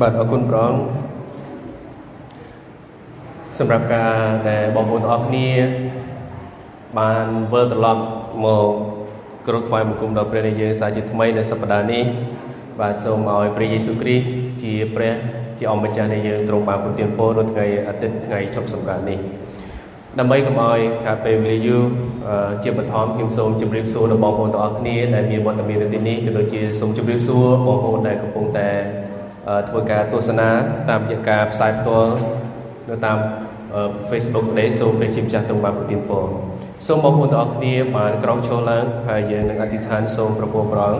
[0.00, 0.82] បាទអរគុណព្រះអង្គ
[3.58, 4.14] សម្រាប់ការ
[4.50, 5.48] ដែលបងប្អូនទាំងអស់គ្នា
[6.98, 8.04] បានវិលត្រឡប់
[8.44, 8.70] មក
[9.46, 12.04] គ្រងថ្វាយបង្គំដល់ព្រះនៃយើងសាជាថ្មីនៅសប្តាហ៍នេះ
[12.80, 14.24] បាទសូមឲ្យព្រះយេស៊ូវគ្រីស្ទ
[14.62, 15.12] ជាព្រះ
[15.58, 19.18] ជាអម្ចាស់នៃយើងទ្រង់បានប្រទានពរនៅថ្ងៃអាទិត្យថ្ងៃជប់សម្រាប់នេះ
[20.18, 21.82] ដើម្បីកុំឲ្យខាតពេលវេលាយូរ
[22.62, 28.68] ជាបឋមខ្ញុំសូមជម្រាបសួរដល់បងប្អូនទាំងអស់គ្នាដែលមានវត្តមាននៅទីនេះក៏ដូចជាសូមជម្រាបសួរបងប្អូនដែលកំពុងតែ
[29.68, 30.48] ធ្វើការទស្សនា
[30.90, 32.12] តាមរយៈការផ្សាយផ្ទាល់
[32.90, 33.18] នៅតាម
[34.10, 36.26] Facebook នេះសូមព្រះជាម្ចាស់ទ្រង់បានប្រទានពរ
[36.86, 40.94] សូមបងប្អូនទាំងអស់គ្នាបានក្រោកឈរឡើងហើយយើងនឹងអធិដ្ឋានសូមប្រពោប្រង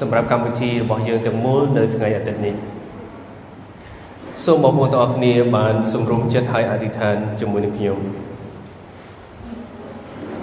[0.00, 2.54] សម្រាប់កម្មវិធីរបស់យើងទាំងមូលនៅថ្ងៃអាទិត្យនេះ
[4.44, 7.98] សូមបងប្អូនទាំងអស់គ្នាបានសម្រុំចិត្តហើយអធិដ្ឋានជាមួយនឹងខ្ញុំ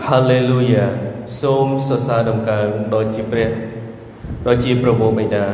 [0.08, 0.90] Hallelujah
[1.42, 3.50] សូមសរសើរដំកើងដល់ជាព្រះ
[4.48, 5.46] ដល់ជាព្រះវរបិតា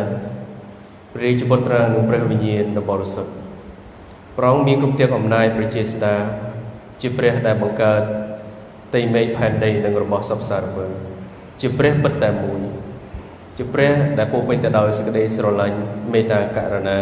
[1.18, 3.32] ព្រះរាជបុត្រានិងព្រះវិញ្ញាណដ៏បរិសុទ្ធ
[4.38, 6.16] ព្រះអង្គមានគ្រប់ទាំងអំណាចប្រជាស្ដា
[7.02, 8.02] ជាព្រះដែលបង្កើត
[8.96, 10.88] ដីមេឃផែនដីនិងរបស់សពសារវើ
[11.62, 12.62] ជាព្រះពិតតែមួយ
[13.58, 15.78] ជាព្រះដែលពោពេញទៅដោយសេចក្តីស្រឡាញ់
[16.14, 16.98] មេត្តាករុណា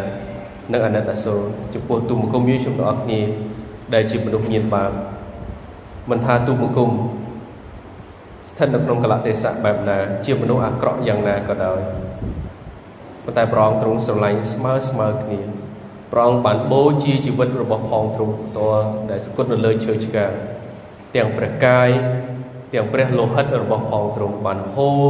[0.73, 1.41] និងអាណិតអាសូរ
[1.73, 3.22] ចំពោះទូមង្គមយើងជំនអស់គ្នា
[3.94, 4.91] ដែលជាមនុស្សមានបាប
[6.09, 6.91] មិនថាទូមង្គម
[8.50, 11.81] ស្ថិតនៅក្នុងកលៈទេសៈបែបណា ជាមនុស្សអាក្រក់យ៉ាងណាក៏ដោយ
[13.25, 15.39] ប៉ុន្តែព្រះអង្គទ្រង់ស្រឡាញ់ស្មើស្មើគ្នា
[16.11, 20.31] ព្រះអង្គបានបូជាជីវិតរបស់ផងទ្រង់ផ្ទាល់ដែលស្គុតនៅលើឈើឆ្កាង
[21.16, 21.89] ទាំងព្រះកាយ
[22.73, 25.07] ទាំងព្រះលោហិតរបស់ផងទ្រង់បានហូរ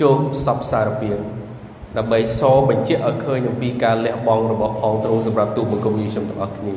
[0.00, 1.24] ជោគសពសារពាង្គ
[1.96, 6.76] ដើម្បីសបញ្ជាក់ឲ្យឃើញអំពីការលះបង់របស់ផងទ្រង់សម្រាប់ទូបង្គំយីខ្ញុំទាំងអស់គ្នា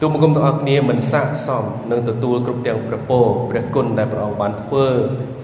[0.00, 4.86] ទូបង្គំទាំងអស់គ្នាមិនស័កសមនឹងទទួលគ្រប់ទាំងព្រះពរព្រះគុណដែលព្រះអង្គបានធ្វើ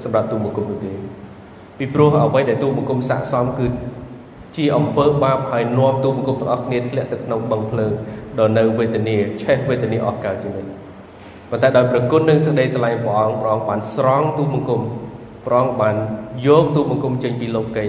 [0.02, 0.92] សម្រាប់ទូបង្គំនោះទេ
[1.78, 3.66] ពីព្រោះអ្វីដែលទូបង្គំស័កសមគឺ
[4.56, 7.92] ជាអំពើបាបហើយនាំទូបង្គំទាំងអស់គ្នាធ្លាក់ទៅក្នុងបឹងភ្លើង
[8.38, 10.70] ដល់នៅវេទនាឆេះវេទនាអស់កលជានិច្ច
[11.50, 14.80] ប៉ុន្តែដោយព្រះគុណនិងសេចក្តីស្រឡាញ់ព្រះអង្គព្រះអង្គបានស្រង់ទូបង្គំ
[15.46, 15.96] ព្រះអង្គបាន
[16.46, 17.86] យកទូបង្គំចេញពីលោកី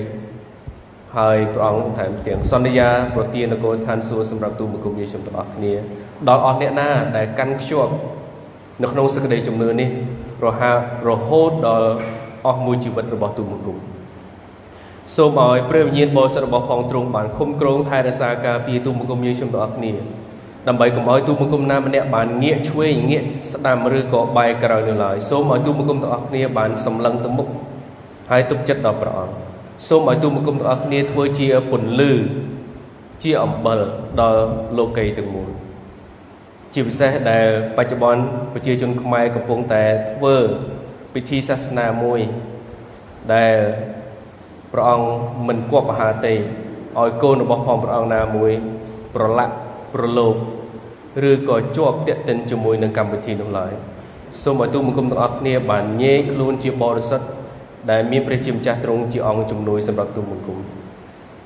[1.18, 5.74] ហើយព្រះអង្គថែមទាំងសន្យាប្រទាននគរស្ថានសួគ៌សម្រាប់ទូបង្គំយេស៊ូវទាំងអស់គ្នា
[6.30, 7.92] ដល់អស់អ្នកណាដែលកាន់ខ្ជាប់
[8.82, 9.90] នៅក្នុងសេចក្តីជំនឿនេះ
[10.46, 10.80] រហូត
[11.10, 11.90] រហូតដល់
[12.46, 13.78] អស់មួយជីវិតរបស់ទូបង្គំ
[15.16, 19.92] សូមឲ្យព្រះវិញ្ញាណបរិសុទ្ធរបស់ផងទ្រង់បានគុំក្រងថែរក្សាការពារទូបង្គំយើងជំនទាំងអស់គ្នា
[20.68, 27.48] ដើម្បីកុំឲ្យទូបង្គំណាម្នាក់បានងាកឆ្វេងងាកស្ដាំឬក៏បែរក្រោយនៅឡើយសូមឲ្យទូបង្គំទាំងអស់គ្នាបានសម្លឹងទៅមុខ
[28.32, 29.34] ហើយទុកចិត្តដល់ព្រះអង្គ
[29.88, 32.12] សូមឲ្យទូបង្គំទាំងអស់គ្នាធ្វើជាពន្លឺ
[33.24, 33.80] ជាអំបិល
[34.22, 34.42] ដល់
[34.78, 35.50] លោកីទាំងមូល
[36.74, 37.46] ជាពិសេសដែល
[37.78, 38.22] បច្ចុប្បន្ន
[38.54, 40.36] ប្រជាជនខ្មែរកំពុងតែធ្វើ
[41.14, 42.20] ពិធីសាសនាមួយ
[43.34, 43.58] ដែល
[44.74, 45.08] ព្រះអង្គ
[45.48, 48.52] មិនគប់អាហារទេឲ្យកូនរបស់ផងព្រះអង្គណាមួយ
[49.16, 49.56] ប្រឡាក់
[49.94, 50.36] ប្រឡូក
[51.30, 53.72] ឬក៏ជាប់តាក់ទិនជាមួយនឹងកម្មវិធីនោះឡើយ
[54.42, 57.28] សូមឲ្យទូបង្គំទាំងអស់គ្នាបានញែកខ្លួនជាបរិសុទ្ធ
[57.92, 60.58] ដែលមានព្រះជាម្ចាស់ទ្រង់ជាអង្គជំនួយសម្រាប់ទូបង្គំ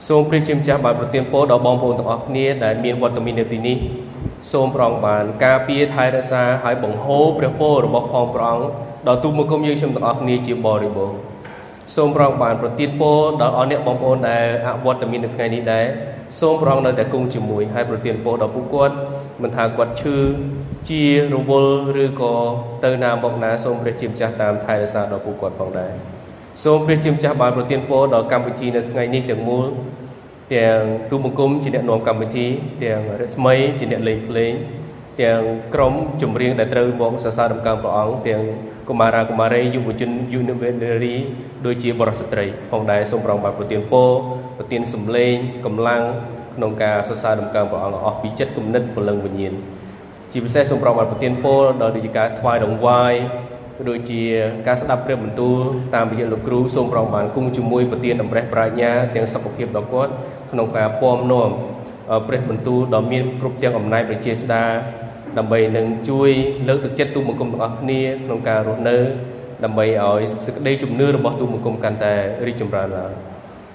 [0.08, 3.78] សូមព្រះជាម្ចាស់បានប្រទានពរដល់បងប្អូនទាំងអស់គ្នាដែលមានវត្តមាននៅទីនេះ
[4.52, 8.66] សូមប្រងបានការពារថែរក្សាហើយបង្ហូរព្រះពររបស់ផងព្រះអង្គ
[9.08, 11.27] ដល់ទូបង្គំយើងខ្ញុំទាំងអស់គ្នាជាបរិបូរណ៍
[11.96, 15.86] សូមប្រងបានប្រទានពរដល់អស់អ្នកបងប្អូនដែលអវត្តមាននៅថ្ងៃនេះដែរ
[16.40, 18.96] សូមប្រងនៅតែគង់ជាមួយហើយប្រទានពរដល់ពួកគាត់
[19.42, 20.18] មិនថាគាត់ឈឺ
[20.90, 21.04] ជា
[21.34, 22.34] រវល់ឬក៏
[22.84, 25.92] ទៅណាមកណាសូមព្រះជាម្ចាស់តាមថែរក្សាដល់ពួកគាត់ផងដែរ
[26.64, 29.68] សូមព្រះជាម្ចាស់បានប្រទានពរដល់កម្មវិធីនៅថ្ងៃនេះទាំងមូល
[30.56, 32.48] ទាំងទូបង្គំជាអ្នកនាំកម្មវិធី
[32.84, 34.54] ទាំងរស្មីជាអ្នកលេងភ្លេង
[35.22, 35.42] ទាំង
[35.74, 38.42] ក្រុមចម្រៀងដែលត្រូវមកសរសើរដំកើងព្រះអង្គទាំង
[38.90, 40.42] កុមារាកុមារីយុវជនយុវ
[40.82, 41.16] នារី
[41.66, 44.12] ដូចជាបរិសុទ្ធស្ត្រីផងដែរសូមប្រងបានប្រទានពរ
[44.58, 45.34] ប្រទានសម្លេង
[45.66, 46.02] កម្លាំង
[46.56, 49.54] ក្នុងការសរសើរដំកើងព្រះអង្គអស់ពីចិត្តគំនិតពលឹងវិញ្ញាណ
[50.32, 53.14] ជាពិសេសសូមប្រងបានប្រទានពរដល់ដូចជាការថ្វាយដង្វាយ
[53.78, 54.22] ក៏ដូចជា
[54.68, 55.60] ការស្ដាប់ព្រះបន្ទូល
[55.96, 60.12] តាមរយៈលោកគ្រូសូមប្រងបានគង់ជាមួយប្រទានអំរេះប្រាជ្ញាទាំងសុខភាពដល់គាត់
[60.52, 61.50] ក្នុងការពំនាំ
[62.28, 64.66] ព្រះបន្ទូលដ៏មានគ្រប់ទាំងអំណាចប្រជាស្ដា
[65.38, 66.30] ដើម្បីនឹងជួយ
[66.68, 68.98] លើកទឹកចិត្តទូបង្គំទាំងអស់គ្នាក្នុងការរស់នៅ
[69.64, 72.14] ដើម្បីឲ្យសេចក្តីជំនឿរបស់ទូបង្គំកាន់តែ
[72.48, 73.12] រីកចម្រើនឡើង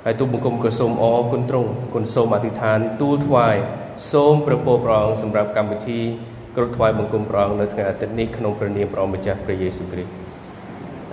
[0.04, 3.56] ហើយទូបង្គំក៏សូមអរគុណទ្រង់គុណសូមអធិដ្ឋានទូលថ្វាយ
[4.12, 6.00] សូមប្រពោប្រងសម្រាប់កម្មវិធី
[6.56, 10.12] គ្រប់ថ្វាយបង្គំព្រះអង្គនៅថ្ងៃអាទិត្យនេះក្នុងព្រះនាមព្រះម្ចាស់ព្រះយេស៊ូវគ្រីស្ទ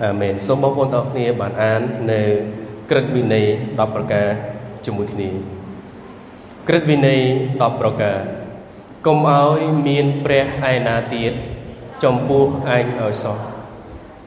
[0.02, 1.80] អាមែនសូមបងប្អូនទាំងអស់គ្នាបានអាន
[2.12, 2.22] នៅ
[2.90, 4.28] ក្រឹតវិន័យ10ប្រការ
[4.86, 5.28] ជាមួយគ្នា
[6.68, 7.20] ក្រឹតវិន័យ
[7.60, 8.16] 10ប្រការ
[9.06, 11.32] កុំឲ្យមានព្រះឯណាទៀត
[12.04, 12.44] ចំពោះ
[12.76, 13.38] ឯងឲ្យសោះ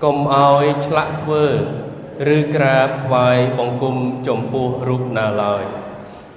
[0.04, 1.46] កុំឲ្យឆ្លាក់ធ្វើ
[2.36, 3.96] ឬក្រាបថ្វាយបង្គំ
[4.28, 5.64] ចំពោះរូបណាឡើយ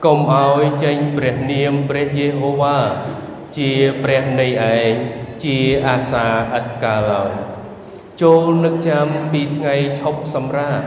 [0.05, 2.79] កុំឲ្យចេញព្រះនាមព្រះយេហូវ៉ា
[3.57, 3.73] ជា
[4.03, 4.93] ព្រះនៃឯង
[5.45, 6.27] ជាអាសា
[6.59, 7.33] ឥតកាលឡើយ
[8.23, 10.81] ចូលនឹកចាំពីថ្ងៃឈប់សម្រាក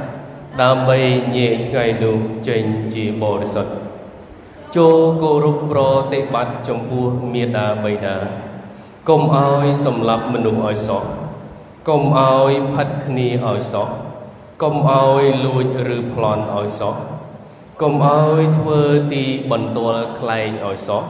[0.61, 0.99] ដើម្បី
[1.35, 2.17] ញែកថ្ងៃនោះ
[2.47, 2.63] ចេញ
[2.93, 3.88] ជាបរិសុទ្ធ
[4.77, 5.79] ចូលគោរពប្រ
[6.13, 8.17] តិបត្តិចំពោះមេដាបិតា
[9.09, 11.03] កុំឲ្យសម្លាប់មនុស្សឲ្យសោះ
[11.89, 13.87] កុំឲ្យផិតគ្នាឲ្យសោះ
[14.63, 16.95] កុំឲ្យលួចឬប្លន់ឲ្យសោះ
[17.81, 18.81] កុំឲ្យធ្វើ
[19.13, 21.03] ទីបន្ទាល់ខ្លែងឲ្យសោះ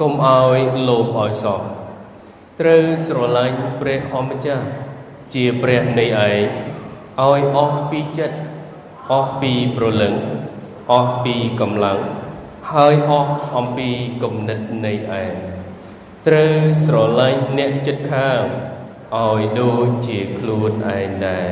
[0.00, 0.58] កុំឲ្យ
[0.88, 1.60] លោភឲ្យសោះ
[2.60, 4.64] ត្រូវស្រឡាញ់ព្រះអម្ចាស់
[5.34, 6.40] ជាព្រះនៃឯង
[7.20, 8.36] ឲ្យអស់ពីចិត្ត
[9.12, 10.14] អស់ពីប្រលឹង
[10.92, 12.00] អស់ពីកម្លាំង
[12.74, 13.88] ហើយអស់អំពី
[14.22, 15.32] គំនិតនៃឯង
[16.26, 16.54] ត្រូវ
[16.84, 18.40] ស្រឡាញ់អ្នកចិត្តខាង
[19.16, 21.48] ឲ្យដូចជាខ្លួនឯងដែរ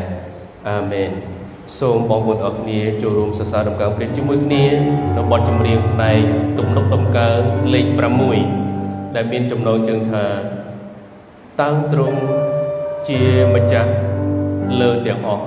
[0.68, 1.10] អាមែន
[1.78, 4.64] សូមបងប្អូនអរគ្នាចូលរួមសរសើរដំណើរព្រះជាមួយគ្នា
[5.16, 6.20] នៅបទចម្រៀងផ្នែក
[6.58, 7.34] ទំនុកដំណើរ
[7.74, 7.86] លេខ
[8.50, 10.24] 6ដែលមានចំណងជើងថា
[11.60, 12.20] តាំងត្រង់
[13.08, 13.22] ជា
[13.54, 13.92] ម្ចាស់
[14.80, 15.44] លើទាំងអស់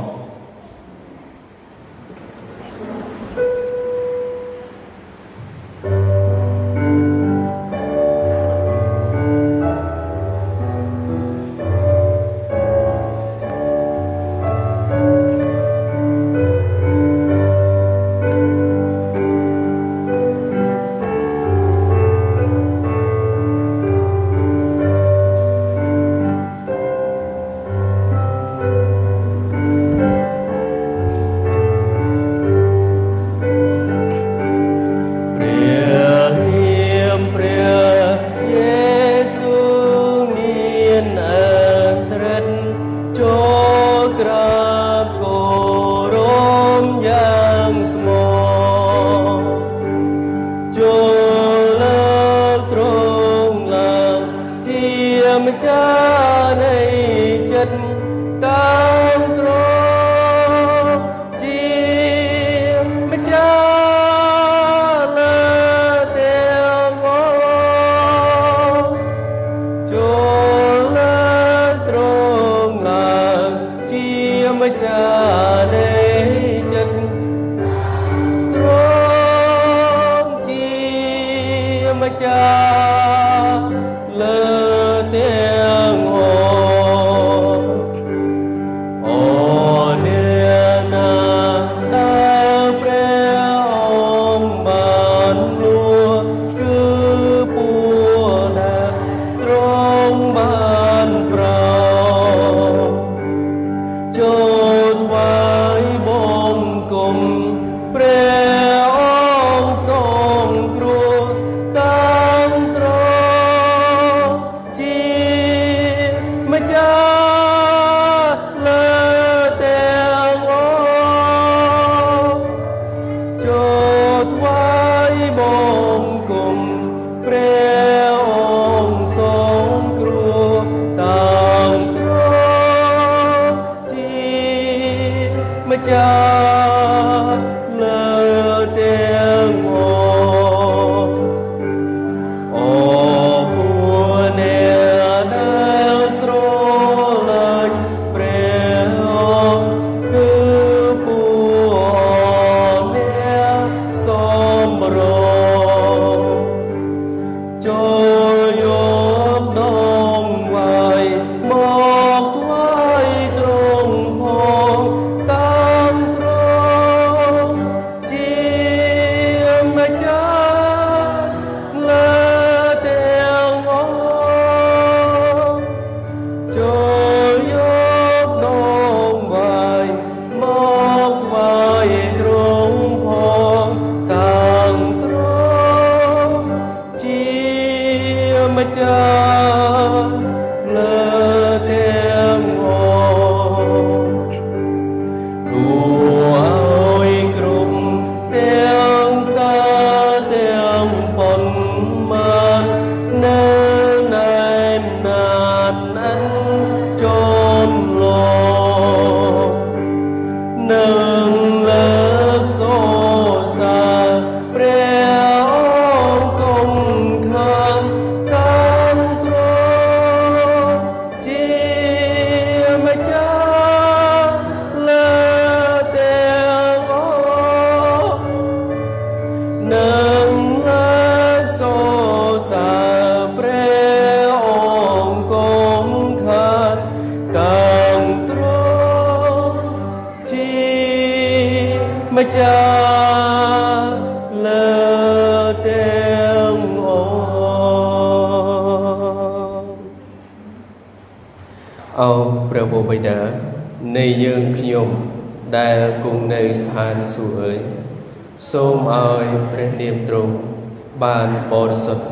[261.44, 262.06] បានបរិសុទ្ធ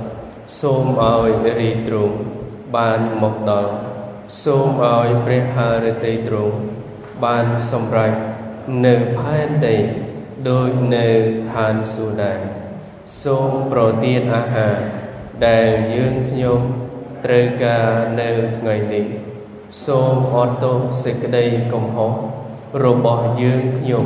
[0.61, 1.29] សូមឲ្យ
[1.61, 2.15] រីទ្រង់
[2.75, 3.71] បានមកដល់
[4.43, 6.55] សូមឲ្យព្រះハរតីទ្រង់
[7.23, 8.13] បានសម្រេច
[8.85, 9.77] នៅផែនដី
[10.49, 11.07] ដោយនៅ
[11.53, 12.39] ឋានសួគ៌ដែរ
[13.23, 14.75] សូមប្រទានអាហារ
[15.47, 16.59] ដែលយើងខ្ញុំ
[17.25, 17.87] ត្រូវការ
[18.21, 19.05] នៅថ្ងៃនេះ
[19.85, 22.13] សូមអត់ទោសសេចក្តីកំហុស
[22.85, 24.05] របស់យើងខ្ញុំ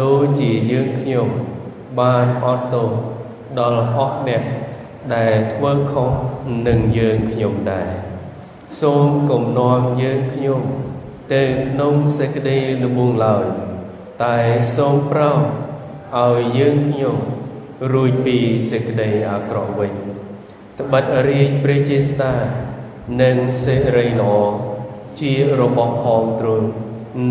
[0.00, 1.28] ដូចជាយើងខ្ញុំ
[2.00, 2.90] បានអត់ទោស
[3.58, 4.42] ដល់អស់អ្នក
[5.14, 6.10] ដែលធ្វើខុស
[6.68, 7.88] នឹងយើងខ្ញុំដែរ
[8.80, 10.60] សូមគំនាំយើងខ្ញុំ
[11.34, 13.44] ទៅក្នុងសេចក្តីល្បួងឡើយ
[14.24, 14.38] តែ
[14.76, 17.16] សូមប្រោឲ្យយើងខ្ញុំ
[17.92, 18.36] រួចពី
[18.70, 19.92] សេចក្តីអាក្រក់វិញ
[20.80, 22.34] ត្បិតរាជព្រះជាស្ដា
[23.22, 24.34] និងសេរីល្អ
[25.20, 26.68] ជារបស់ផងទ្រង់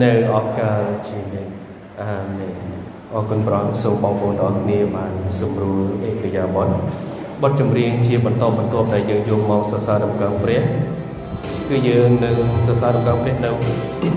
[0.03, 1.53] នៅអកាលជានិច្ច
[2.01, 2.72] អាមែន
[3.15, 6.67] អរគុណព្រះសូមបងប្អូនទាំងគ្នាបានសម្រួលអេកយាបត
[7.41, 10.61] បទចម្រៀងជាបន្តបន្ទាប់ដែលយើងយកមកសរសើរដំណើរព្រះ
[11.69, 12.35] គឺយើងនឹង
[12.67, 13.51] សរសើរដំណើរព្រះនៅ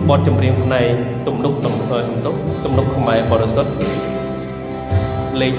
[0.08, 0.88] បទចម្រៀងផ្នែក
[1.26, 1.74] ទំនុកទំ
[2.08, 2.34] សំទុក
[2.64, 3.72] ទំនុកខ្មែរបរិសុទ្ធ
[5.40, 5.52] លេខ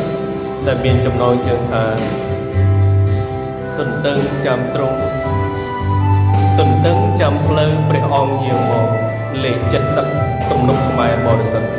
[0.00, 1.84] 70ដែលមានចំណងជើងថា
[3.78, 4.98] ទន្ទឹងចាំត្រង់
[6.58, 8.88] ទន្ទឹងចាំផ្លូវព្រះអង្គយាងមក
[9.44, 9.58] លេខ
[10.06, 11.70] 70ទំនុកខ្មែរបរិសុទ្ធ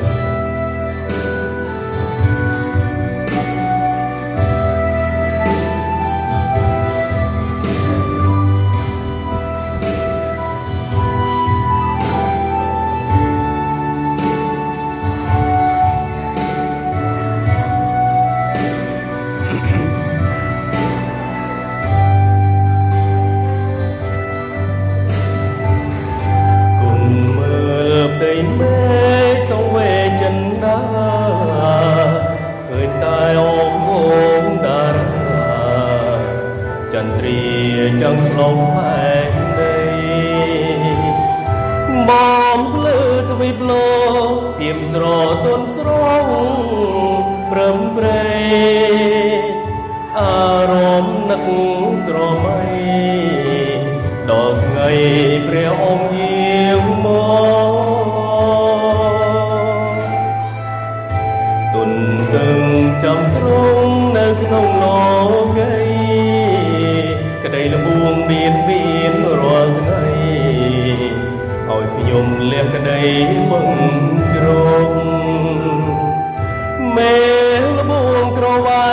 [78.66, 78.90] វែ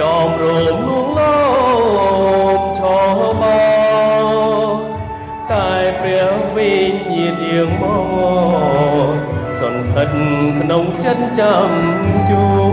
[0.00, 1.36] ចំរោមលួងលោ
[2.58, 3.00] មឆោ
[3.40, 3.42] ប
[5.52, 7.84] តែព្រះវិញ្ញាណយើងម
[9.12, 9.16] ក
[9.60, 10.18] សន្តិដ្ឋ
[10.60, 11.70] ក្នុងចិត្តចាំ
[12.30, 12.65] ជួ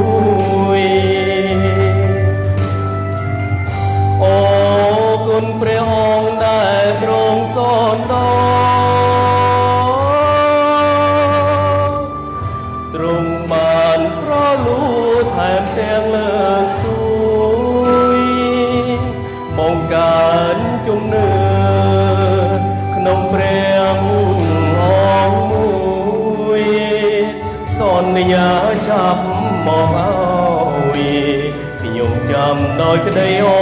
[32.94, 33.60] ដោយក្តីអូ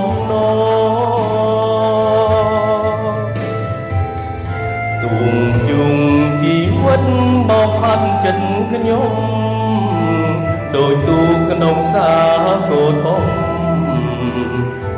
[0.00, 0.46] មណោ
[5.02, 5.34] ទុំ
[5.68, 5.94] ជុង
[6.42, 7.04] ជីវិត
[7.48, 9.14] បោផាត់ចិត្តខ្ញុំ
[10.74, 11.18] ដោយទូ
[11.50, 12.10] ក្នុងសា
[12.70, 13.24] គោធំ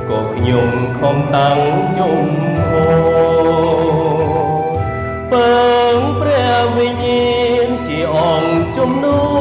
[0.08, 1.58] ក៏ខ្ញុំខំតាំង
[1.98, 2.26] ជុំ
[2.68, 2.86] ហោ
[5.30, 5.34] ព
[5.96, 7.32] ងព្រះវិញ្ញា
[7.64, 9.31] ណជាអង្គជំនួ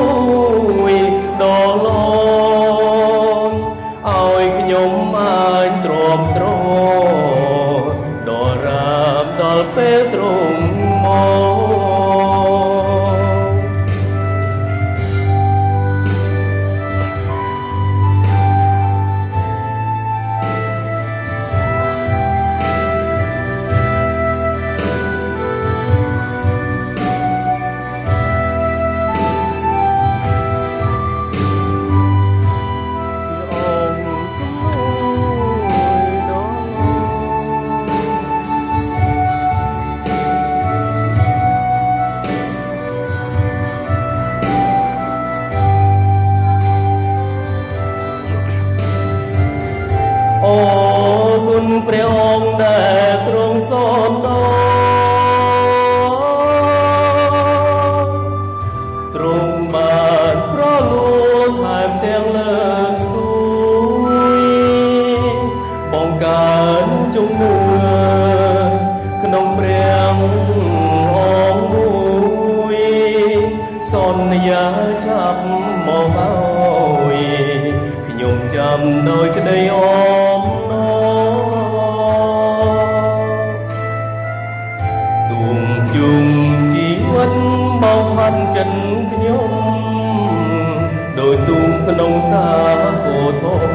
[92.32, 93.72] ក្នុងសាគោធំ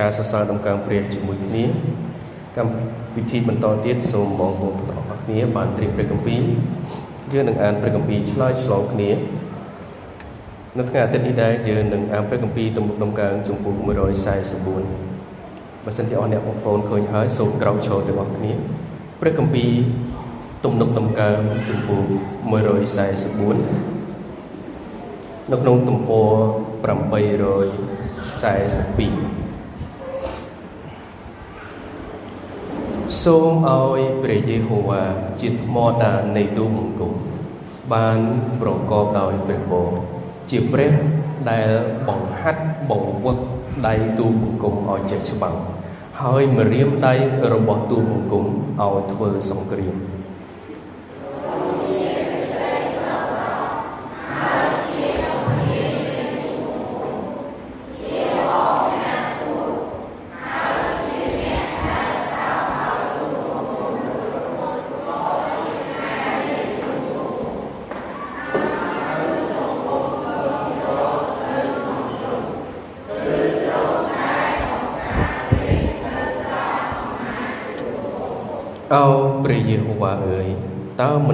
[0.05, 1.65] ការសរសើរដំណើរព្រះជាមួយគ្នា
[2.57, 2.73] កម្ម
[3.17, 6.43] វិធីបន្តទៀតសូមបងប្អូនទាំងអស់គ្នាបានត្រៀមព្រះគម្ពីរ
[7.33, 9.11] យើងនឹងអានព្រះគម្ពីរឆ្លើយឆ្លងគ្នា
[10.79, 13.85] នៅថ្ងៃអាទិត្យនេះដែរយើងនឹងអានព្រះគម្ពីរទំនុកដំកើងចំពោះ144
[15.85, 18.53] បើសិនជាអស់អ្នកបងប្អូនឃើញហើយសូមក្រោកឈរទាំងអស់គ្នា
[19.21, 19.71] ព្រះគម្ពីរ
[20.65, 22.01] ទំនុកដំកើងចំពោះ
[22.35, 23.59] 144
[25.51, 26.31] នៅក្នុងទំព័រ
[29.31, 29.34] 842
[33.23, 35.03] សូមឲ្យព្រះយេហូវ៉ា
[35.41, 37.13] ជាថ្មដាននៃទូបង្គំ
[37.93, 38.19] បាន
[38.61, 39.89] ប្រកបដោយព្រះពរ
[40.51, 40.93] ជាព្រះ
[41.51, 41.69] ដែល
[42.09, 43.39] បង្ហាត់បង្វឹក
[43.87, 45.57] ដៃទូបង្គំឲ្យចេះច្បាំង
[46.21, 47.15] ហើយម្រាមដៃ
[47.53, 48.45] របស់ទូបង្គំ
[48.81, 49.95] ឲ្យធ្វើសង្គ្រាម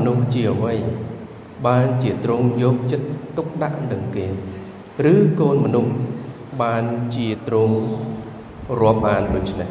[0.01, 0.75] មនុស្សជាអ្វី
[1.67, 4.27] បានជាទ្រង់យកចិត្តទុកដាក់នឹងគេ
[5.13, 5.93] ឬកូនមនុស្ស
[6.63, 6.85] បាន
[7.15, 7.77] ជាទ្រង់
[8.81, 9.71] រាប់អានដូច្នេះ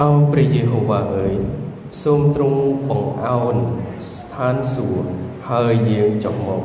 [0.00, 1.34] អោព្រះយេហូវ៉ាអើយ
[2.02, 2.60] សូមទ្រង់
[2.90, 3.56] បង្អោន
[4.14, 5.13] ស្ថានសួគ៌
[5.54, 6.62] ហើយយាងចុះមក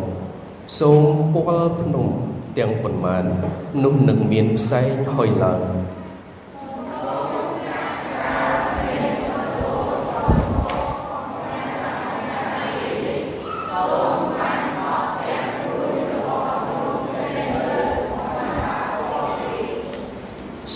[0.80, 2.08] សូមពលភ្នំ
[2.58, 3.24] ទាំងប៉ុន្មាន
[3.84, 5.62] នោះនឹងមានផ្សែងហុយឡើង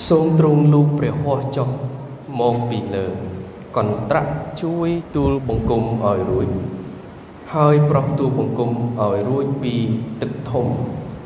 [0.08, 1.70] សូមទ្រង់លូកព្រះហស្ថចុះ
[2.40, 3.06] មកពីលើ
[3.78, 6.50] កន្ត្រាក់ជួយទូលបង្គំឲ្យរួច
[7.60, 9.74] ហើយប្រោះទូលបង្គំឲ្យរួចពី
[10.22, 10.68] ទឹកធំ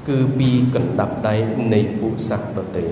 [0.08, 1.36] គឺពីកណ្ដាប់ដៃ
[1.74, 2.86] នៃពុសាសដតេ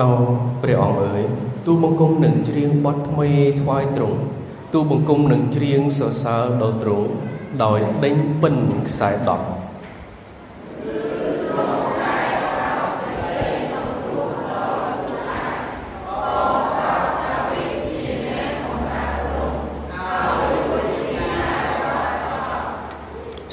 [0.00, 0.10] អោ
[0.62, 1.22] ព្រះអង្គអើយ
[1.66, 3.28] ទូបង្គំនឹងច្រៀងបទថ្មី
[3.60, 4.18] ថ្វាយទ្រង់
[4.72, 7.08] ទូបង្គំនឹងច្រៀងសរសើរដល់ទ្រង់
[7.64, 8.56] ដោយដេញពិន
[8.88, 9.55] ខ្សែដប់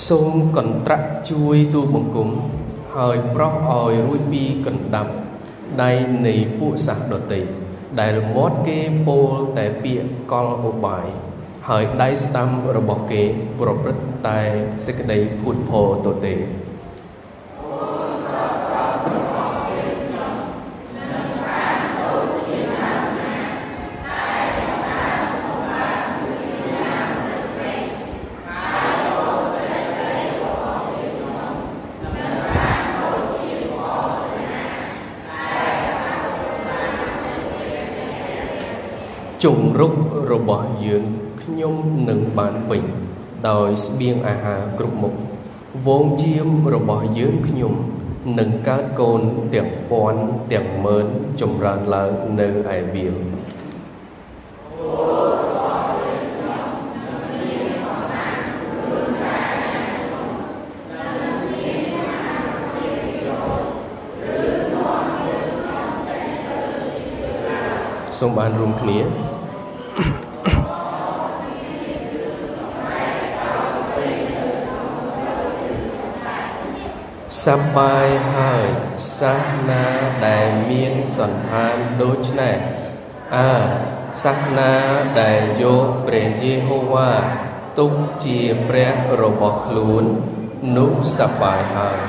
[0.07, 2.29] សូមកន្ត្រាក់ជួយទូបង្គំ
[2.95, 5.11] ហើយប្រោះឲ្យរួចពីកណ្ដាប់
[5.81, 5.91] ដៃ
[6.27, 7.41] នៃពួកសាសដតី
[7.99, 11.07] ដែលមាត់គេពោលតែពាក្យកលឧបាយ
[11.69, 13.23] ហើយដៃស្ដាំរបស់គេ
[13.59, 14.39] ប្រព្រឹត្តតែ
[14.85, 16.35] សេចក្តីភូតភរទៅទេ
[39.43, 39.93] ជំរុក
[40.31, 41.03] របស់ យើង
[41.41, 41.75] ខ្ញុំ
[42.09, 42.83] នឹងបានពេញ
[43.49, 45.13] ដោយស្បៀងអាហារគ្រប់មុខ
[45.87, 47.73] វងជាមរបស់យើងខ្ញុំ
[48.39, 49.21] នឹងកើតកូន
[49.53, 51.05] ទាំងពាន់ទាំងម៉ឺន
[51.41, 53.15] ចម្រើនឡើងនៅឯវាល
[68.19, 68.99] សូមបានរួមគ្នា
[77.45, 78.65] សប្បាយហើយ
[79.19, 79.85] សាសនា
[80.27, 82.57] ដែលមានសន្តានដូច្នេះ
[83.35, 83.53] អើ
[84.23, 84.73] សាសនា
[85.21, 87.11] ដែលយកព្រះយេហូវ៉ា
[87.79, 87.93] ទុក
[88.25, 90.03] ជាព្រះរបស់ខ្លួន
[90.77, 91.99] នោះសប្បាយហើយ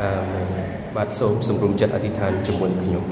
[0.00, 0.48] អាមែន
[0.96, 3.04] បាទសូមសម្រុំចិត្តអធិដ្ឋានជាមួយខ្ញុំ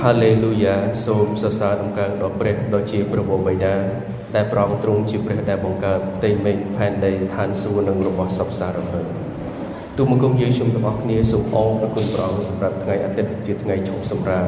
[0.00, 3.74] ហាឡេលូយ៉ាសូមសរសើរដំណើរដល់ព្រះដ៏ជាព្រះបិតា
[4.34, 9.21] ដែលប្រងទ្រង់ជាព្រះដែលបង្កើតផ្ទៃមេឃផែនដីឋានសួគ៌និងរបស់សពសារពើ
[9.96, 14.44] ទូមង្គមយើងខ្ញុំទាំងអស់គ្នាសូមអរគុណព្រះអង្គសម្រាប់ថ្ងៃអាទិត្យជាថ្ងៃឈប់សម្រាក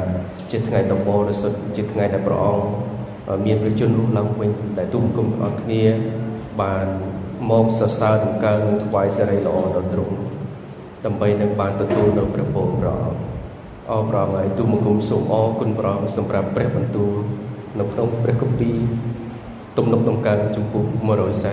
[0.51, 2.67] ជាថ្ងៃដំបូងដ៏សុទ្ធជាថ្ងៃដែលព្រះអង្គ
[3.47, 5.83] មានព្រះជន្មរស់ឡើងវិញដែលទូមង្គមទាំងអស់គ្នា
[6.61, 6.87] បាន
[7.51, 10.15] មកសរសើរដំណើរនិងថ្វាយសេរីល្អដល់ទ្រង់
[11.05, 13.21] ដើម្បីនឹងបានទទួលនៅព្រះពរព្រះអង្គ
[13.91, 17.13] អរព្រះអង្គហើយទូមង្គមសូមអរគុណព្រះអង្គសម្រាប់ព្រះបន្ទូល
[17.79, 18.79] នៅក្នុងព្រះគម្ពីរ
[19.79, 20.85] ទំនុកដំណើរចំពោះ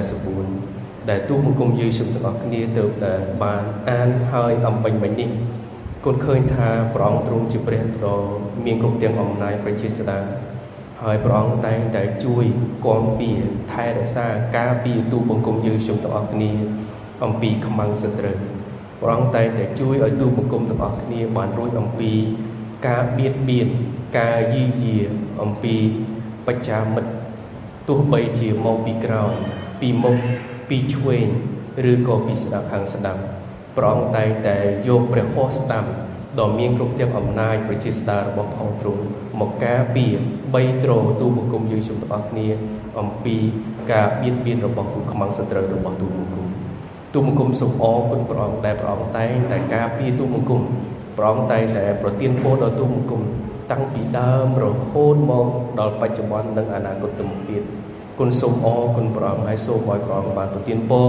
[0.05, 5.29] 144 ដែលទូបង្គំយើងជុំទាំងអស់គ្នាទៅដែលបានអានហើយអំបញ្ញមិញនេះ
[6.05, 8.17] គន់ឃើញថាព្រះអង្គទ្រង់ជាព្រះដ៏
[8.65, 10.19] មានគ្រប់ទាំងអំណាចប្រជាស្ដា
[11.01, 12.45] ហើយព្រះអង្គតែងតែជួយ
[12.85, 13.31] គាំពៀ
[13.71, 16.51] ថែរក្សាការពារទូបង្គំយើងជុំទាំងអស់គ្នា
[17.23, 18.37] អំពីខ្មាំងសត្រូវ
[19.01, 22.11] ព្រះអង្គតែងតែជួយឲ្យទូបង្គំទាំងអស់គ្នាបានរួចអំពី
[22.87, 23.67] ការបៀតបៀន
[24.17, 24.97] ការយីយា
[25.41, 25.75] អំពី
[26.47, 27.11] បច្ចាមិត្ត
[27.87, 29.33] ទោះបីជាមកពីក្រោយ
[29.79, 30.17] ពីមុខ
[30.71, 31.27] ពីឆ្វេង
[31.91, 33.21] ឬក៏ពីស្ដាប់ខាងស្ដាប់
[33.77, 34.57] ព្រះអង្គតែងតែ
[34.87, 35.85] យកព្រះហស្តាំ
[36.39, 39.03] ដ៏មានគ្រប់ទាំងអំណាចប្រជាស្ដាររបស់ផងទ្រង់
[39.39, 40.13] មកការពារ
[40.53, 42.47] បីត្រទូបង្គំយើងជុំទាំងអស់គ្នា
[42.99, 43.35] អំពី
[43.91, 46.47] ការបៀតបៀនរបស់គូខ្មាំងសត្រូវរបស់ទូបង្គំ
[47.13, 50.61] ទូបង្គំសូមអរគុណព្រះអង្គដែលព្រះអង្គតែងតែការពារទូបង្គំ
[51.17, 53.21] ព្រះអង្គតែងតែប្រទានពរដល់ទូបង្គំ
[53.71, 55.47] តាំងពីដើមរហូតមក
[55.79, 57.63] ដល់បច្ចុប្បន្ននិងអនាគតទៅមុខទៀត
[58.21, 61.07] គុណសូមអរគុណព្រះអង្គហើយសូមឲ្យព្រះអង្គបានប្រទានពរ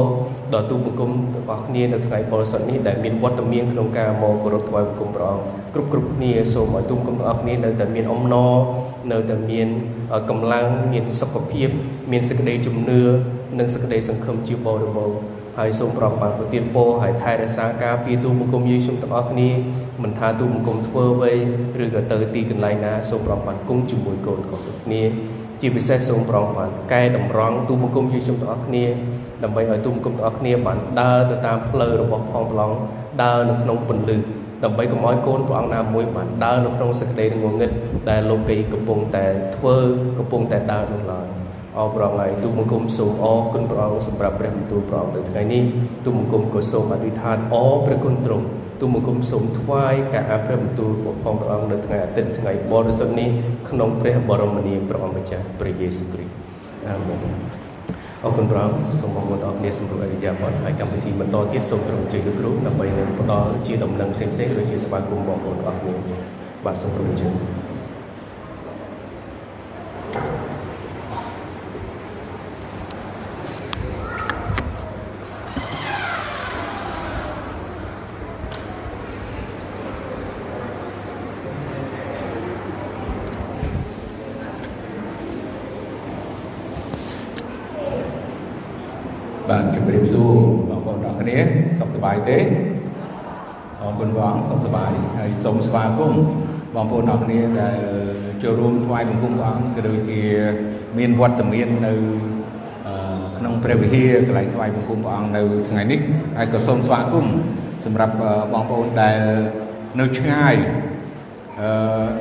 [0.52, 5.44] ដល់ទូបង្គំទាំងអស់គ្នានៅថ្ងៃបរិសុទ្ធនេះដែលមានវត្តមានក្នុងការមកគោរពថ្វាយបង្គំព្រះអង្គ
[5.74, 8.52] គ្រប់គ្រប់គ្នាសូមឲ្យទូបង្គំទាំងអស់គ្នានៅតែមានអំណរ
[9.12, 9.68] នៅតែមាន
[10.30, 11.68] កម្លាំងមានសុខភាព
[12.12, 13.00] មានសេចក្តីជំនឿ
[13.58, 19.48] និងសេចក្តីសង្ឃឹមជាបរិបូរណ៍ ហើយសូមប្រងបានប្រទានពរហើយថែរក្សាការពារទូបង្គំយេស៊ូទាំងអស់គ្នា
[20.02, 21.32] មិនថាទូបង្គំធ្វើអ្វី
[21.84, 25.02] ឬក៏ទៅទីកន្លែងណាសូមប្រងបានគង់ជាមួយកូនគ្រប់គ្នា
[25.60, 28.84] ជាពិសេសសូមប្រងបានកែតម្រង់ទូបង្គំយើងជុំទាំងអស់គ្នា
[29.42, 32.70] ដើម្បីឲ្យទូបង្គំទាំងអស់គ្នាបានដើរទៅតាមផ្លូវរបស់ផងប្រឡង
[33.22, 34.18] ដើរនៅក្នុងពន្លឺ
[34.64, 37.70] ដើម្បីកុំឲ្យកូនព្រះអង្គណាមួយបានដើរនៅក្នុងសេចក្តីងងឹត
[38.10, 39.24] ដែលលោកីកំពុងតែ
[39.56, 39.76] ធ្វើ
[40.18, 41.41] កំពុងតែដើរនោះឡើយ
[41.78, 45.62] អរព្រះអង្គហើយទូបង្គំសូមអរគុណព្រះអង្គសម្រាប់ព្រះបន្ទូលព្រះអង្គនៅថ្ងៃនេះ
[46.04, 48.44] ទូបង្គំក៏សូមអធិដ្ឋានអរព្រះគុណទ្រង់
[48.80, 50.90] ទូមង្គមសូមថ្វាយការអព្រះបន្ទូល
[51.24, 53.28] ផងព្រះអង្គនៅថ្ងៃអាទិត្យថ្ងៃបរិសុទ្ធនេះ
[53.70, 56.34] ក្នុងព្រះបរមនាមព្រះអង្គម្ចាស់ព្រះយេស៊ូវគ្រីស្ទ
[56.88, 57.18] អាមែន
[58.24, 65.94] អរគុណព្រះអង្គសូមអរគុណដល់គ្នាសម្រាប់អរិយាបទហើយកម្មវិធីបន្តទៀតសូមទ្រង់ជ័យលោកគ្រូដើម្បីនឹងផ្ដល់ជាដំណឹងផ្សេងៗដូចជាស្វាគមន៍បងប្អូនទាំងអស់គ្នា
[66.64, 67.32] បាទសូមទ្រង់ជ័យ
[89.50, 90.32] បាទជម្រាបសួរ
[90.70, 91.36] បងប្អូនទាំងគ្នា
[91.78, 92.38] សុខសប្បាយ ទេ
[93.80, 96.22] អរគុណបងសុខសប្បាយហើយសូមស្វាគមន៍
[96.74, 97.78] បងប្អូនទាំងគ្នាដែល
[98.42, 100.22] ចូលរួមថ្វាយបង្គំព្រះអង្គក៏ដូចជា
[100.98, 101.92] មានវត្តមាននៅ
[103.38, 106.00] ក្នុងព្រះវិហារកន្លែងថ្វាយបង្គំព្រះអង្គនៅថ្ងៃនេះ
[106.38, 107.34] ហើយក៏សូមស្វាគមន៍
[107.84, 108.14] សម្រាប់
[108.52, 109.20] បងប្អូនដែល
[110.00, 110.54] នៅឆ្ងាយ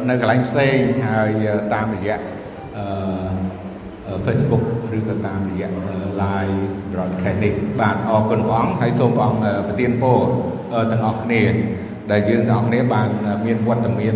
[0.10, 1.32] នៅកន្លែងផ្សេងហើយ
[1.74, 2.20] តាមរយៈ
[2.78, 3.61] អឺ
[4.26, 4.64] Facebook
[4.98, 5.70] ឬក៏តាមរយៈ
[6.22, 6.60] live
[6.92, 10.20] broadcast នេះបាទអរគុណព្រះអង្គហើយសូមព្រះអង្គប្រទានពរ
[10.92, 11.42] ទាំងអស់គ្នា
[12.12, 13.10] ដែលយើងទាំងអស់គ្នាបាន
[13.46, 14.16] មានវត្តមាន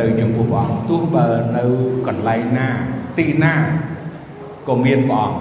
[0.00, 1.64] ទៅចំពោះព្រះអង្គទោះបើនៅ
[2.08, 2.68] កន្លែងណា
[3.18, 3.54] ទីណា
[4.68, 5.38] ក៏មានព្រះអង្គ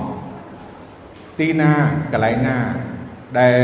[1.39, 1.71] ទីណា
[2.13, 2.57] កន្លែងណា
[3.39, 3.59] ដែល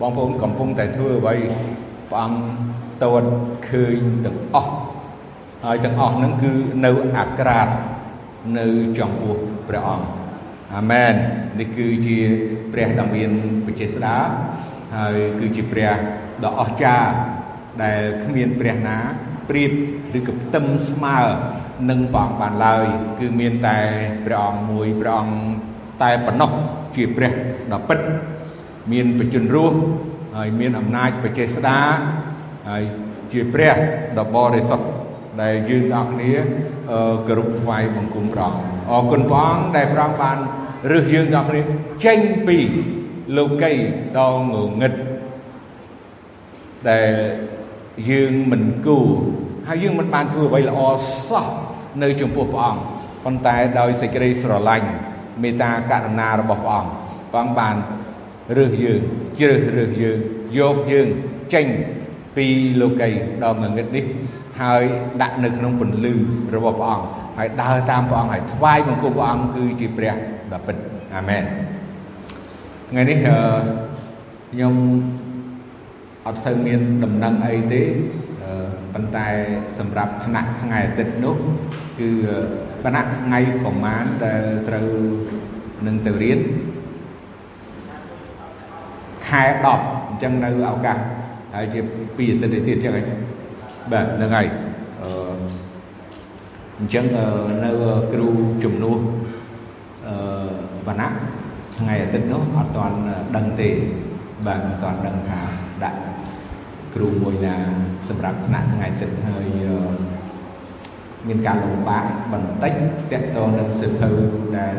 [0.00, 1.34] បងប្អូនកំពុងតែធ្វើអ្វី
[2.10, 2.40] ព្រះអង្គ
[3.02, 3.12] តើ
[3.68, 4.72] ឃើញទាំងអស់
[5.64, 6.52] ហើយទាំងអស់ហ្នឹងគឺ
[6.84, 7.68] នៅអាក្រាត
[8.56, 8.66] នៅ
[8.98, 9.36] ចំពោះ
[9.68, 10.08] ព្រះអង្គ
[10.76, 11.14] អាមែន
[11.60, 12.18] នេះគឺជា
[12.72, 13.30] ព្រះដ៏មាន
[13.66, 14.16] វិជ្ជាស្ដា
[14.96, 15.90] ហើយគឺជាព្រះ
[16.44, 17.10] ដ៏អស្ចារ្យ
[17.82, 18.98] ដែលគ្មានព្រះណា
[19.48, 19.70] ប្រៀប
[20.18, 21.18] ឬក៏ផ្ទឹមស្មើ
[21.90, 22.86] នឹងព្រះអង្គបានឡើយ
[23.18, 23.78] គឺមានតែ
[24.24, 25.36] ព្រះអង្គមួយព្រះអង្គ
[26.02, 26.50] តែប៉ុណ្ណោះ
[26.96, 27.32] ជាព្រះ
[27.72, 27.98] ដ៏ពិត
[28.92, 29.76] មានបជនរស់
[30.36, 31.78] ហើយមានអំណាចបច្ចេស្តា
[32.68, 32.82] ហើយ
[33.32, 33.74] ជាព្រះ
[34.18, 34.86] ដ៏បរិសុទ្ធ
[35.42, 36.32] ដែលយើងទាំងអស់គ្នា
[37.28, 40.38] គោរពថ្វាយបង្គំព្រះអង្គអរគុណព្រះអង្គដែលព្រះអង្គបាន
[40.90, 41.62] រើសយើងទាំងអស់គ្នា
[42.04, 42.58] ចេញពី
[43.36, 43.72] លោកី
[44.18, 44.92] ដ៏ងងឹត
[46.90, 47.12] ដែល
[48.10, 49.08] យើងមិនគួរ
[49.68, 50.80] ហើយយើងមិនបានធ្វើអ្វីល្អ
[51.28, 51.46] សោះ
[52.02, 52.82] នៅចំពោះព្រះអង្គ
[53.24, 54.88] ប៉ុន្តែដោយសេចក្តីស្រឡាញ់
[55.42, 56.90] មេត្តាករុណារបស់ព្រះអង្គ
[57.32, 57.76] ព្រះអង្គបាន
[58.56, 59.00] រើសយើង
[59.38, 60.18] ជ្រើសរើសយើង
[60.58, 61.08] យកយើង
[61.54, 61.66] ចេញ
[62.36, 62.46] ពី
[62.80, 63.10] លោកី
[63.44, 64.04] ដ៏ងងឹតនេះ
[64.60, 64.82] ហើយ
[65.22, 66.14] ដាក់នៅក្នុងពន្លឺ
[66.56, 67.06] របស់ព្រះអង្គ
[67.38, 70.14] ហើយដើរតាមព្រះអង្គហើយថ្វាយបង្គំព្រះអង្គគឺជាព្រះ
[70.52, 70.76] ដ៏ពិត
[71.16, 71.44] អាមែន
[72.90, 73.18] ថ្ងៃនេះ
[74.52, 74.74] ខ្ញុំ
[76.26, 77.82] អត់សូវមានដំណឹងអីទេ
[78.94, 79.26] ប៉ុន្តែ
[79.78, 81.36] សម្រាប់ថ្នាក់ថ្ងៃអាទិត្យនោះ
[81.98, 82.10] គឺ
[82.84, 84.88] បណៈថ្ងៃប្រហែលដែលត្រូវ
[85.86, 86.38] នឹងទៅរៀន
[89.28, 89.74] ខែ10អ
[90.14, 90.98] ញ្ចឹងនៅឱកាស
[91.54, 93.02] ហើយជា2អាទិត្យទៀតអញ្ចឹងហី
[93.92, 94.46] បាទហ្នឹងហើយ
[95.02, 95.10] អឺ
[96.78, 97.04] អញ្ចឹង
[97.64, 97.70] នៅ
[98.12, 98.28] គ្រូ
[98.64, 98.98] ជំនួស
[100.08, 100.14] អឺ
[100.86, 101.08] វណ្ណៈ
[101.76, 102.96] ថ្ងៃអាទិត្យនោះអត់ទាន់
[103.36, 103.68] ដឹងទេ
[104.46, 105.40] បាទអត់ទាន់ដឹងថា
[105.84, 105.98] ដាក់
[106.94, 107.56] គ្រូមួយណា
[108.08, 109.46] សម្រាប់ថ្នាក់ថ្ងៃអាទិត្យហើយ
[111.28, 112.72] មានការលំបាកបន្តិច
[113.12, 114.08] តកតនឹងសិភៅ
[114.58, 114.76] ដែល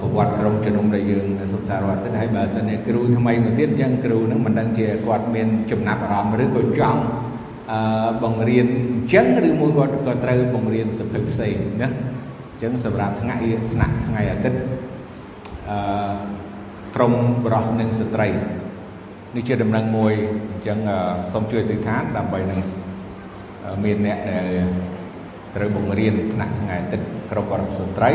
[0.00, 7.27] ប្រវត្តិក្រុមជំនុំដែលយើងសិក្សារាល់ទឹកហើយបើសិនជាគ្រូថ្មីមួយទៀតអញ្ចឹងគ្រូនឹងមិនដឹងជាគាត់មានចំណាប់អារម្មណ៍ឬក៏ចង់អឺ
[8.22, 13.36] បង្រៀនអញ្ចឹងឬមួយគាត់ក៏ត្រូវបង្រៀនសភៅផ្សេងណាអញ្ចឹងសម្រាប់ថ្ងៃ
[13.72, 14.58] ថ្នាក់ថ្ងៃអាទិត្យ
[15.70, 15.78] អឺ
[16.96, 17.12] ក្រម
[17.44, 18.28] បរោះនិងស្ត្រី
[19.36, 20.12] នេះជាដំណឹងមួយ
[20.50, 20.78] អញ្ចឹង
[21.32, 22.60] សូមជួយទិដ្ឋានដើម្បីនឹង
[23.84, 24.46] មានអ្នកដែល
[25.56, 28.10] ត្រូវបង្រៀនថ្នាក់ថ្ងៃអាទិត្យក្រមបរោះស្ត្រី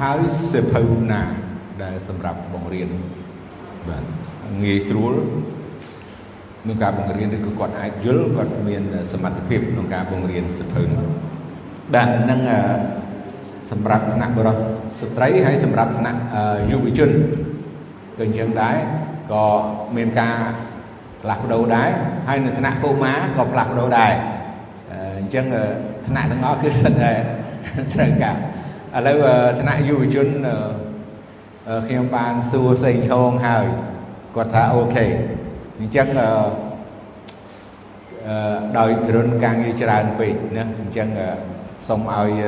[0.00, 0.20] ហើយ
[0.52, 1.22] សិភៅណា
[1.82, 2.88] ដែលសម្រាប់បង្រៀន
[3.88, 4.04] បាទ
[4.62, 5.14] ងាយស្រួល
[6.62, 11.08] ក្នុងការបង្រៀនឬក៏គាត់អាចយល់គាត់មានសមត្ថភាពក្នុងការបង្រៀនសិភៅនោះ
[11.94, 12.40] បាទនឹង
[13.70, 16.18] សម្រាប់ថ្នាក់បរិសុទ្ធស្ត្រីហើយសម្រាប់ថ្នាក់
[16.70, 17.10] យុវជន
[18.18, 18.76] ក៏អញ្ចឹងដែរ
[19.32, 19.44] ក៏
[19.96, 20.36] មានការ
[21.22, 21.88] ផ្លាស់ប្ដូរដែរ
[22.28, 24.12] ហើយនៅថ្នាក់កុមារក៏ផ្លាស់ប្ដូរដែរ
[25.18, 25.44] អញ្ចឹង
[26.08, 27.12] ថ្នាក់ទាំងអស់គឺសិនតែ
[27.94, 28.36] ត្រូវការ
[28.96, 29.18] ឥឡូវ
[29.60, 30.28] ថ្នាក់យុវជន
[31.86, 33.64] ខ្ញុំបានសួរសេងហងហើយ
[34.36, 35.06] គាត់ថាអូខេ
[35.78, 36.28] អញ្ចឹងអឺ
[38.78, 41.08] ដោយពិរុនការងារច្រើនពេកណាអញ្ចឹង
[41.88, 42.40] សូមឲ្យ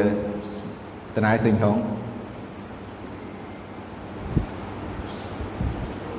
[1.16, 1.76] តណៃសេងហង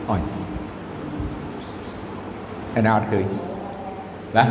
[0.10, 0.22] អុយ
[2.78, 3.26] ឯណាអត់ឃើញ
[4.36, 4.50] បាទ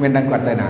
[0.00, 0.68] មានដឹងគាត់ទៅណា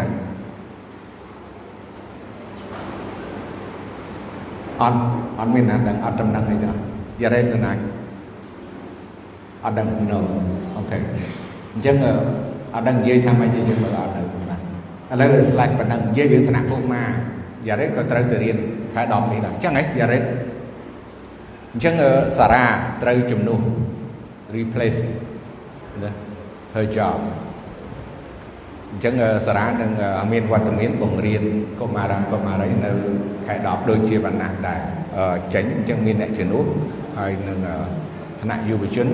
[4.83, 4.99] អត់
[5.39, 6.71] អត់មានណាដឹងអត់ដំណឹងអីទេ
[7.21, 7.73] យ៉ារ៉េទៅណា
[9.65, 10.21] អត់ដឹង no
[10.77, 10.99] អូខេ
[11.73, 11.97] អញ្ចឹង
[12.75, 14.61] អត់ដឹងនិយាយថាម៉េចទេយើងមើលអត់នៅបាទ
[15.13, 17.05] ឥឡូវ slide ប៉ុណ្ណឹងនិយាយយើងថ្នាក់ពុកម៉ា
[17.67, 18.57] យ៉ារ៉េក៏ត្រូវទៅរៀន
[18.95, 20.21] ខែ10នេះដែរអញ្ចឹងហ៎យ៉ារ៉េ
[21.73, 21.95] អញ្ចឹង
[22.39, 22.65] សារ៉ា
[23.03, 23.61] ត្រូវជំនួស
[24.57, 25.03] replace
[26.03, 26.11] ណា
[26.75, 27.19] her job
[28.93, 29.15] អញ្ចឹង
[29.47, 29.91] សារ៉ានឹង
[30.33, 31.43] មានវត្តមានបង្រៀន
[31.81, 32.91] កុមារាកុមារីនៅ
[33.47, 34.81] ខែ10ដូចជាបណ្ណាដែរ
[35.55, 36.65] ចេញអញ្ចឹងមានអ្នកជំនួស
[37.19, 37.59] ហើយនឹង
[38.41, 39.09] ថ្នាក់យុវជន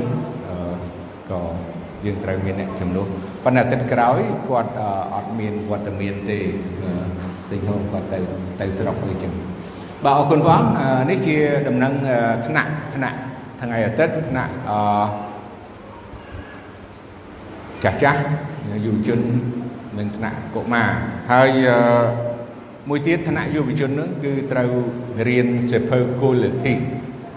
[1.31, 1.41] ក៏
[2.05, 3.07] យើងត្រូវមានអ្នកជំនួស
[3.45, 4.73] ប៉ុន្តែអាទិត្យក្រោយគាត់
[5.15, 6.39] អត់មានវត្តមានទេ
[7.51, 8.19] ទិញហូបគាត់ទៅ
[8.61, 9.33] ទៅស្រុកដូចចឹង
[10.05, 10.63] បាទអរគុណបង
[11.11, 11.37] នេះជា
[11.69, 11.93] ដំណឹង
[12.47, 13.19] ថ្នាក់ថ្នាក់
[13.61, 14.73] ថ្ងៃអាទិត្យថ្នាក់អ
[17.85, 18.21] ចាស់ចាស់
[18.85, 19.21] យុវជន
[19.99, 20.91] និងថ្នាក់កុមារ
[21.31, 21.49] ហើយ
[22.89, 24.71] មួយទៀតថ្នាក់យុវជននឹងគឺត្រូវ
[25.29, 26.75] រៀនសិភៅគោលលទ្ធិ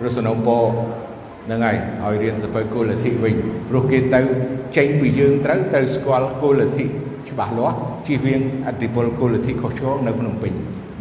[0.03, 3.35] រសនោពហ្នឹងហើយឲ្យរៀនសភៅគោលលទ្ធិវិញ
[3.69, 4.21] ព្រោះគេទៅ
[4.77, 6.85] ចេញពីយើងត្រូវត្រូវស្គាល់គោលលទ្ធិ
[7.29, 10.53] ច្បាស់លាស់ជៀសវាងអធិពលគោលលទ្ធិខុសឆ្គងនៅភ្នំពេញ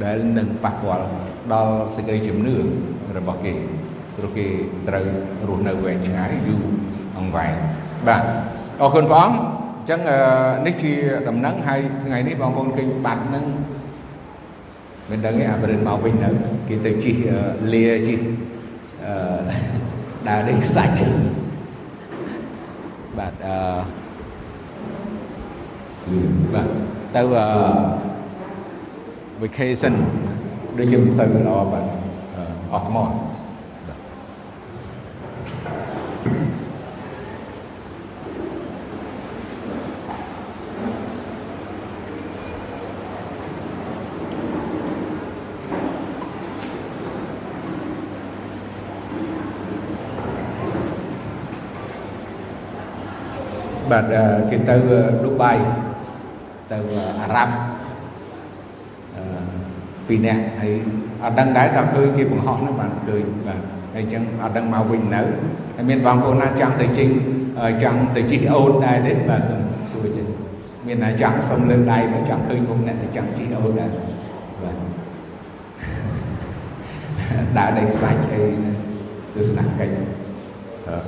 [0.04, 1.06] ដែលនឹងប៉ះពាល់
[1.52, 2.56] ដល់សេចក្តីជំនឿ
[3.16, 3.54] របស់គេ
[4.16, 4.46] ព្រោះគេ
[4.88, 5.06] ត្រូវ
[5.48, 6.64] រស់នៅវែងឆ្ងាយយូរ
[7.18, 7.54] អង្វែង
[8.08, 8.22] បាទ
[8.82, 10.00] អរគុណព្រះអង្គអញ្ចឹង
[10.66, 10.92] នេះជា
[11.28, 13.44] ដំណឹងហើយថ្ងៃនេះបងប្អូនឃើញបាត់ហ្នឹង
[15.10, 16.30] មិនដឹងទេអាបរិនមកវិញនៅ
[16.68, 17.14] គេទៅជិះ
[17.72, 18.20] លាជិះ
[19.06, 19.77] អឺ
[20.28, 20.94] ដើរលេងខ្សាច់
[23.18, 23.56] បាទអឺ
[26.54, 26.68] បាទ
[27.14, 27.46] ទៅអឺ
[29.42, 29.94] vacation
[30.78, 31.84] ដូចជាមិនសូវល្អបាទ
[32.72, 32.96] អស់ថ្ម
[53.98, 54.16] បាទ
[54.50, 54.74] គេទៅ
[55.24, 55.52] ឌូបៃ
[56.70, 56.78] ទៅ
[57.20, 57.54] អារ៉ាប់
[59.16, 59.22] អឺ
[60.06, 60.72] ពីរនាក់ហើយ
[61.24, 63.60] អត់ដឹងដែរតើឃើញគេបង្ហោះនោះបានឃើញបាទ
[63.94, 65.22] ហើយអញ្ចឹងអត់ដឹងមកវិញនៅ
[65.76, 67.08] ហើយមានបងប្អូនណាចង់ទៅជិះ
[67.82, 70.26] ចង់ទៅជិះអូនដែរទេបាទសូមសួរជិះ
[70.86, 73.90] មានណាចង់សុំលើកដៃមកចង់ឃើញមុខអ្នកទៅចង់ជិះអូនដែរ
[74.62, 74.76] បាទ
[77.58, 78.42] ដើរដេកខ្សាច់អី
[79.34, 80.17] ទស្សនកិច្ច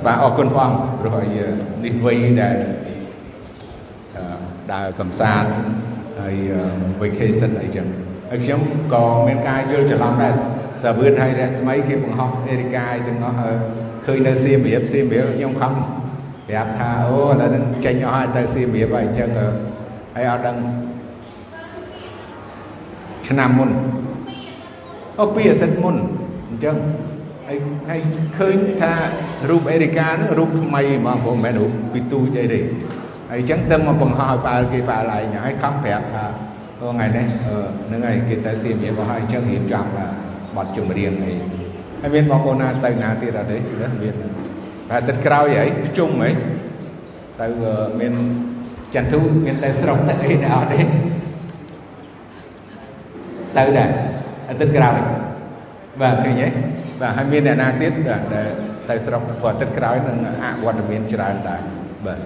[0.05, 1.37] បាទអរគុណព្រះអង្គព្រោះឲ្យ
[1.83, 2.55] នេះវ័យដែល
[4.71, 5.51] ដើរកំសាន្ត
[6.19, 6.35] ហើយ
[7.01, 7.87] vacation អីចឹង
[8.29, 8.61] ហើយខ្ញុំ
[8.93, 10.33] ក៏មានការយល់ច្រឡំដែរ
[10.83, 13.37] សាវឿនហើយរស្មីគេបង្ហោះអេរីកាយទាំងអស់
[14.05, 15.71] ឃើញនៅសៀមរាបសៀមរាបខ្ញុំខំ
[16.47, 19.29] ប្រាប់ថាអូឥឡូវនឹងចេញអស់ហើយទៅសៀមរាបហើយអញ្ចឹង
[20.15, 20.57] ហើយអត់ដឹង
[23.27, 23.69] ឆ្នាំមុន
[25.19, 25.95] អូពីអាទិត្យមុន
[26.49, 26.75] អញ្ចឹង
[27.51, 28.01] ហើយហើយ
[28.37, 28.93] ឃើញថា
[29.49, 32.59] រូបអេរីកានោះរូបថ្មីហ្មងព្រោះមិនមែនរូបពីទូចអីទេ
[33.31, 36.25] ហើយអញ្ចឹងទៅមកបង្ហោះឲ្យផ្អើលគេផ្អើលឯងហើយខំប្រាប់ថា
[36.81, 39.85] អូថ្ងៃនេះហ្នឹងហើយគេទៅសៀមរាបមកហើយអញ្ចឹងរៀបចំ
[40.57, 41.33] បទចម្រៀងអី
[42.01, 43.57] ហើយមានបងប្អូនណាទៅណាទៀតអត់ទេ
[44.01, 44.13] មាន
[44.89, 46.29] តែទឹកក្រោយហីខ្ជុំហី
[47.41, 47.47] ទៅ
[47.99, 48.13] មាន
[48.95, 50.79] ចន្ទទូមានតែស្រុកទៅអីដែរអត់ទេ
[53.57, 53.89] ទៅដែរ
[54.49, 54.97] អាទិត្យក្រោយ
[56.01, 56.47] បាទឃើញទេ
[57.01, 58.47] បាទហើយមានអ្នកណាទៀតបាទដែល
[58.89, 61.61] ទៅស្រុកព្រោះអាទិត្យក្រោយនឹងអវត្តមានច្រើនដែរ
[62.05, 62.19] បាទ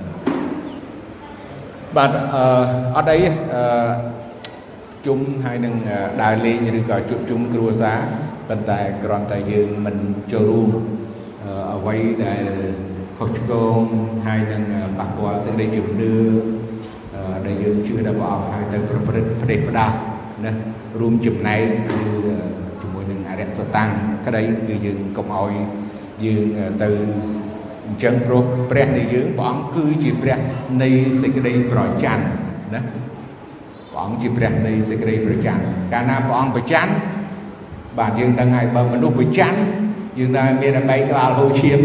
[1.98, 2.44] បាទអឺ
[2.96, 3.20] អត់អី
[3.54, 3.92] អឺ
[5.06, 5.74] ជុំហើយនឹង
[6.22, 8.00] ដើរលេងឬក៏ជួបជុំគ្រួសារ
[8.50, 9.98] ប៉ុន្តែគ្រាន់តែយើងមិន
[10.34, 10.70] ចូលរួម
[11.76, 12.46] អ្វីដែល
[13.18, 13.82] ខុសឆ្គង
[14.26, 14.64] ហើយនឹង
[15.00, 16.14] ប៉ះពាល់សេចក្តីជំនឿ
[17.46, 19.96] ដែលយើងជឿដល់ព្រះអង្គហើយទៅប្រព្រឹត្តផ្ដេសផ្ដាស់
[20.46, 20.52] ណា
[21.00, 22.55] រួមចំណែកជាមួយនឹងអ
[23.40, 23.90] រិយសតាំង
[24.26, 25.54] ក្តីគឺយើងកុំឲ្យ
[26.26, 26.46] យើង
[26.84, 26.90] ទៅ
[27.88, 30.38] អញ្ចឹងព្រោះព្រះនៃយើងព្រះអង្គគឺជាព្រះ
[30.82, 30.90] នៃ
[31.22, 32.26] សេចក្តីប្រច័ណ្ឌ
[32.74, 32.82] ណា
[33.92, 36.94] ព្រះអង្គជាព្រះនៃសេចក្តីប្រច័ណ្ឌកាលណាព្រះអង្គប្រច័ណ្ឌ
[37.98, 39.60] បាទយើងដឹងហើយបើមនុស្សប្រច័ណ្ឌ
[40.18, 41.78] យើងដឹងមានតែបែកក្បាលហូរឈាម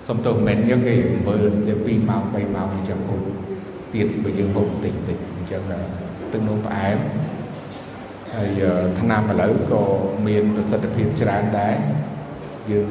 [0.08, 0.94] សំទោសមិនញឹកទេ
[1.32, 3.20] 7ទៅ2ម៉ោង3ម៉ោងអញ្ចឹងហូប
[3.94, 5.62] ទៀតបើយើងហូបបន្តិចបន្តិចអញ្ចឹង
[6.32, 6.96] ទឹកនោមផ្អែម
[8.34, 8.62] ហើយ
[9.00, 9.82] ថ្នាំឥឡូវក៏
[10.26, 11.76] មានប្រសិទ្ធភាពច្រើនដែរ
[12.70, 12.84] យើង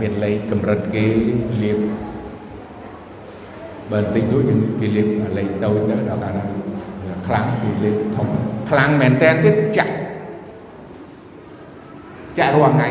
[0.00, 1.04] មានលេខកម្រិតគេ
[1.62, 1.78] លាប
[3.90, 5.06] បើបន្តិចទៅយើងគេលាប
[5.38, 6.44] លេខតូចទៅដល់កាលណា
[7.26, 8.28] ខ្លាំងគេលេបធំ
[8.70, 9.92] ខ្លាំងមែនតើទៀតចាក់
[12.38, 12.88] ចាក់រាល់ថ្ងៃ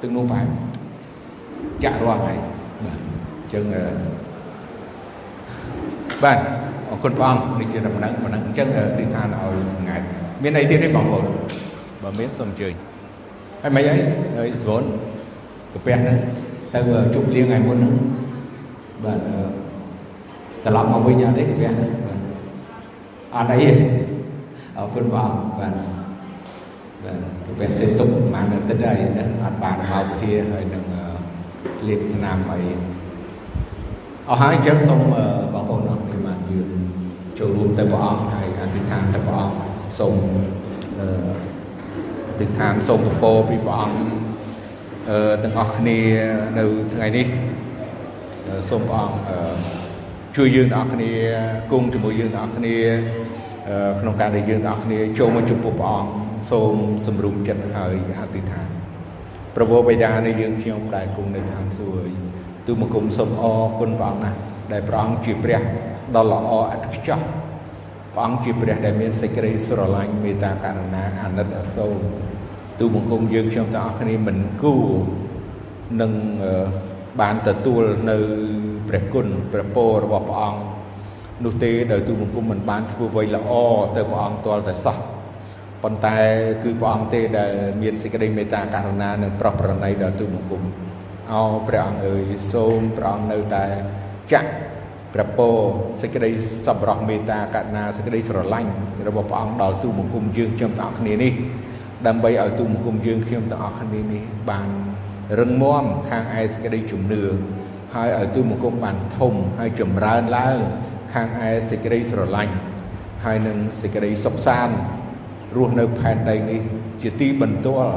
[0.00, 0.46] ទឹកនោះបែប
[1.84, 2.34] ចាក់រាល់ថ្ងៃ
[2.84, 2.98] បាទ
[3.40, 3.64] អញ្ចឹង
[6.24, 6.38] បាទ
[6.90, 8.68] អរគុណព្រះអង្គនេះជាដំណឹងប៉ុណ្ណឹងអញ្ចឹង
[8.98, 9.96] ទីឋានឲ្យថ្ងៃ
[10.42, 11.24] មានអីទៀតទេបងប្អូន
[12.02, 12.74] បើមានសូមអញ្ជើញ
[13.62, 13.96] ហើយមិនអី
[14.38, 14.82] ហើយស្រូន
[15.76, 16.18] កាពះហ្នឹង
[16.72, 16.78] ទៅ
[17.14, 17.94] ជប់លៀងថ្ងៃមុនហ្នឹង
[19.04, 19.18] បាទ
[20.64, 21.90] ត្រឡប់មកវិញអត់ទេកាពះហ្នឹង
[23.34, 23.58] អត់អី
[24.76, 25.72] អរគុណព្រះអង្គបាទ
[27.04, 27.16] បាទ
[27.58, 28.98] ពេលទៅទុកប្រហែលអាទិត្យហើយ
[29.44, 30.84] អត់បានមកភាហើយនឹង
[31.88, 32.60] លេបថ្នាំអី
[34.28, 35.00] អស់ហើយអញ្ចឹងសូម
[35.54, 36.70] បងប្អូនអរគុណបានយើង
[37.38, 39.58] ចូលរួមទៅព្រះអង្គហើយអធិដ្ឋានទៅព្រះអង្គ
[39.98, 40.16] សូម
[40.98, 41.00] អ
[42.40, 44.26] ធិដ្ឋានសូមពរពីព្រះអង្គអឺ
[45.42, 45.98] ទាំងអស់គ្នា
[46.58, 47.26] នៅថ្ងៃនេះ
[48.68, 49.18] សូមព្រះអង្គ
[50.36, 51.10] ជួយយើងទាំងអស់គ្នា
[51.72, 52.74] គង់ជាមួយយើងទាំងអស់គ្នា
[54.00, 56.10] ក្នុងការដែលយើងទាំងអស់គ្នាចូលមកចំពោះព្រះអង្គ
[56.50, 56.74] សូម
[57.06, 58.68] សម្រុំចិត្តហើយអធិដ្ឋាន
[59.56, 62.14] ប្រពោបិតានៃយើងខ្ញុំដែលគង់នៅឋានសួគ៌
[62.66, 64.38] ទូបង្គំសូមអរគុណព្រះអង្គណាស់
[64.72, 65.60] ដែលព្រះអង្គជាព្រះ
[66.16, 67.20] ដ៏ល្អឥតខ្ចោះ
[68.14, 71.94] ព្រះអង្គជាព្រះដែលមានសេចក្តីស្រឡាញ់មេត្តាករុណាអាណិតអាសូរ
[72.78, 74.86] ទូបង្គំយើងខ្ញុំទាំងអស់គ្នាមិនគួរ
[76.00, 76.12] នឹង
[77.20, 78.16] បានទទួលនៅ
[78.88, 80.60] ព្រះគុណព្រះពររបស់ព្រះអង្គ
[81.44, 83.50] នោះទេដោយទូបង្គំមិនបានធ្វើអ្វីល្អ
[83.96, 84.96] ទៅព្រះអង្គទាល់តែសោះ
[85.82, 86.18] ប៉ុន្តែ
[86.64, 87.52] គឺព្រះអង្គទេដែល
[87.82, 90.62] មានសេចក្តីមេត្តាករុណានិងប្រោះប្រណីដល់ទូបង្គំ
[91.32, 93.64] អោព្រះអង្គអើយសូមព្រះអង្គនៅតែ
[94.32, 94.50] ចាក់
[95.14, 95.56] ព្រះពរ
[96.00, 96.30] សេចក្តី
[96.66, 98.70] សប្បុរសមេត្តាករុណាសេចក្តីស្រឡាញ់
[99.08, 101.32] របស់ព្រះអង្គដល់ទូបង្គំយើងខ្ញុំទាំងអស់គ្នានេះ
[102.06, 104.68] ដើម្បីឲ្យទូបង្គំយើងខ្ញុំទាំងអស់គ្នានេះបាន
[105.38, 107.22] រឹងមាំខាងឯសេចក្តីជំនឿ
[107.94, 110.58] ហើយឲ្យទូបង្គំបានធំហើយចម្រើនឡើង
[111.14, 112.54] ខាងឯសេចក្តីស្រឡាញ់
[113.24, 114.76] ហើយនឹងសេចក្តីសុខសាន្ត
[115.56, 116.60] រស់នៅផែនដីនេះ
[117.02, 117.94] ជាទីបន្ទាល់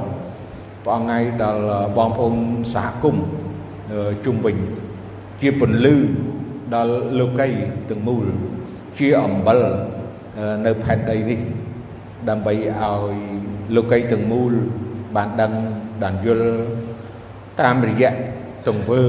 [0.83, 1.63] ព្រះអង្គឯងដល់
[1.97, 2.35] បងប្អូន
[2.73, 3.25] សហគមន៍
[4.25, 4.57] ជុំវិញ
[5.41, 5.95] ជាពន្លឺ
[6.75, 7.49] ដល់លោកី
[7.89, 8.25] ទាំងមូល
[8.97, 9.61] ជាអំបិល
[10.65, 11.39] នៅផែនដីនេះ
[12.29, 13.28] ដើម្បីឲ្យ
[13.75, 14.53] លោកីទាំងមូល
[15.15, 15.53] បានដឹង
[16.01, 16.51] បានយល់
[17.61, 18.11] តាមរយៈ
[18.67, 19.03] ទង្វើ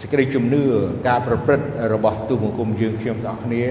[0.00, 0.62] សេចក្តីជំនឿ
[1.08, 3.62] ការប្រព្រឹត្តរបស់ទូបង្គំយើងខ្ញុំទាំងអស់គ្នា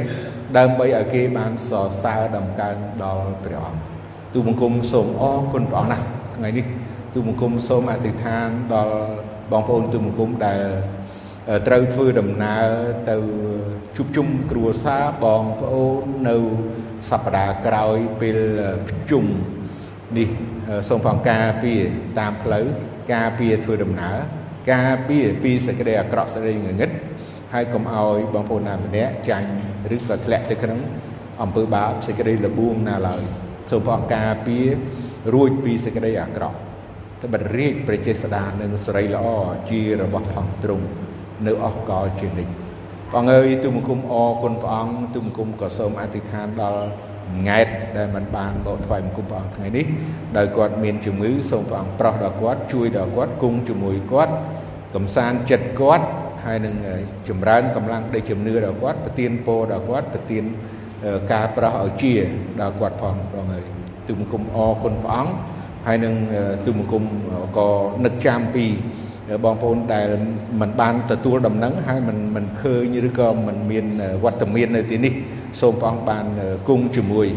[0.58, 3.82] ដើម្បីឲ្យគេបានសរសើរដំកើងដល់ព្រះអង្គ
[4.34, 6.66] ទូបង្គំសូមអរគុណព្រះអង្គណាស់ថ្ងៃនេះ
[7.14, 8.98] ទូបង្គំសូមអធិដ្ឋានដល់
[9.52, 10.62] បងប្អូនទូបង្គំដែល
[11.68, 12.66] ត្រូវធ្វើដំណើរ
[13.10, 13.18] ទៅ
[13.96, 16.38] ជួបជុំគ្រួសារបងប្អូននៅ
[17.10, 18.38] សប្តាហ៍ក្រោយពេល
[18.88, 19.26] ប្រជុំ
[20.18, 20.30] នេះ
[20.90, 21.82] សូមផងការពារ
[22.20, 22.66] តាមផ្លូវ
[23.14, 24.18] ការពារធ្វើដំណើរ
[24.74, 26.90] ការពារពីសេចក្តីអាក្រក់សេចក្តីងងឹត
[27.54, 29.50] ហើយកុំឲ្យបងប្អូនណាម្នាក់ចាញ់
[29.96, 30.80] ឬក៏ធ្លាក់ទៅក្នុង
[31.42, 33.22] អំពើបាបសេចក្តីលបួងណាឡើយ
[33.72, 34.66] សូមព្រះអង្គការពារ
[35.34, 36.58] រួចពីសេចក្តីអាក្រក់
[37.24, 39.26] ត្បិតរាជប្រជាស្ដានិងសេរីល្អ
[39.70, 40.86] ជារបស់ផងទ្រង់
[41.46, 42.54] នៅអស់កលជានិច្ច
[43.10, 46.84] ព្រះអង្គអើយទូបង្គំអរគុណព្រះអង្គទូបង្គំក៏សូមអធិដ្ឋានដល់
[47.48, 47.68] ង៉ែត
[47.98, 49.86] ដែលមិនបានបកថ្វាយបង្គំព្រះអង្គថ្ងៃនេះ
[50.38, 54.34] ដោយគាត់មានជំងឺសូមព្រះអង្គប្រោះដល់គាត់ជួយដល់គាត់គង់ជាមួយគាត់
[54.96, 56.06] កំសាន្តចិត្តគាត់
[56.46, 56.76] ហើយនឹង
[57.30, 60.44] ចម្រើនកម្លាំងដេកជំនឿដល់គាត់ប្រទានពរដល់គាត់ប្រទាន
[61.32, 62.14] ការប្រោះឲ្យជា
[62.62, 63.64] ដល់គាត់ផងព្រះអង្គហើយ
[64.08, 65.34] ទូបង្គំអរគុណព្រះអង្គ
[65.88, 66.16] ហើយនឹង
[66.66, 67.04] ទូបង្គំ
[67.58, 67.68] ក៏
[68.06, 68.66] នឹកចាំពី
[69.44, 70.10] បងប្អូនដែល
[70.62, 73.86] មិនបានទទួលដំណឹងហើយមិនមិនឃើញឬក៏មិនមាន
[74.24, 75.14] វត្តមាននៅទីនេះ
[75.62, 76.26] សូមព្រះអង្គបាន
[76.68, 77.28] គង់ជាមួយ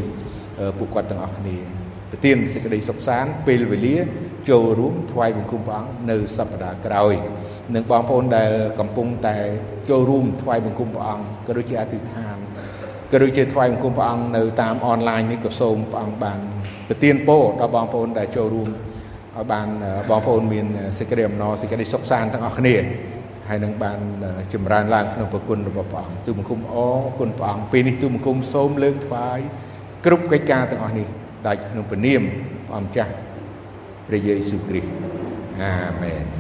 [0.78, 1.56] ពួកគាត់ទាំងអស់គ្នា
[2.10, 3.96] ប្រទានសេចក្តីសុខសាន្តពេលវេលា
[4.50, 7.14] ចូលរួមថ្វាយបង្គំព្រះអង្គនៅសប្តាហ៍ក្រោយ
[7.74, 8.50] និងបងប្អូនដែល
[8.80, 9.36] កំពុងតែ
[9.90, 12.36] ចូលរួមថ្វាយបង្គំព្រះអង្គក៏ដូចជាអធិដ្ឋាន
[13.12, 16.38] ក៏ដូចជាថ្វាយបង្គំព្រះអង្គនៅតាមអនឡាញនេះក៏សូមព្រះអង្គបាន
[16.88, 19.68] ប្រទានពរដល់បងប្អូនដែលចូលរួមឲ្យបាន
[20.10, 20.66] បងប្អូនមាន
[20.98, 22.74] សេចក្តីអំណរសេចក្តីសុខសាន្តទាំងអស់គ្នា
[23.48, 23.98] ហើយនឹងបាន
[24.52, 29.38] ចម្រើនឡើងក្នុងប្រគុណរបស់ព្រះអង្គទូបង្គំអរគុណព្រះអង្គពេលនេះទូបង្គំសូមលើកថ្វាយ
[30.06, 31.06] គ្រប់កិច្ចការទាំងអស់នេះ
[31.46, 32.22] ដាច់ក្នុងព្រះនាម
[32.68, 33.12] ព្រះម្ចាស់
[34.08, 34.90] ព្រះយេស៊ូវគ្រីស្ទ
[35.60, 36.37] អាមែន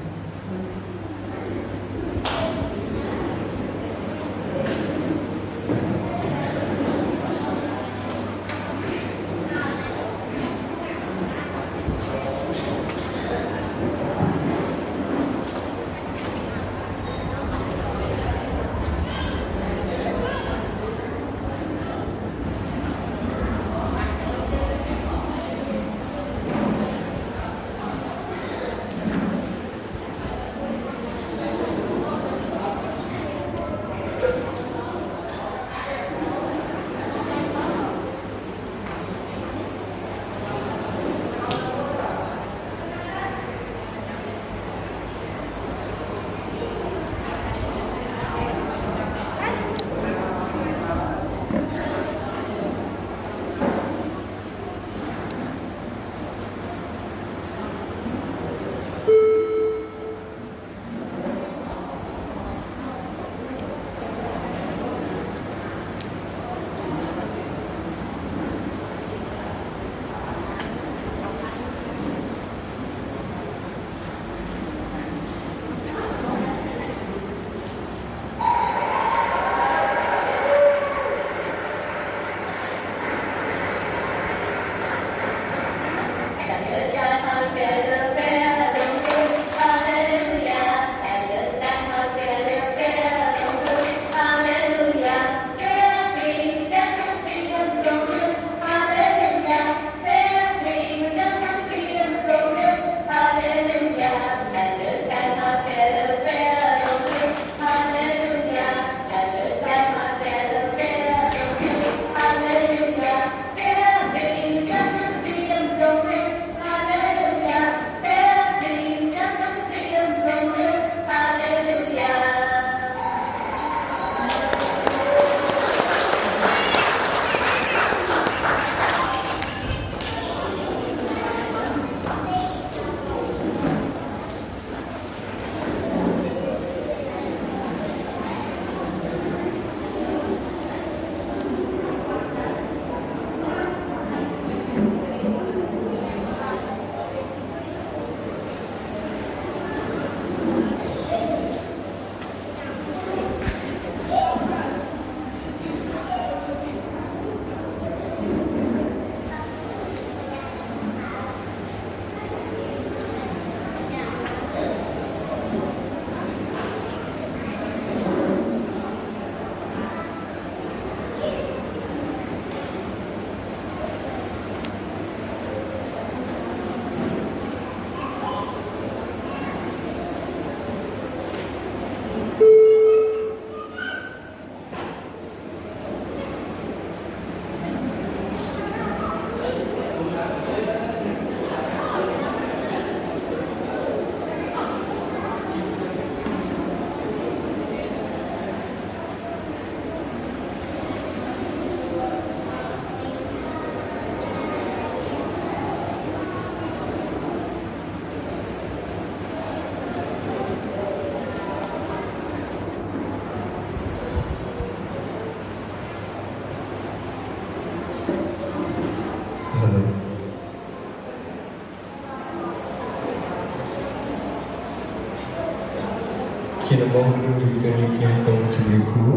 [226.70, 229.12] ជាដំបូងក្រុមយុវជនយើងខ្ញុំសូមជម្រាបសួរ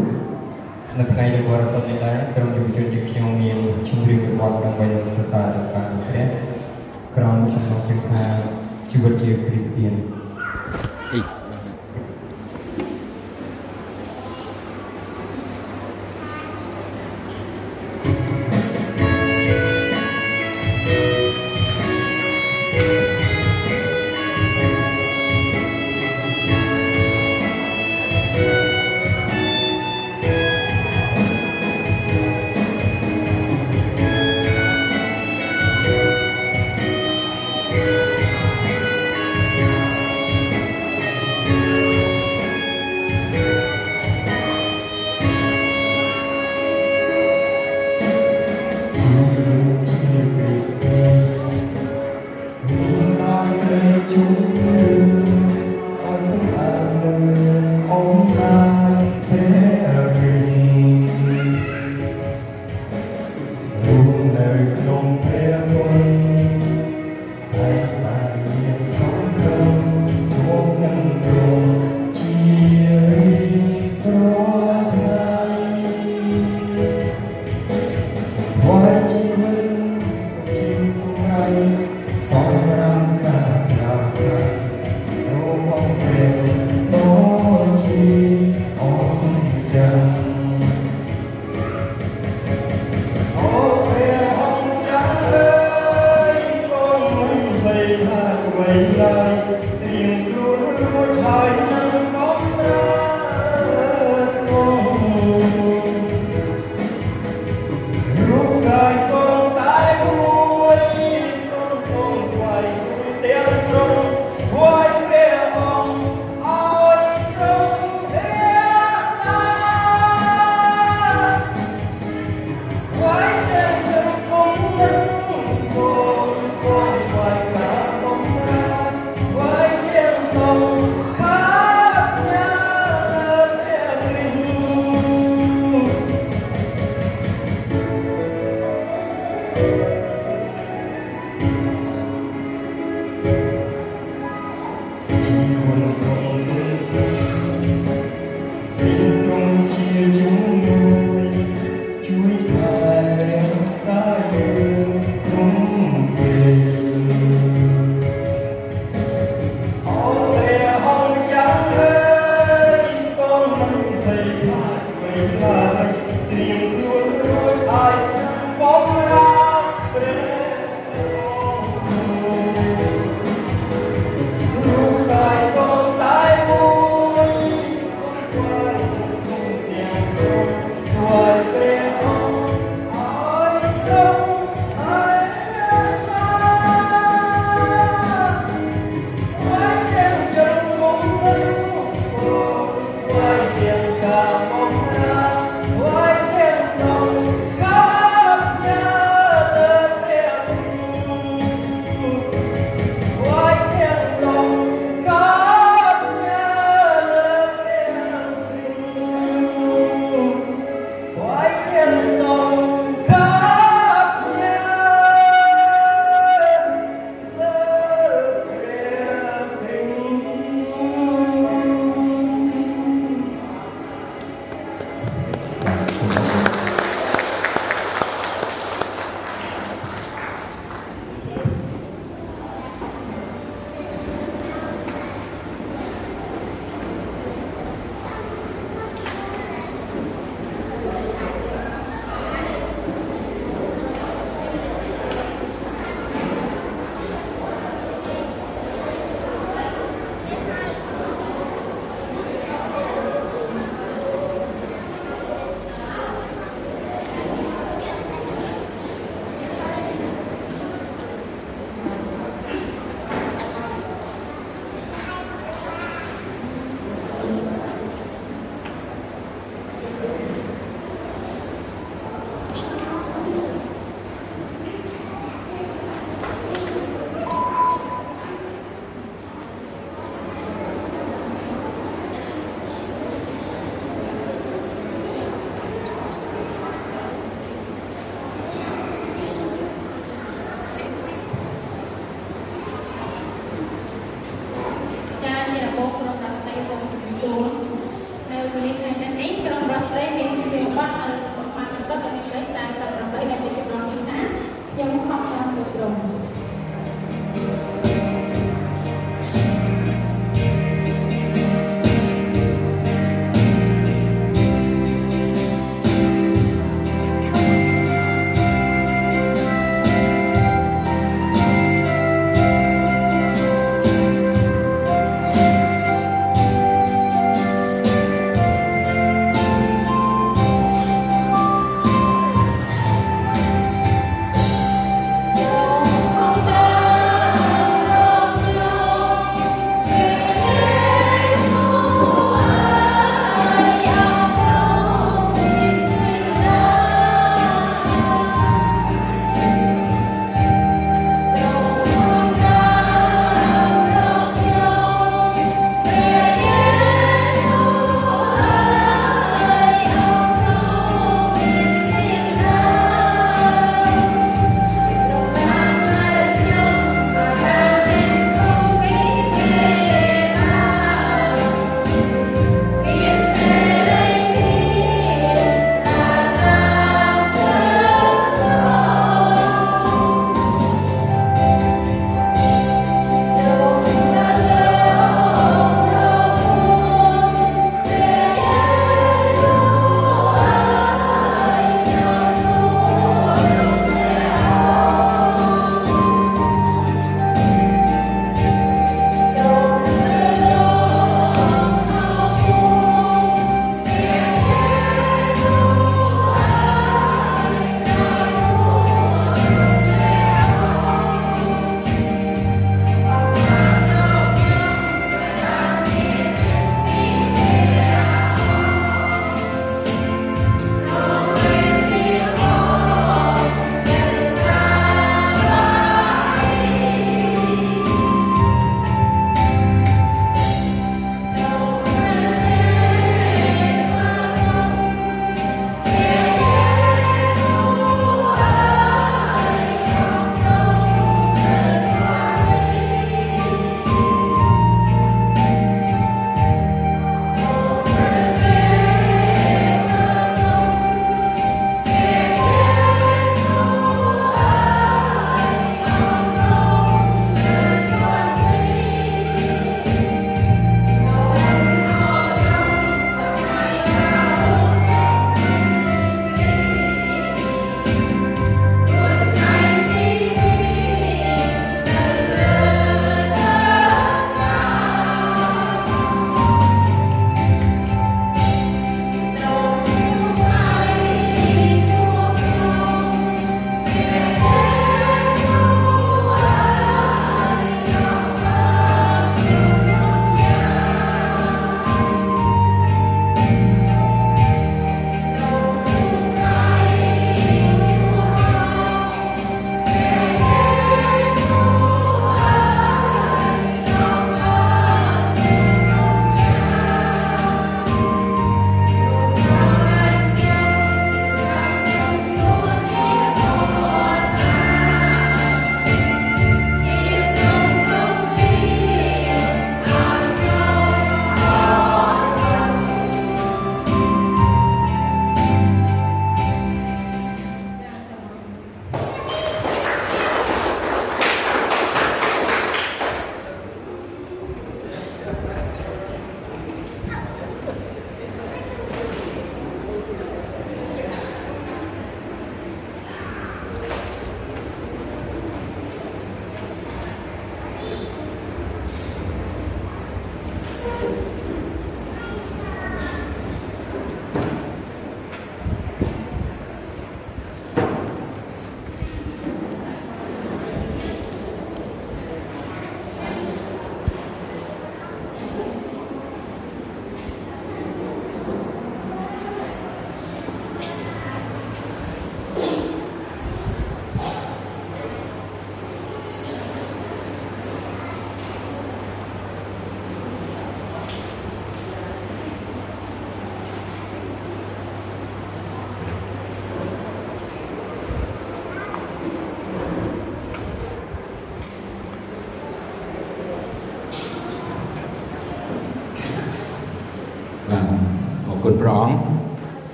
[0.98, 2.86] នៅថ្ងៃនៃវរសុទ្ធនេះដែរក្រុមយុវជន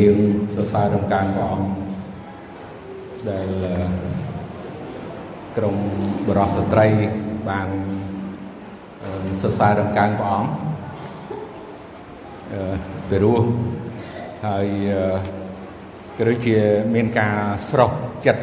[0.00, 0.16] រាប
[0.54, 1.68] សរសើរដល់ការព្រះអង្គ
[3.30, 3.48] ដែល
[5.56, 5.76] ក្រុម
[6.28, 6.86] បរិសុទ្ធស្ត្រី
[7.50, 7.68] បាន
[9.40, 10.50] សរសើរដល់ការព្រះអង្គ
[12.52, 12.74] អឺ
[13.08, 13.42] ពីរោះ
[14.46, 14.66] ហើយ
[16.16, 16.56] ក៏ដូចជា
[16.94, 17.36] មានការ
[17.70, 17.92] ស្រោះ
[18.26, 18.42] ចិត្ត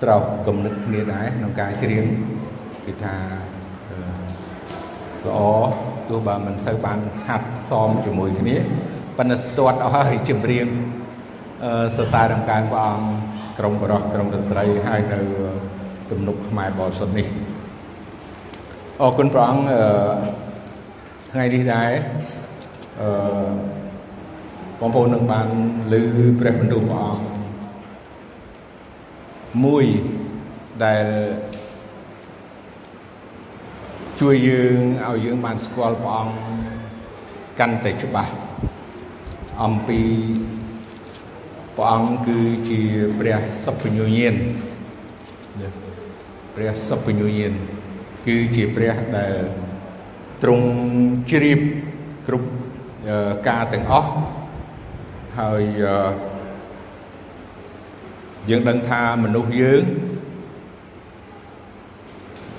[0.00, 2.06] ស្រោះគំនិតគ្នាដែរក្នុងការច្រៀង
[2.86, 3.16] គឺថា
[5.26, 5.38] ល្អ
[6.08, 8.56] ទោះបើមិនសូវបានហាត់សមជាមួយគ្នា
[9.18, 10.66] ប៉ុន្តែស្ទាត់អស់ហើយជំរាប
[11.96, 13.06] សរសើររំកានព្រះអង្គ
[13.58, 15.20] ក្រុមបរោះក្រុមតន្ត្រីហើយនៅ
[16.10, 17.26] ទំនុកខ្មែរបរិសុទ្ធនេះ
[19.02, 19.64] អរគុណព្រះអង្គ
[21.32, 21.90] ថ្ងៃនេះដែរ
[23.00, 23.08] អឺ
[24.80, 25.48] បងប្អូននឹងបាន
[25.92, 25.94] ឮ
[26.40, 27.22] ព្រះបន្ទូលព្រះអង្គ
[29.64, 29.84] មួយ
[30.84, 31.06] ដែល
[34.20, 36.34] ជួយយើងឲ្យយើងបានស្គាល់ព្រះអង្គ
[37.58, 38.32] កាន់តែច្បាស់
[39.62, 40.00] អំពី
[41.76, 42.38] ព្រះអង្គគឺ
[42.70, 42.80] ជា
[43.18, 44.36] ព្រះសុភញ្ញញាណ
[46.54, 47.52] ព្រះសុភញ្ញញាណ
[48.26, 49.34] គឺជាព្រះដែល
[50.42, 50.68] ទ្រង់
[51.30, 51.60] ជ្រាប
[52.26, 52.48] គ្រប់
[53.48, 54.10] ការទាំងអស់
[55.38, 55.62] ហើយ
[58.48, 59.82] យើងដឹងថាមនុស្សយើង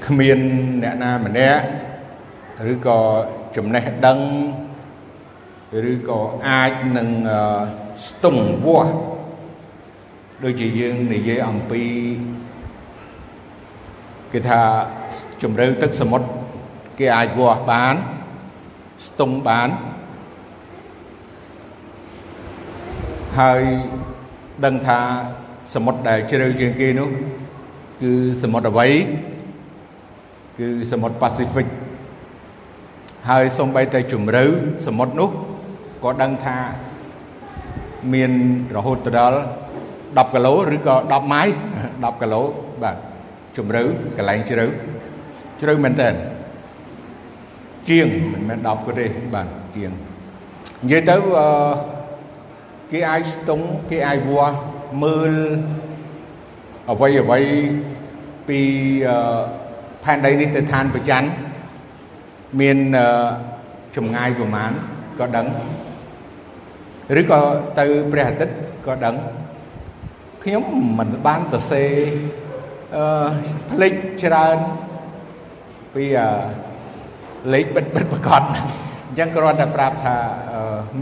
[0.06, 0.40] គ្មាន
[0.84, 1.64] អ្នកណាម្នាក់
[2.72, 3.00] ឬក៏
[3.56, 4.20] ចំណេះដឹង
[5.92, 7.10] ឬក៏អាចនឹង
[8.08, 8.94] ស្ទង់វាស់
[10.44, 11.84] ដូចជាយើងនិយាយអំពី
[14.34, 14.62] គេថា
[15.42, 16.28] ជំរឿទឹកសមុទ្រ
[17.00, 17.96] គេអាចវាស់បាន
[19.08, 19.70] ស្ទង់បាន
[23.40, 23.62] ហើយ
[24.66, 25.00] ដឹងថា
[25.74, 27.10] សមុទ្រដែលជ្រៅជាងគេនោះ
[28.02, 28.12] គឺ
[28.44, 28.88] សមុទ្រអ្វី
[30.60, 31.68] គឺសមុទ្រ Pacific
[33.30, 34.46] ហើយសូម្បីតែជំរឿ
[34.88, 35.30] សមុទ្រនោះ
[36.04, 36.58] ក៏ដឹងថា
[38.14, 38.32] មាន
[38.76, 39.40] រហូតដល់
[39.88, 41.44] 10គីឡូឬក៏10ម៉ៃ
[41.82, 42.42] 10គីឡូ
[42.84, 42.96] បាទ
[43.58, 43.84] ជំរឿ
[44.18, 44.66] កន្លែងជ្រៅ
[45.62, 46.10] ជ្រៅមែនតើ
[47.90, 49.92] ជាងមិនមែន10ក៏ទេបាទជាង
[50.84, 51.48] និយាយទៅអឺ
[52.92, 54.58] គេអាចស្ទង់គេអាចវាស់
[55.04, 55.34] មើល
[56.92, 57.40] អ្វីអ្វី
[58.48, 58.60] ពី
[60.04, 61.24] ផែនដីនេះទៅឋានប្រច័ន
[62.60, 62.78] មាន
[63.96, 64.72] ចម្ងាយប្រមាណ
[65.20, 65.46] ក៏ដឹង
[67.18, 67.40] ឬក៏
[67.80, 68.56] ទៅព្រះអាទិត្យ
[68.86, 69.16] ក៏ដឹង
[70.44, 70.64] ខ្ញុំ
[71.00, 71.92] មិនបានសរសេរ
[72.96, 73.28] អឺ
[73.72, 73.94] ផ្លេច
[74.24, 74.58] ច្រើន
[75.96, 76.06] ពី
[77.54, 80.18] លេខបិទបិទប្រកបអញ្ចឹងគ្រាន់តែប្រាប់ថា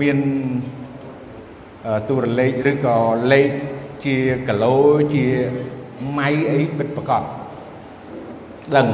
[0.01, 0.17] មាន
[2.09, 2.97] ទូរលេខឬក៏
[3.31, 3.49] លេខ
[4.05, 4.15] ជា
[4.47, 4.75] គីឡូ
[5.13, 5.25] ជា
[6.17, 7.23] ម៉ៃអីបិទប្រកប
[8.75, 8.87] ដឹង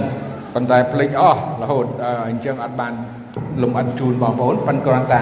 [0.53, 1.85] ប៉ុន្តែភ្លេចអស់រហូត
[2.29, 2.93] អញ្ចឹងអត់បាន
[3.61, 5.21] លំអិតជូនបងប្អូនប៉ុន្តែគ្រាន់តែ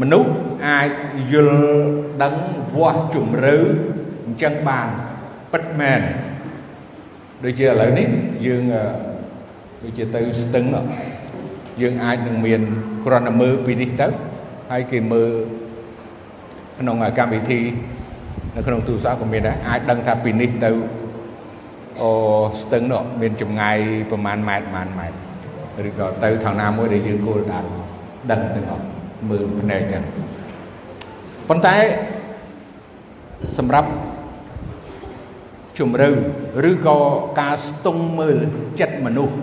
[0.00, 0.32] មនុស្ស
[0.66, 0.90] អាច
[1.32, 1.60] យល់
[2.22, 2.34] ដឹង
[2.78, 3.58] វាស់ជំរឿ
[4.24, 4.88] អញ្ចឹងបាន
[5.52, 6.00] ពិតមែន
[7.44, 8.08] ដូចជាឥឡូវនេះ
[8.46, 8.62] យើង
[9.82, 10.64] ដូចជាទៅស្ទឹង
[11.82, 12.60] យើងអាចនឹងមាន
[13.04, 14.06] គ្រាន់តែមើលពីនេះទៅ
[14.70, 15.30] ហើយគេមើល
[16.78, 17.60] ក្នុងកម្មវិធី
[18.54, 20.70] នៅក្នុងទូរស័ព្ទក៏មានដែរអាចដឹងថាពីនេះទៅ
[22.00, 22.10] អូ
[22.62, 23.76] ស្ទឹងនោះមានចម្ងាយ
[24.10, 27.60] ប្រហែលម៉ែត្រប្រហែលម៉ែត្រឬក៏ទៅថងណាមួយដែលយើងគោលដៅ
[28.30, 28.91] ដឹងទាំងអស់
[29.30, 30.04] មើលភ្នែកចឹង
[31.48, 31.76] ប៉ុន្តែ
[33.58, 33.90] សម្រាប់
[35.78, 36.10] ជំរឿ
[36.70, 36.98] ឬក៏
[37.40, 38.38] ការស្ទង់មើល
[38.80, 39.36] ចិត្តមនុស្ស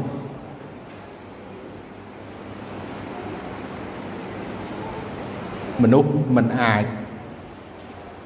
[5.84, 6.86] មនុស្សមិនអាច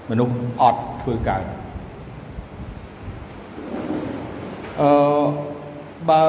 [0.09, 1.43] មនុស្សអត់ធ្វើកើត
[4.81, 4.89] អឺ
[6.09, 6.21] បើ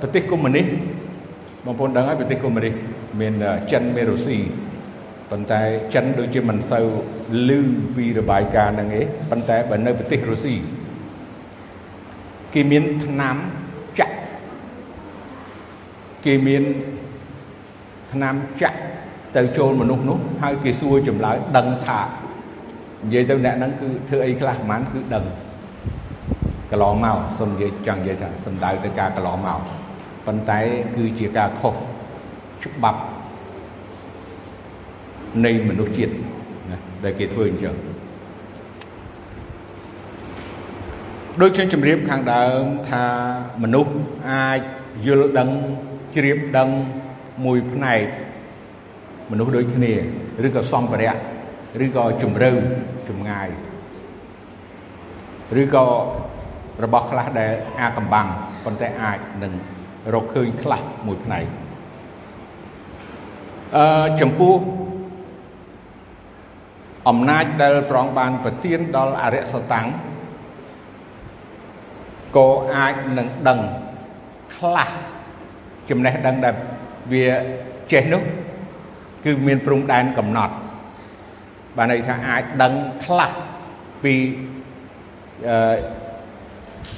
[0.00, 0.66] ប្រទេសកុម្មុយនីស
[1.64, 2.74] បងប្អូនដឹងហើយប្រទេសកុម្មុយនីស
[3.20, 3.32] មាន
[3.72, 4.38] ចិនមានរុស្ស៊ី
[5.30, 5.60] ប៉ុន្តែ
[5.94, 6.86] ចិនដូចជាមិនសូវ
[7.48, 7.60] លឺ
[7.96, 10.54] ពីរបាយការណ៍ហ្នឹងឯងប៉ុន្តែបើនៅប្រទេសរុស្ស៊ី
[12.54, 13.36] គេមានឆ្នាំ
[13.98, 14.16] ចាក់
[16.24, 16.62] គេមាន
[18.12, 18.78] ឆ្នាំចាក់
[19.36, 22.00] ទៅចូលមនុស្សនោះហើយគេសួរចម្លើយដឹងថា
[23.04, 25.24] និយាយទៅអ្នកហ្នឹងគឺធ្វើអីខ្លះប្រហែលគឺដឹង
[26.70, 29.60] កន្លងមកសូមនិយាយចង់និយាយថាសំដៅទៅការកន្លងមក
[30.26, 30.58] ប៉ុន្តែ
[30.96, 31.74] គឺជាការខុស
[32.64, 33.00] ច្បាប់
[35.44, 36.12] នៃមនុស្សជាតិ
[36.70, 37.74] ណាដែលគេធ្វើអញ្ចឹង
[41.40, 43.04] ដូចខ្ញុំជម្រាបខាងដើមថា
[43.62, 43.94] មនុស្ស
[44.30, 44.60] អាច
[45.06, 45.50] យល់ដឹង
[46.16, 46.68] ជ្រាបដឹង
[47.44, 48.04] មួយផ្នែក
[49.30, 49.92] មនុស្សដូចគ្នា
[50.46, 51.16] ឬក៏សម្ភារៈ
[51.84, 52.52] ឬក៏ជំរឿ
[53.08, 53.48] ចម្ងាយ
[55.62, 55.86] ឬក៏
[56.84, 58.26] របស់ខ្លះដែលអាកំបាំង
[58.64, 59.52] ប៉ុន្តែអាចនឹង
[60.14, 61.44] រកឃើញខ្លះមួយផ្នែក
[63.76, 64.54] អឺចំពោះ
[67.08, 69.86] អំណាចដែលប្រងបានប្រទានដល់អរិយសតាំង
[72.36, 73.60] ក៏អាចនឹងដឹង
[74.56, 74.90] ខ្លះ
[75.90, 76.54] ចំណេះដឹងដែល
[77.12, 77.26] វា
[77.92, 78.22] ចេះនោះ
[79.24, 80.54] គឺមានព្រំដែនកំណត់
[81.76, 82.72] បានន័យថាអាចដឹង
[83.04, 83.30] ខ្លះ
[84.04, 84.14] ពី
[85.48, 85.76] អឺ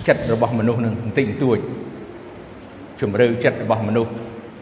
[0.07, 1.59] ចិត្តរបស់មនុស្សនឹងបន្តិចបន្តួច
[3.01, 4.13] ជំរឿចិត្តរបស់មនុស្ស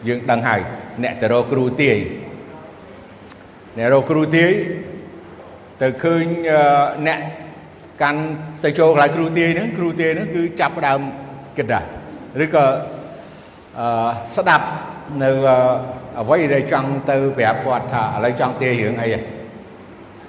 [0.07, 0.61] យើងដឹងហើយ
[1.03, 1.97] អ្នកទៅរកគ្រូទាយ
[3.77, 4.51] អ្នករកគ្រូទាយ
[5.81, 6.23] ទៅឃើញ
[7.07, 7.19] អ្នក
[8.01, 8.21] កាន់
[8.63, 10.99] ទៅចូលកន្លែងគ្រូទាយហ្នឹងគ្រូទាយហ្នឹងគឺចាប់ផ្ដើម
[11.57, 11.83] គិតដែរ
[12.43, 12.65] ឬក៏
[13.79, 14.67] អឺស្ដាប់
[15.23, 15.29] នៅ
[16.19, 19.09] អ្វីដែលចង់ទៅប្រាប់គាត់ថាឥឡូវចង់ទាយរឿងអី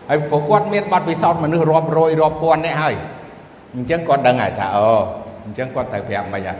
[0.09, 2.94] ហើយព្រោះគាត់មានបទពិសោធន៍មនុស្សរាប់រយរាប់ពាន់នាក់ហើយ
[3.74, 4.90] អញ្ចឹងគាត់ដឹងហើយថាអូ
[5.44, 6.59] អញ្ចឹងគាត់ត្រូវប្រាប់មិនហើយ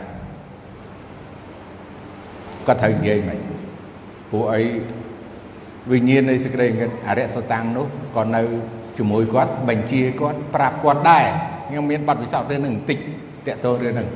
[2.67, 3.37] គាត់ត្រូវនិយាយមិន
[4.29, 4.61] ព្រោះអី
[5.91, 8.41] វិញ្ញាណនៃសេចក្តីងឹតអរិយសតាំងនោះក៏នៅ
[8.97, 11.25] ជាមួយគាត់បញ្ជាគាត់ប្រាប់គាត់ដែរ
[11.67, 12.97] ខ្ញុំមានបទពិសោធន៍រឿងហ្នឹងបន្តិច
[13.47, 14.07] តកតទៅរឿងហ្នឹង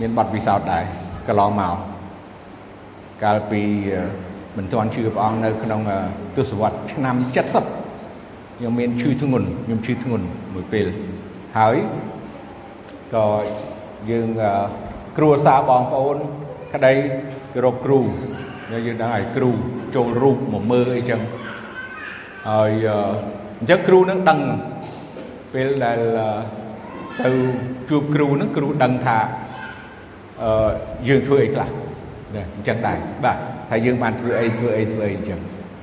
[0.00, 0.84] មានបទពិសោធន៍ដែរ
[1.28, 1.74] កន្លងមក
[3.22, 3.62] កាលពី
[4.56, 5.80] មិនទាន់ជឿព្រះអង្គនៅក្នុង
[6.36, 7.16] ទសវត្សរ៍ឆ្នាំ
[7.84, 10.86] 70ខ្ញុំមានឈឺធ្ងន់ខ្ញុំឈឺធ្ងន់មួយពេល
[11.58, 11.76] ហើយ
[13.14, 13.26] ក៏
[14.10, 14.28] យើង
[15.16, 16.16] គ្រួសារបងប្អូន
[16.74, 16.94] ក្តី
[17.54, 17.98] គោរពគ្រូ
[18.86, 19.50] យើងដឹងហើយគ្រូ
[19.94, 21.20] ចូលរូបមកមើលអីចឹង
[22.48, 22.70] ហើយ
[23.58, 24.40] អញ្ចឹងគ្រូនឹងដឹង
[25.54, 26.00] ពេលដែល
[27.24, 27.30] ទៅ
[27.88, 29.18] ជួបគ្រូនឹងគ្រូដឹងថា
[30.42, 30.70] អឺ
[31.08, 31.68] យើងធ្វើអីខ្លះ
[32.56, 33.36] អញ្ចឹងដែរបាទ
[33.68, 35.40] ថាយើងបានធ្វើអីធ្វើអីធ្វើអីអញ្ចឹង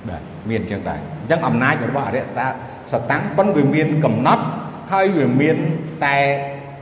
[0.09, 2.47] បាទមានអញ្ចឹងដែរអញ្ចឹងអំណាចរបស់អរិយសតា
[2.93, 4.43] សតាំងប៉ុនវាមានកំណត់
[4.91, 5.57] ហើយវាមាន
[6.05, 6.17] តែ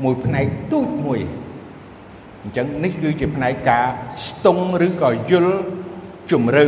[0.04, 1.20] មួយផ្នែកទូចមួយ
[2.44, 3.86] អញ្ចឹងនេះគឺជាផ្នែកការ
[4.28, 5.56] ស្ទង់ឬក៏យល់
[6.32, 6.68] ជំរឿ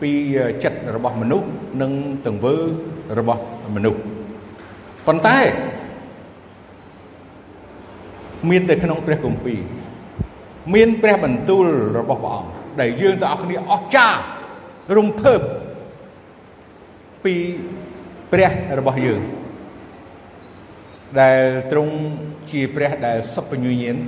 [0.00, 0.10] ពី
[0.64, 1.48] ចិត្តរបស់មនុស្ស
[1.82, 1.92] និង
[2.26, 2.56] ទង្វើ
[3.18, 3.42] របស់
[3.74, 4.00] មនុស្ស
[5.06, 5.38] ប៉ុន្តែ
[8.50, 9.60] មានតែក្នុងព្រះគម្ពីរ
[10.74, 11.66] មានព្រះបន្ទូល
[11.98, 14.20] របស់ព្រះអង្គដែលយើងទាំងអស់គ្នាអស្ចារ្យ
[14.96, 15.40] រំភើប
[17.24, 17.34] ពី
[18.32, 19.20] ព្រះរបស់យើង
[21.20, 21.42] ដែល
[21.72, 21.94] ទ្រង់
[22.50, 23.98] ជាព្រះដែលសុបញ្ញាញាណ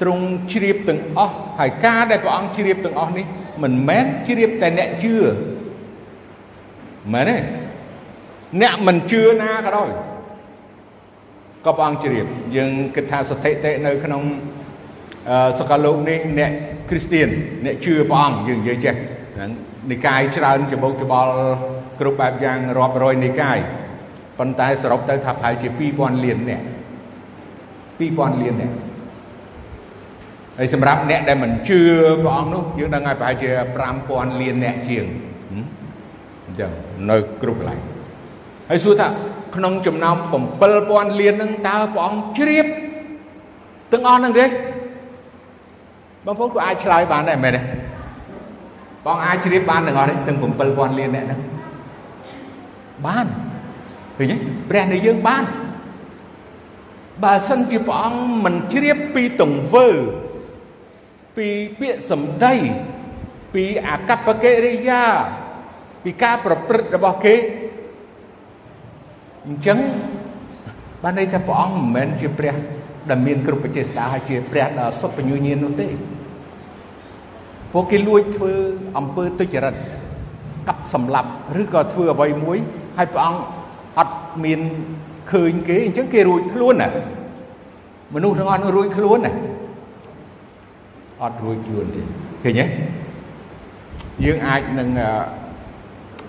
[0.00, 3.26] ទ្រង់ជ្រាបទាំងអស់ហើយការដែលព្រះអង្គជ្រាបទាំងអស់នេះ
[3.62, 5.14] មិនមែនជ្រាបតែអ្នកជឿ
[7.12, 7.36] មែនទេ
[8.62, 9.90] អ្នកមិនជឿណាក៏ដោយ
[11.64, 12.26] ក៏ព្រះអង្គជ្រាប
[12.56, 14.22] យើងគិតថាសតិតិនៅក្នុង
[15.58, 16.52] សកលលោកនេះអ្នក
[16.90, 17.28] គ្រីស្ទៀន
[17.64, 18.94] អ្នកជឿព្រះអង្គយើងនិយាយចេះ
[19.36, 19.50] ហ្នឹង
[19.90, 21.32] និកាយច្រើនច្បោកច្បល់
[22.00, 23.58] គ្រប់បែបយ៉ាងរាប់រយនិកាយ
[24.38, 26.62] ប៉ុន្តែសរុបទៅថាប្រហែលជា2000លានអ្នក
[27.72, 28.72] 2000លានអ្នក
[30.58, 31.80] ហើយសម្រាប់អ្នកដែលមិនជឿ
[32.22, 33.50] ព្រះអង្គនោះយើងដឹងហើយប្រហែលជា
[33.96, 35.04] 5000លានអ្នកជាង
[36.46, 36.70] អញ្ចឹង
[37.10, 37.80] នៅគ្រប់កន្លែង
[38.70, 39.06] ហើយសួរថា
[39.56, 40.16] ក្នុងចំណោម
[40.72, 42.66] 7000លានហ្នឹងតើព្រះអង្គជ្រាប
[43.92, 44.46] ទាំងអស់ហ្នឹងទេ
[46.26, 47.60] បងប្អូនក៏អាចឆ្លើយបានដែរមែនទេ
[49.06, 50.38] បងអាចជ្រាបបានទាំងអស់នេះទាំង
[50.68, 51.40] 7000លានអ្នកហ្នឹង
[53.06, 53.26] បាន
[54.16, 54.36] ឃើញទេ
[54.70, 55.44] ព្រះនៃយើងបាន
[57.22, 59.88] បើសិនជាព្រះអង្គមិនជ្រាបពីទង្វើ
[61.36, 61.48] ពី
[61.80, 62.54] ពាក្យសម្ដី
[63.54, 65.02] ពីអាកប្បកិរិយា
[66.04, 67.34] ពីការប្រព្រឹត្តរបស់គេ
[69.46, 69.78] អញ្ចឹង
[71.02, 72.54] បានន័យថាព្រះអង្គមិនមែនជាព្រះ
[73.10, 75.88] ដែលមានគ្រប់បច្ចេស្តាហើយជាព្រះដ៏សុបញ្ញាញាណនោះទេ
[77.72, 78.52] ពួកគេលួចធ្វើ
[78.98, 79.74] អំពើទុច្ចរិត
[80.68, 81.30] កាប់សម្លាប់
[81.60, 82.58] ឬក៏ធ្វើអ្វីមួយ
[82.98, 83.42] ហើយព្រះអង្គ
[83.98, 84.60] អត់មាន
[85.32, 86.88] ឃើញគេអញ្ចឹងគេរួចខ្លួនណា
[88.14, 89.32] មនុស្សទាំងអស់នោះរួចខ្លួនណា
[91.22, 92.02] អត់រួចខ្លួនទេ
[92.42, 92.66] ឃើញទេ
[94.24, 94.88] យើងអាចនឹង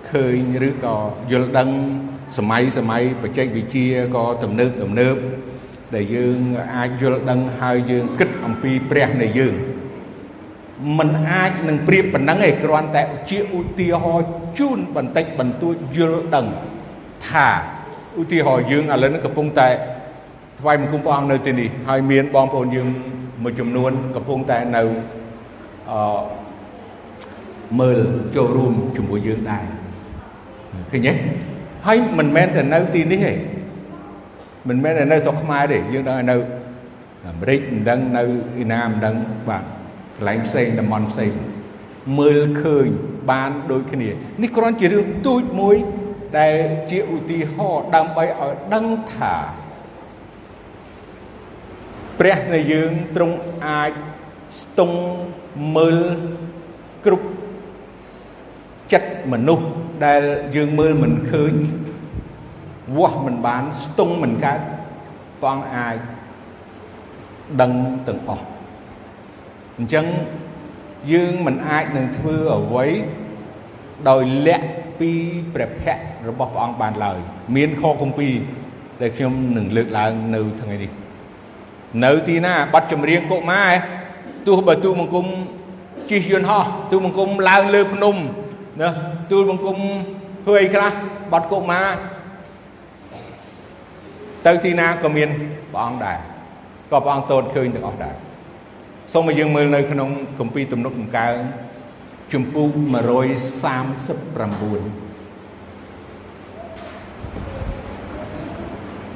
[0.10, 0.38] ឃើញ
[0.68, 0.96] ឬក៏
[1.32, 1.70] យល់ដឹង
[2.38, 5.16] សម័យសម័យបច្ចេកវិទ្យាក៏ទំនើបទំនើប
[5.96, 6.38] ដែលយើង
[6.76, 9.56] អាចយល់ដឹងហើយយើងគិតអំពីព្រះនៃយើង
[10.98, 14.28] มันអាចនឹងប្រៀបប៉ុណ្ណឹងឯងគ្រាន់តែជាឧទាហរណ៍
[14.60, 16.48] ជូនបន្តិចបន្តួចយល់ដឹង
[17.28, 17.48] ថា
[18.22, 19.70] ឧទាហរណ៍យើងឥឡូវនេះកំពុងតែ
[20.60, 22.88] ថ្វាយបង្គំព្រះអង្គនៅទីនេះហើយមានបងប្អូនយើង
[23.44, 24.82] មួយចំនួនកំពុងតែនៅ
[25.92, 26.22] អឺ
[27.80, 28.00] មើល
[28.36, 29.66] ចូលរួមជាមួយយើងដែរ
[30.92, 31.14] ឃើញទេ
[31.86, 33.34] ហើយមិនមែនតែនៅទីនេះទេ
[34.70, 36.36] មិនមែនតែនៅស្រុកខ្មែរទេយើងដឹងនៅ
[37.28, 38.24] អាមេរិកមិនដឹងនៅ
[38.58, 39.16] អ៊ីណាមិនដឹង
[39.48, 39.64] បាទ
[40.16, 41.32] កន្លែងផ្សេងតំបន់ផ្សេង
[42.20, 42.88] មើលឃើញ
[43.32, 44.10] បានដូចគ្នា
[44.42, 45.76] នេះគ្រាន់ជារឿងទូចមួយ
[46.40, 46.56] ដែល
[46.90, 49.36] ជាឧទាហរណ៍ដើម្បីឲ្យដឹងថា
[52.20, 53.38] ព្រះនៃយើងទ្រង់
[53.68, 53.92] អាច
[54.62, 55.00] ស្ទង់
[55.76, 55.98] មើល
[57.06, 57.28] គ្រប់
[59.32, 59.68] មនុស្ស
[60.06, 60.22] ដែល
[60.56, 61.54] យើងមើលមិនឃើញ
[62.98, 64.60] វាស់មិនបានស្ទង់មិនកើត
[65.42, 65.98] ព្រះអង្គអាច
[67.62, 67.72] ដឹង
[68.08, 68.46] ទាំងអស់
[69.78, 70.06] អញ្ចឹង
[71.14, 72.86] យើងមិនអាចនឹងធ្វើអ្វី
[74.10, 74.68] ដោយលាក់
[75.00, 75.12] ពី
[75.54, 77.20] ព្រះភ័ក្ត្ររបស់ព្រះអង្គបានឡើយ
[77.56, 78.34] មានខគម្ពីរ
[79.02, 81.03] ដែលខ្ញុំនឹងលើកឡើងនៅថ្ងៃនេះ
[82.02, 83.70] នៅទីណាបတ်ចម្រៀងកុមារ
[84.48, 85.26] ទោះបើទូបង្គំ
[86.10, 88.16] ជិះយន្តហោះទូបង្គំឡើងលើភ្នំ
[88.82, 88.90] ណា
[89.32, 89.78] ទូលបង្គំ
[90.46, 90.92] ធ្វើអីខ្លះ
[91.32, 91.88] បတ်កុមារ
[94.46, 95.30] ទៅទីណាក៏មាន
[95.72, 96.18] ព្រះអង្គដែរ
[96.92, 98.16] ក៏ព្រះអង្គតូនឃើញទាំងអស់ដែរ
[99.14, 101.36] សូមឲ្យយើងមើលនៅក្នុងគម្ពីរទំនុកដំកើង
[102.34, 105.13] ជំពូក139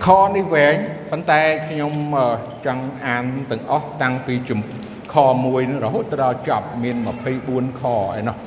[0.05, 0.75] ខនេះវែង
[1.11, 1.93] ប៉ុន្តែខ្ញុំ
[2.65, 4.59] ចង់អានទាំងអស់តាំងពីជំ
[5.13, 6.95] ខ1នឹងរហូតដល់ចប់មាន
[7.39, 8.37] 24ខឯណោះ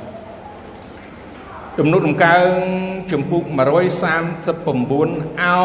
[1.78, 2.52] ទំនុកដំកើង
[3.12, 3.44] ជំពូក
[4.62, 5.60] 139អោ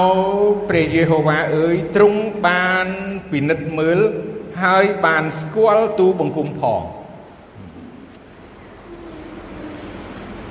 [0.69, 2.88] ព្រះយេហូវ៉ាអើយទ្រង់បាន
[3.31, 3.99] ពិនិត្យមើល
[4.63, 6.81] ហើយបានស្គាល់ទូបង្គំផង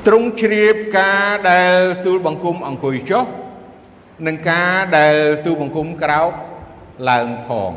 [0.07, 3.25] ទ្រង់ជ្រាបការដែលទូលបង្គំអង្គុយចុះ
[4.27, 6.31] និងការដែលទូលបង្គំក្រោក
[7.11, 7.73] ឡើងផង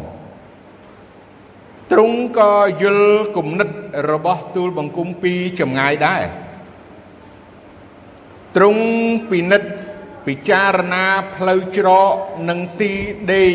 [1.91, 3.69] ទ្រង់ក៏យល់គំនិត
[4.11, 6.23] របស់ទូលបង្គំពីចម្ងាយដែរ
[8.55, 8.83] ទ្រង់
[9.29, 9.69] ពិនិត្យ
[10.25, 12.11] ពិចារណាផ្លូវច្រក
[12.49, 12.91] និងទី
[13.33, 13.53] ដេក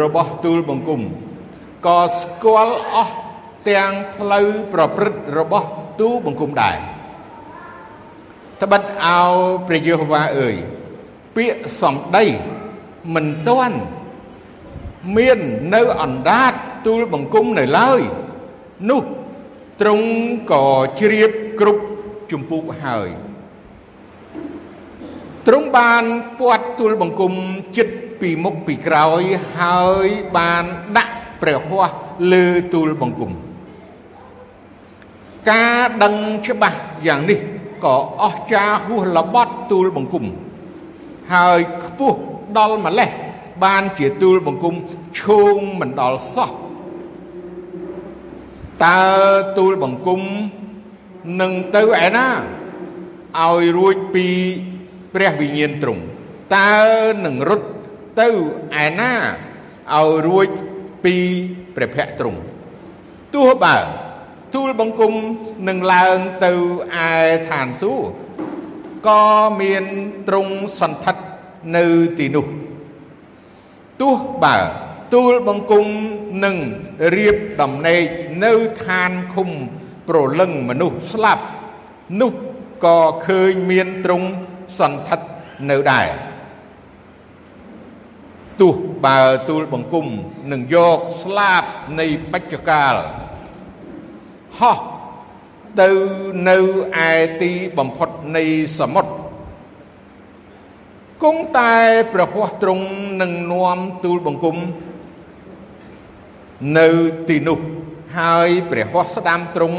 [0.00, 1.00] របស់ទូលបង្គំ
[1.86, 3.16] ក៏ស្គាល់អស់
[3.68, 5.68] ទាំងផ្លូវប្រព្រឹត្តរបស់
[6.00, 6.78] ទូបង្គំដែរ
[8.62, 9.20] ត្បិតអោ
[9.66, 10.56] ព្រះយេហូវ៉ាអើយ
[11.36, 12.24] ពាក្យសំដី
[13.14, 13.78] មិនទាន់
[15.16, 15.38] មាន
[15.74, 16.52] នៅអណ្ដាត
[16.86, 18.00] ទូលបង្គំនៅឡើយ
[18.90, 19.02] នោះ
[19.80, 20.08] ទ្រង់
[20.52, 20.64] ក៏
[20.98, 21.30] ជ្រាប
[21.60, 21.82] គ្រប់
[22.30, 23.08] ជំពូកហើយ
[25.46, 26.04] ទ្រង់បាន
[26.38, 27.32] ពាត់ទូលបង្គំ
[27.76, 29.22] ចិត្តពីមុខពីក្រោយ
[29.58, 30.64] ហើយបាន
[30.96, 31.92] ដាក់ព្រះហស្ថ
[32.32, 33.30] លើទូលបង្គំ
[35.50, 36.14] ការដឹង
[36.46, 37.38] ច្បាស់យ៉ាងនេះ
[37.84, 40.24] ក៏អស្ចារ្យហួសល្បត់ទូលបង្គំ
[41.32, 42.18] ហើយខ្ពស់
[42.56, 43.10] ដល់ម្លេះ
[43.64, 44.74] បានជាទូលបង្គំ
[45.20, 46.50] ឈោងមិនដល់សោះ
[48.84, 49.00] តើ
[49.58, 50.20] ទូលបង្គំ
[51.40, 52.28] នឹងទៅឯណា
[53.40, 54.26] ឲ្យរួចពី
[55.14, 56.02] ព្រះវិញ្ញាណទ្រង់
[56.56, 56.74] តើ
[57.26, 57.68] នឹងរត់
[58.20, 58.28] ទៅ
[58.84, 59.12] ឯណា
[59.94, 60.48] ឲ្យរួច
[61.04, 61.16] ពី
[61.76, 62.40] ព្រះភ័ក្ត្រទ្រង់
[63.34, 63.76] ទោះបើ
[64.54, 65.12] ទូលបង្គំ
[65.68, 66.52] នឹងឡើងទៅ
[66.94, 67.08] ឯ
[67.48, 68.25] ឋានសួគ៌
[69.08, 69.24] ក៏
[69.60, 69.84] មាន
[70.28, 71.24] ទ្រង់សន្ធិដ្ឋ
[71.76, 71.84] នៅ
[72.18, 72.46] ទីនោះ
[74.00, 74.56] ទោះបើ
[75.14, 75.86] ទូលបង្គំ
[76.44, 76.56] នឹង
[77.16, 78.02] រៀបដំណេក
[78.44, 78.52] នៅ
[78.84, 79.48] ឋានឃុំ
[80.08, 81.44] ប្រលឹងមនុស្សស្លាប់
[82.20, 82.32] នោះ
[82.84, 84.28] ក៏ឃើញមានទ្រង់
[84.78, 85.26] សន្ធិដ្ឋ
[85.70, 86.08] នៅដែរ
[88.60, 90.06] ទោះបើទូលបង្គំ
[90.52, 91.64] នឹងយកស្លាប
[92.00, 92.94] នៃបច្ចុកាល
[94.58, 94.78] ហោះ
[95.80, 95.90] ទៅ
[96.48, 96.58] នៅ
[97.08, 97.12] ឯ
[97.42, 98.44] ទីបំផុតនៃ
[98.78, 99.12] សមុទ្រ
[101.22, 101.74] គង់តែ
[102.12, 102.86] ព្រះហស្ថទ្រង់
[103.20, 104.56] នឹងនាំទូលបង្គំ
[106.78, 106.88] នៅ
[107.28, 107.58] ទីនោះ
[108.18, 109.78] ហើយព្រះហស្ថស្ដាំទ្រង់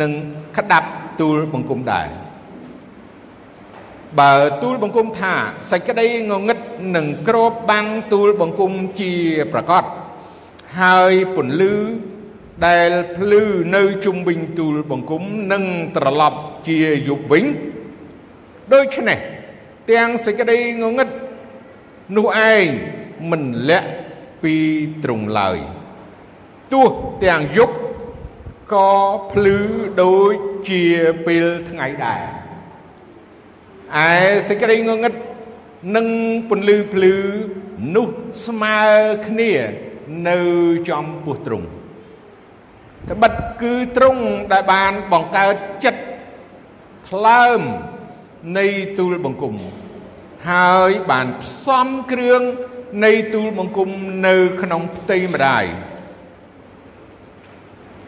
[0.00, 0.12] នឹង
[0.56, 0.88] ក្តាប់
[1.20, 2.08] ទូលបង្គំដែរ
[4.20, 4.32] បើ
[4.62, 5.34] ទូលបង្គំថា
[5.70, 6.58] សេចក្តីងងឹត
[6.96, 9.12] នឹងគ្របបាំងទូលបង្គំជា
[9.52, 9.84] ប្រកប
[10.80, 11.74] ហើយពន្លឺ
[12.66, 13.42] ដែលភ្លឺ
[13.74, 15.64] នៅជុំវិញទូលបង្គំនឹង
[15.96, 16.38] ត្រឡប់
[16.68, 16.78] ជា
[17.08, 17.44] យប់វិញ
[18.72, 19.18] ដូច្នេះ
[19.90, 21.08] ទាំងសេចក្តីងងឹត
[22.16, 22.66] នោះឯង
[23.30, 23.90] មិនលាក់
[24.42, 24.54] ពី
[25.02, 25.58] ទ្រង់ឡើយ
[26.72, 26.86] ទោះ
[27.24, 27.76] ទាំងយប់
[28.72, 28.90] ក៏
[29.32, 29.58] ភ្លឺ
[30.02, 30.34] ដូច
[30.68, 30.82] ជា
[31.26, 32.22] ពេលថ្ងៃដែរ
[34.06, 34.10] ឯ
[34.48, 35.14] សេចក្តីងងឹត
[35.96, 36.06] និង
[36.48, 37.14] ពន្លឺភ្លឺ
[37.94, 38.08] នោះ
[38.46, 38.80] ស្មើ
[39.26, 39.52] គ្នា
[40.28, 40.38] នៅ
[40.88, 41.68] ចំពោះទ្រង់
[43.10, 43.32] ត្បិត
[43.62, 46.02] គឺទ្រង់ដែលបានបង្កើតចិត្ត
[47.08, 47.60] ថ្លើម
[48.58, 48.66] នៃ
[48.98, 49.54] ទូលបង្គំ
[50.50, 52.42] ហើយបានផ្សំគ្រឿង
[53.04, 53.88] នៃទូលបង្គំ
[54.26, 55.64] នៅក្នុងផ្ទៃម្ដាយ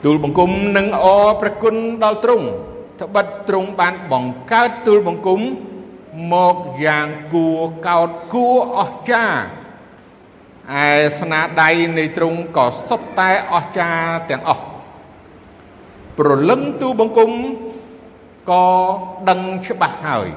[0.05, 1.74] ទូលបង្គំនឹងអរព្រះគុណ
[2.05, 2.47] ដល់ទ្រង់
[3.01, 5.40] ត្បិតទ្រង់បានបង្កើតទូលបង្គំ
[6.32, 9.57] មកយ៉ាងគួរកោតគួរអស្ចារ្យ
[10.84, 10.88] ឯ
[11.18, 14.64] ស្នាដៃនៃទ្រង់ក៏សុទ្ធតែអស្ចារ្យទាំងអស់
[16.18, 17.30] ប្រលឹងទូបង្គំ
[18.50, 18.66] ក៏
[19.28, 20.28] ដឹងច្បាស់ហើយ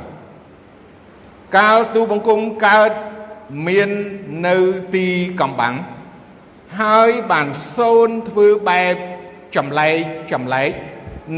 [1.57, 2.91] កាលទូបង្គំកើត
[3.67, 3.89] មាន
[4.47, 4.55] នៅ
[4.95, 5.07] ទី
[5.41, 5.75] កំបាំង
[6.81, 8.95] ហើយបានសូនធ្វើបែប
[9.55, 9.97] ចម្លែក
[10.31, 10.71] ចម្លែក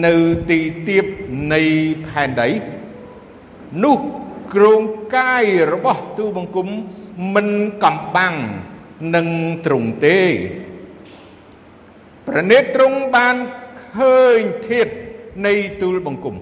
[0.06, 0.16] នៅ
[0.50, 1.06] ទីទៀប
[1.54, 1.62] នៃ
[2.08, 2.50] ផែនដី
[3.84, 4.00] នោះ
[4.54, 4.82] គ្រោង
[5.16, 6.68] កាយរបស់ទូបង្គំ
[7.36, 7.48] មិន
[7.84, 8.36] កំបាំង
[9.16, 9.28] នឹង
[9.66, 10.20] ទ្រង់ទេ
[12.28, 13.36] ប្រណិតទ្រង់បាន
[13.98, 14.88] ឃើញធាត
[15.46, 16.36] នៃទូលបង្គំ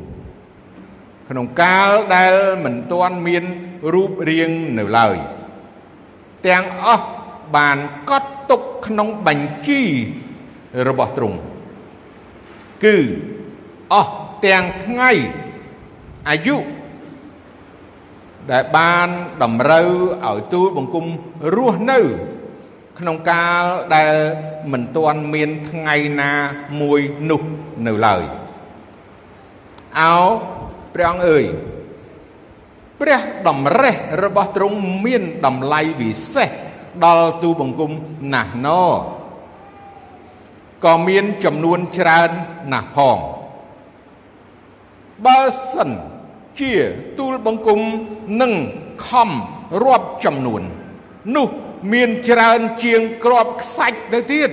[1.30, 2.34] ក្នុងកាលដែល
[2.66, 3.44] មិនទាន់មាន
[3.94, 5.18] រូបរាងនៅឡើយ
[6.48, 7.08] ទាំងអស់
[7.56, 7.78] បាន
[8.10, 9.82] កត់ទុកក្នុងបញ្ជី
[10.88, 11.38] របស់ទ្រង់
[12.84, 12.98] គឺ
[13.94, 14.14] អស់
[14.46, 15.12] ទាំងថ្ងៃ
[16.30, 16.58] អាយុ
[18.52, 19.08] ដែលបាន
[19.44, 19.90] តម្រូវ
[20.26, 21.06] ឲ្យទូលបង្គំ
[21.56, 22.00] រស់នៅ
[23.00, 23.64] ក្នុងកាល
[23.96, 24.14] ដែល
[24.72, 26.32] មិនទាន់មានថ្ងៃណា
[26.82, 27.00] មួយ
[27.30, 27.42] នោះ
[27.88, 28.24] នៅឡើយ
[30.00, 30.18] អោ
[30.94, 31.46] ព្រះអង្គអើយ
[33.00, 36.50] ព្រះតម្រេះរបស់ទ្រង់មានតម្លៃវិសេស
[37.06, 37.92] ដល់ទូបង្គំ
[38.34, 38.70] ណាស់ណ
[40.86, 42.30] ក៏មានចំនួនច្រើន
[42.74, 43.18] ណាស់ផង
[45.26, 45.40] បើ
[45.74, 45.90] សិន
[46.60, 46.74] ជា
[47.18, 47.80] ទូលបង្គំ
[48.42, 48.54] នឹង
[49.08, 49.30] ខំ
[49.84, 50.62] រាប់ចំនួន
[51.36, 51.50] នោះ
[51.94, 54.52] មានច្រើនជាងក្របខ្សាច់ទៅទៀត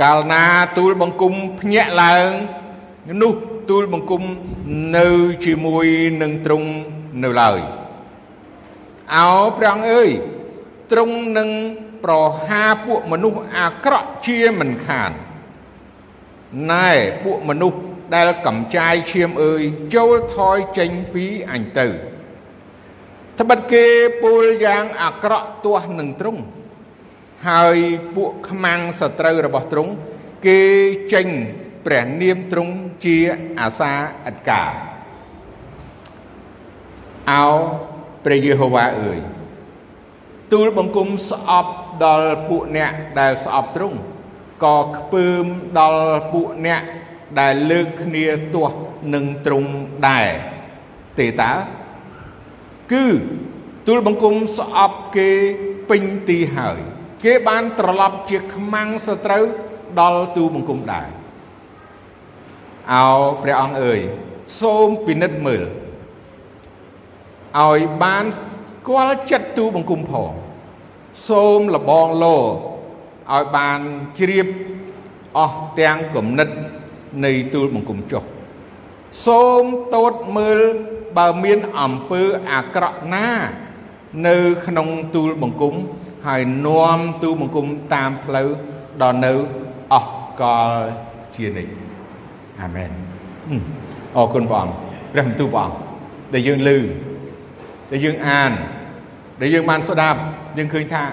[0.00, 0.44] កាលណា
[0.76, 2.28] ទូលបង្គំភ្ញាក់ឡើង
[3.22, 3.34] នោះ
[3.70, 4.22] ទូលបង្គំ
[4.96, 5.08] នៅ
[5.44, 5.86] ជាមួយ
[6.22, 6.68] នឹងទ្រង់
[7.22, 7.60] នៅឡើយ
[9.14, 10.10] អោព្រះអង្គអើយ
[10.92, 11.48] ទ្រង់នឹង
[12.04, 12.12] ប្រ
[12.46, 15.10] ហាពួកមនុស្សអាក្រក់ជាមិនខាន
[16.70, 16.90] ណែ
[17.22, 17.80] ពួកមនុស្ស
[18.14, 19.62] ដែលកំចាយឈាមអើយ
[19.94, 21.88] ចូលថយចេញពីអញទៅ
[23.40, 23.84] ត្បិតគេ
[24.22, 26.42] ពូលយ៉ាងអាក្រក់ទាស់នឹងទ្រង់
[27.48, 27.78] ហើយ
[28.14, 29.92] ពួកខ្មាំងសត្រូវរបស់ទ្រង់
[30.46, 30.60] គេ
[31.12, 31.28] ចេញ
[31.86, 33.16] ព្រះនាមទ្រង់ជា
[33.60, 33.92] អាសា
[34.26, 34.62] អិតកា
[37.30, 37.48] អោ
[38.24, 39.18] ព្រះយេហូវ៉ាអើយ
[40.52, 41.72] ទូលបង្គំស្អប់
[42.04, 43.98] ដល់ពួកអ្នកដែលស្អប់ទ្រង់
[44.64, 45.44] ក៏ខ្ពើម
[45.78, 46.82] ដល់ពួកអ្នក
[47.40, 48.76] ដែលលើកគ្នាទាស់
[49.14, 49.70] នឹងទ្រង់
[50.08, 50.28] ដែរ
[51.18, 51.52] ទេតើ
[52.92, 53.06] គឺ
[53.86, 55.30] ទូលបង្គំស្អប់គេ
[55.90, 56.78] ពេញទីហើយ
[57.24, 59.44] គេបានត្រឡប់ជាខ្មាំងសត្រូវ
[60.00, 61.08] ដល់ទូលបង្គំដែរ
[62.92, 63.06] អោ
[63.42, 64.00] ព្រះអង្គអើយ
[64.60, 65.64] សូមពិនិត្យមើល
[67.60, 70.30] ឲ្យបានស្គាល់ចិត្តទូបង្គំផង
[71.28, 73.78] សូមលបងលោឲ្យបាន
[74.18, 74.46] ជ្រាប
[75.38, 76.48] អស់ទាំងគំនិត
[77.24, 78.22] នៃទូលបង្គំចុះ
[79.26, 79.64] សូម
[79.94, 80.60] តូតមើល
[81.16, 82.22] បើមានអំពើ
[82.52, 83.28] អាក្រក់ណា
[84.26, 84.36] នៅ
[84.66, 85.74] ក្នុងទូលបង្គំ
[86.26, 88.48] ហើយនាំទូលបង្គំតាមផ្លូវ
[89.02, 89.32] ដល់នៅ
[89.92, 90.70] អស់កល
[91.34, 91.72] ជានិច្ច
[92.60, 92.90] អាមែន
[94.16, 94.74] អរគុណព្រះអង្គ
[95.12, 95.76] ព្រះបន្ទូលព្រះអង្គ
[96.34, 96.70] ដែលយើងឮ
[97.90, 98.52] ដែលយើងអាន
[99.40, 100.20] ដែលយើងបានស្ដាប់
[100.58, 101.04] យើងឃើញថា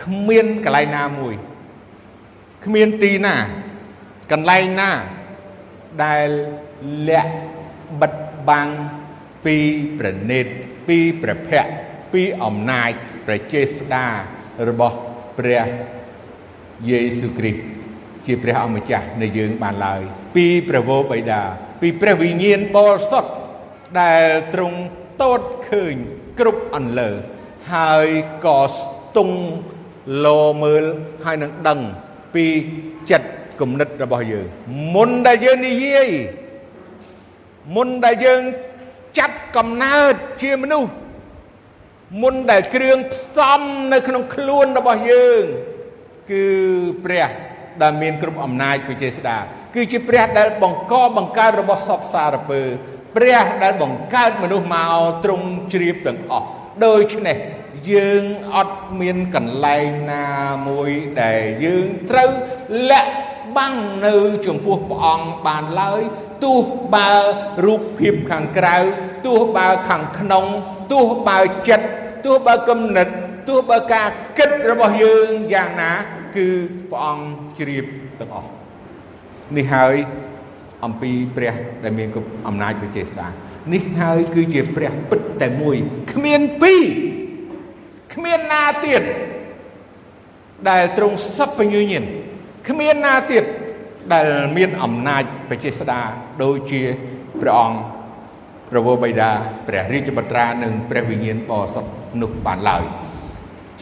[0.00, 1.34] គ្មានកន្លែងណាមួយ
[2.64, 3.36] គ្មានទីណា
[4.32, 4.90] កន្លែងណា
[6.04, 6.28] ដែល
[7.08, 7.32] លាក់
[8.00, 8.12] បិទ
[8.48, 8.68] បាំង
[9.48, 9.58] ពី
[9.98, 10.46] ប្រណិត
[10.88, 11.72] ពីព្រះភ័ក្រ
[12.12, 12.90] ពីអំណាច
[13.26, 14.06] ព្រះចេស្តា
[14.68, 14.96] របស់
[15.38, 15.64] ព្រះ
[16.88, 17.60] យេស៊ូវគ្រីស្ទ
[18.26, 20.02] ជាព្រះអម្ចាស់នៃយើងបានឡើយ
[20.36, 21.42] ពីព្រះវរបិតា
[21.80, 23.32] ពីព្រះវិញ្ញាណបរិសុទ្ធ
[24.00, 24.78] ដែលទ្រង់
[25.22, 25.94] តតឃើញ
[26.38, 27.10] គ្រប់អន្លើ
[27.74, 28.08] ហើយ
[28.44, 29.38] ក៏ស្ទង់
[30.24, 30.84] លោមើល
[31.24, 31.80] ហើយនឹងដឹង
[32.34, 32.46] ពី
[33.10, 33.30] ចិត្ត
[33.60, 34.46] គំនិតរបស់យើង
[34.94, 36.08] មុនដែលយើងនិយាយ
[37.76, 38.42] មុនដែលយើង
[39.18, 40.90] ចាប់កំណើតជាមនុស្ស
[42.22, 43.60] មុនដែលគ្រឿងផ្សំ
[43.92, 45.42] នៅក្នុងខ្លួនរបស់យើង
[46.30, 46.46] គឺ
[47.04, 47.28] ព្រះ
[47.82, 49.36] ដែលមានគ្រប់អំណាចវិចេស្តា
[49.74, 52.60] គឺជាព្រះដែលបង្កបង្កើតរបស់សពសារពើ
[53.16, 54.94] ព្រះដែលបង្កើតមនុស្សមក
[55.24, 56.48] ទ្រង់ជ្រាបទាំងអស់
[56.84, 57.36] ដូច្នេះ
[57.92, 58.24] យើង
[58.54, 60.26] អត់មានកន្លែងណា
[60.68, 60.90] មួយ
[61.22, 62.30] ដែលយើងត្រូវ
[62.90, 63.12] លាក់
[63.56, 63.76] បាំង
[64.06, 64.14] នៅ
[64.46, 66.02] ចំពោះព្រះអង្គបានឡើយ
[66.44, 66.58] ទោះ
[66.94, 67.10] បើ
[67.66, 68.76] រូបភាពខាងក្រៅ
[69.26, 70.44] ទោះបើខាងក្នុង
[70.92, 71.38] ទោះបើ
[71.68, 71.86] ចិត្ត
[72.24, 73.08] ទោះបើគំនិត
[73.48, 74.08] ទោះបើការ
[74.38, 75.92] គិតរបស់យើងយ៉ាងណា
[76.36, 76.46] គឺ
[76.90, 77.26] ព្រះអង្គ
[77.58, 77.84] ជ្រាប
[78.20, 78.50] ទាំងអស់
[79.56, 79.94] នេះហើយ
[80.84, 81.54] អំពីព្រះ
[81.84, 82.08] ដែលមាន
[82.48, 83.28] អំណាចព្រះចេស្តា
[83.74, 85.76] នេះហើយគឺជាព្រះពិតតែមួយ
[86.12, 86.82] គ្មានពីរ
[88.14, 89.02] គ្មានណាទៀត
[90.70, 92.04] ដែលទ្រង់សពញ្ញញាណ
[92.68, 93.44] គ្មានណាទៀត
[94.12, 96.02] ដែលមានអំណាចបច្ចេស្តា
[96.42, 96.82] ដូចជា
[97.40, 97.78] ព្រះអង្គ
[98.70, 99.30] ព្រះវរបិតា
[99.68, 101.90] ព្រះរាជបត្រានិងព្រះវិញ្ញាណបរិសុទ្ធ
[102.22, 102.84] នោះបានឡើយ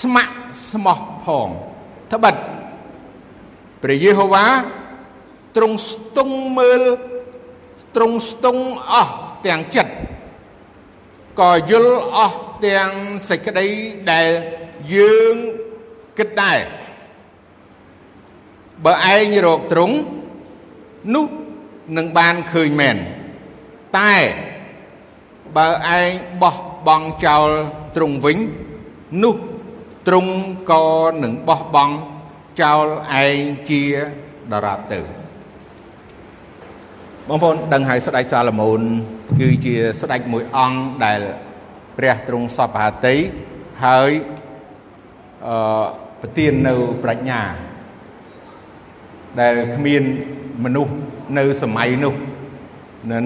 [0.00, 0.34] ស្ម័គ្រ
[0.70, 1.48] ស្មោះផង
[2.12, 2.34] ត្បិត
[3.82, 4.46] ព្រះយេហូវ៉ា
[5.56, 6.82] ទ្រង់ស្ទង់មើល
[7.96, 9.14] ទ្រង់ស្ទង់អស់
[9.46, 9.92] ទាំងចិត្ត
[11.40, 12.90] ក៏យល់អស់ទាំង
[13.28, 13.66] សេចក្តី
[14.12, 14.30] ដែល
[14.94, 15.34] យើង
[16.18, 16.58] គិតដែរ
[18.84, 19.96] បើឯងរកទ្រង់
[21.14, 21.26] នោះ
[21.96, 22.96] នឹងបានឃើញមែន
[23.98, 24.14] តែ
[25.56, 26.08] បើឯង
[26.42, 26.56] បោះ
[26.86, 27.48] បង់ចោល
[27.96, 28.38] ទ្រង់វិញ
[29.22, 29.36] នោះ
[30.06, 30.34] ទ្រង់
[30.70, 30.86] ក៏
[31.24, 31.94] នឹងបោះបង់
[32.60, 32.86] ចោល
[33.24, 33.38] ឯង
[33.70, 33.82] ជា
[34.52, 35.00] ដរាបទៅ
[37.28, 38.80] បងប្អូនដឹងហើយស្ដេចសាឡូមោន
[39.38, 41.20] គឺជាស្ដេចមួយអង្គដែល
[41.98, 43.16] ព្រះទ្រង់សពហតី
[43.84, 44.10] ហើយ
[45.48, 45.84] អឺ
[46.20, 47.42] ប្រទាននៅប្រាជ្ញា
[49.40, 50.02] ដែលគ្មាន
[50.64, 50.92] មនុស្ស
[51.38, 52.14] នៅសម័យនោះ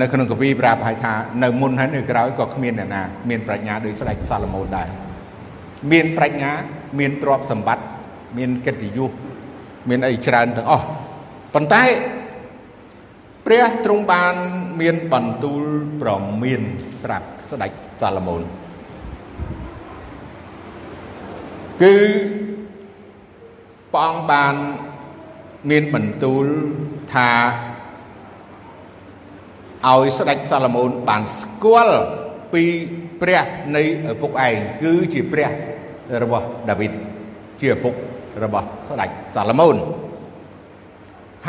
[0.01, 4.89] នៅក្នុងកវីប្រាប់ឲ្យថានៅមុនហើយនៅក្រោយក៏គ្មានអ្នកណាមានប្រាជ្ញាដោយស្ដេចសាឡូមោនដែរ
[5.93, 6.53] មានប្រាជ្ញា
[6.99, 7.85] មានទ្រព្យសម្បត្តិ
[8.39, 9.13] មានកិត្តិយស
[9.89, 10.87] មានអីច្រើនទាំងអស់
[11.55, 11.85] ប៉ុន្តែ
[13.47, 14.35] ព្រះទ្រង់បាន
[14.81, 15.63] មានបន្ទូល
[16.03, 16.11] ប្រ
[16.43, 16.63] មាន
[17.05, 18.43] ប្រាប់ស្ដេចសាឡូមោន
[21.83, 21.97] គឺ
[23.93, 24.55] ព្រះអង្គបាន
[25.71, 26.47] មានបន្ទូល
[27.15, 27.31] ថា
[29.89, 31.99] ឲ្យស្ដេចសាឡូមោនបានស្គាល់
[32.53, 32.65] ពី
[33.21, 33.45] ព្រះ
[33.77, 35.51] នៃឪពុកឯងគឺជាព្រះ
[36.23, 36.93] របស់ដាវីត
[37.61, 37.95] ជាឪពុក
[38.45, 39.77] របស់ស្ដេចសាឡូមោន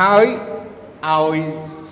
[0.02, 0.26] ហើយ
[1.08, 1.38] ឲ្យ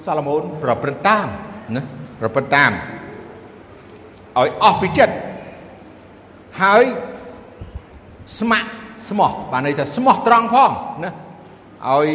[0.06, 1.27] សាឡូមោនប្រព្រឹត្តតាម
[1.76, 1.81] ណា
[2.19, 5.15] ប្រព្រឹត្តតាមឲ្យអស់ពីចិត្ត
[6.61, 6.84] ហើយ
[8.39, 8.69] ស្ម័គ្រ
[9.10, 10.72] ស្មោះបានន័យថាស្មោះត្រង់ផង
[11.03, 11.11] ណា
[11.89, 12.07] ឲ្យ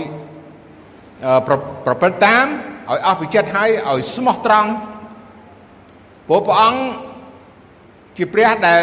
[1.46, 1.54] ប្រ
[1.86, 2.46] ប្រព្រឹត្តតាម
[2.90, 4.70] ឲ្យអស់ពីចិត្តហើយឲ្យស្មោះត្រង់
[6.28, 6.80] ព្រោះព្រះអង្គ
[8.20, 8.82] ជាព្រះដែល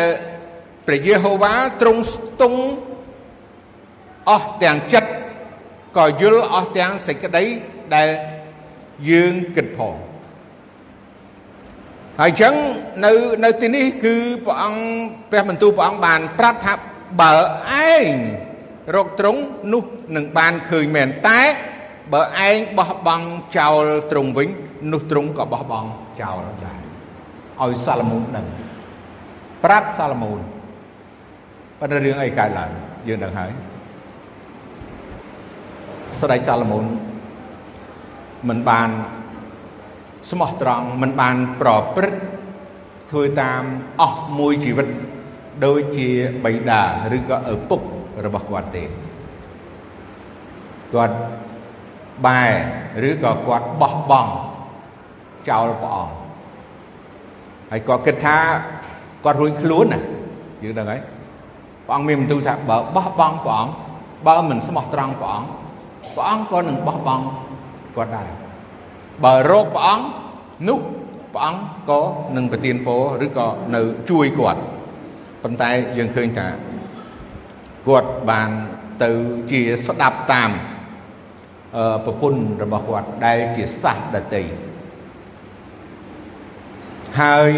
[0.87, 2.61] ព្រះយេហូវ៉ាទ្រង់ស្ទង់
[4.29, 5.09] អស់ទាំងចិត្ត
[5.97, 7.43] ក៏យល់អស់ទាំងសេចក្តី
[7.95, 8.09] ដែល
[9.09, 9.95] យើងគិតផង
[12.19, 12.53] ហើយអញ្ចឹង
[13.05, 13.11] នៅ
[13.43, 14.15] នៅទីនេះគឺ
[14.45, 14.81] ព្រះអង្គ
[15.31, 16.73] ព្រះបន្ទូលព្រះអង្គបានប្រាប់ថា
[17.21, 17.35] បើ
[17.93, 18.13] ឯង
[18.95, 19.41] រកត្រង់
[19.73, 19.83] នោះ
[20.15, 21.41] នឹងបានឃើញមែនតែ
[22.13, 23.27] បើឯងបោះបង់
[23.57, 24.49] ចោលត្រង់វិញ
[24.91, 25.89] នោះត្រង់ក៏បោះបង់
[26.21, 26.79] ចោលដែរ
[27.61, 28.47] ឲ្យសាឡូមោនដឹង
[29.63, 30.39] ប្រាប់សាឡូមោន
[31.79, 32.71] ប៉ុន្តែរឿងអីកើតឡើង
[33.07, 33.51] យើងដឹងហើយ
[36.21, 36.85] ស្ដេចសាឡូមោន
[38.49, 38.89] មិនបាន
[40.29, 42.21] ស្មោះត្រង់មិនបានប្រព្រឹត្ត
[43.11, 43.63] ធ្វើតាម
[44.01, 44.87] អស់មួយជីវិត
[45.65, 46.09] ដូចជា
[46.45, 46.81] បិតា
[47.17, 47.81] ឬក៏ឪពុក
[48.25, 48.83] របស់គាត់ទេ
[50.93, 51.17] គាត់
[52.25, 52.43] បែ
[53.09, 54.33] ឬក៏គាត់បោះបង់
[55.49, 56.15] ចោលព្រះអង្គ
[57.71, 58.37] ហើយគាត់គិតថា
[59.27, 60.01] គាត់រួចខ្លួនណា
[60.63, 61.01] យើងដឹងហើយ
[61.87, 63.71] ព្រះអង្គមានបន្ទូលថាបើបោះបង់ព្រះអង្គ
[64.27, 65.47] បើមិនស្មោះត្រង់ព្រះអង្គ
[66.15, 67.25] ព្រះអង្គក៏នឹងបោះបង់
[67.95, 68.29] គាត់ដែរ
[69.23, 70.05] បើរកព្រះអង្គ
[70.67, 70.79] នោះ
[71.33, 72.01] ព្រះអង្គក៏
[72.35, 74.61] នឹងប្រទានពរឬក៏នៅជួយគាត់
[75.43, 76.47] ប៉ុន្តែយើងឃើញថា
[77.87, 78.49] គាត់បាន
[79.03, 79.11] ទៅ
[79.51, 80.51] ជាស្ដាប់តាម
[82.05, 84.43] ប្រពន្ធរបស់គាត់ដែលជាសាសដតី
[87.21, 87.51] ហើយ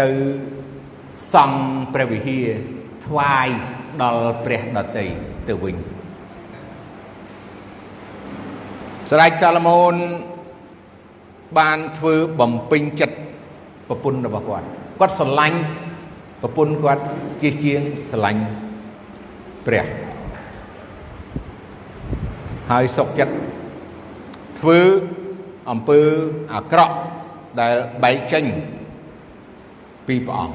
[0.00, 0.08] ទៅ
[1.34, 1.60] សង់
[1.94, 2.46] ព្រះវិហារ
[3.06, 3.48] ថ្វាយ
[4.02, 5.06] ដល់ព្រះដតី
[5.48, 5.76] ទៅវិញ
[9.10, 9.94] ស្រេចសាឡមូន
[11.58, 13.16] បានធ្វើបំពេញចិត្ត
[13.88, 14.66] ប្រពន្ធរបស់គាត់
[15.00, 15.58] គាត់ស្រឡាញ់
[16.42, 17.04] ប្រពន្ធគាត់
[17.42, 17.80] ជាជាង
[18.10, 18.42] ស្រឡាញ់
[19.66, 19.86] ព្រះ
[22.70, 23.34] ហើយសុកចិត្ត
[24.60, 24.80] ធ្វើ
[25.70, 26.00] អំពើ
[26.54, 26.96] អាក្រក់
[27.60, 28.44] ដែលបែកចេញ
[30.08, 30.54] ពីព្រះអង្គ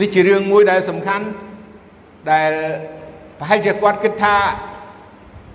[0.00, 1.26] នេះជារឿងមួយដែលសំខាន់
[2.32, 2.52] ដែល
[3.38, 4.36] ប្រហែលជាគាត់គិតថា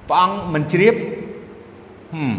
[0.10, 0.96] ព្រះអង្គមិនជ្រាប
[2.14, 2.36] ហឹម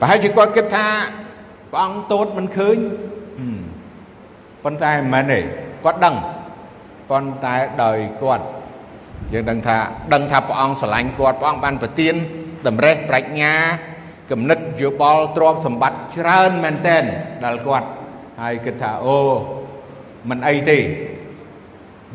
[0.00, 0.86] ប្រហែលជាគាត់គិតថា
[1.72, 2.76] ព្រះអង្គតូតមិនឃើញ
[4.64, 5.40] ប៉ុន្តែមិនមែនទេ
[5.84, 6.16] គាត់ដឹង
[7.10, 8.44] ប៉ុន្តែដោយគាត់
[9.32, 9.76] យើងដឹងថា
[10.12, 12.14] ដឹងថាព្រះអង្គស្រឡាញ់គាត់ព្រះអង្គបានប្រទាន
[12.66, 13.54] តម្រេះប្រាជ្ញា
[14.30, 17.04] គំនិតយោបល់ទ្រព្យសម្បត្តិច្រើនមែនតែន
[17.44, 17.88] ដល់គាត់
[18.40, 19.18] ហើយគិតថាអូ
[20.30, 20.78] មិនអីទេ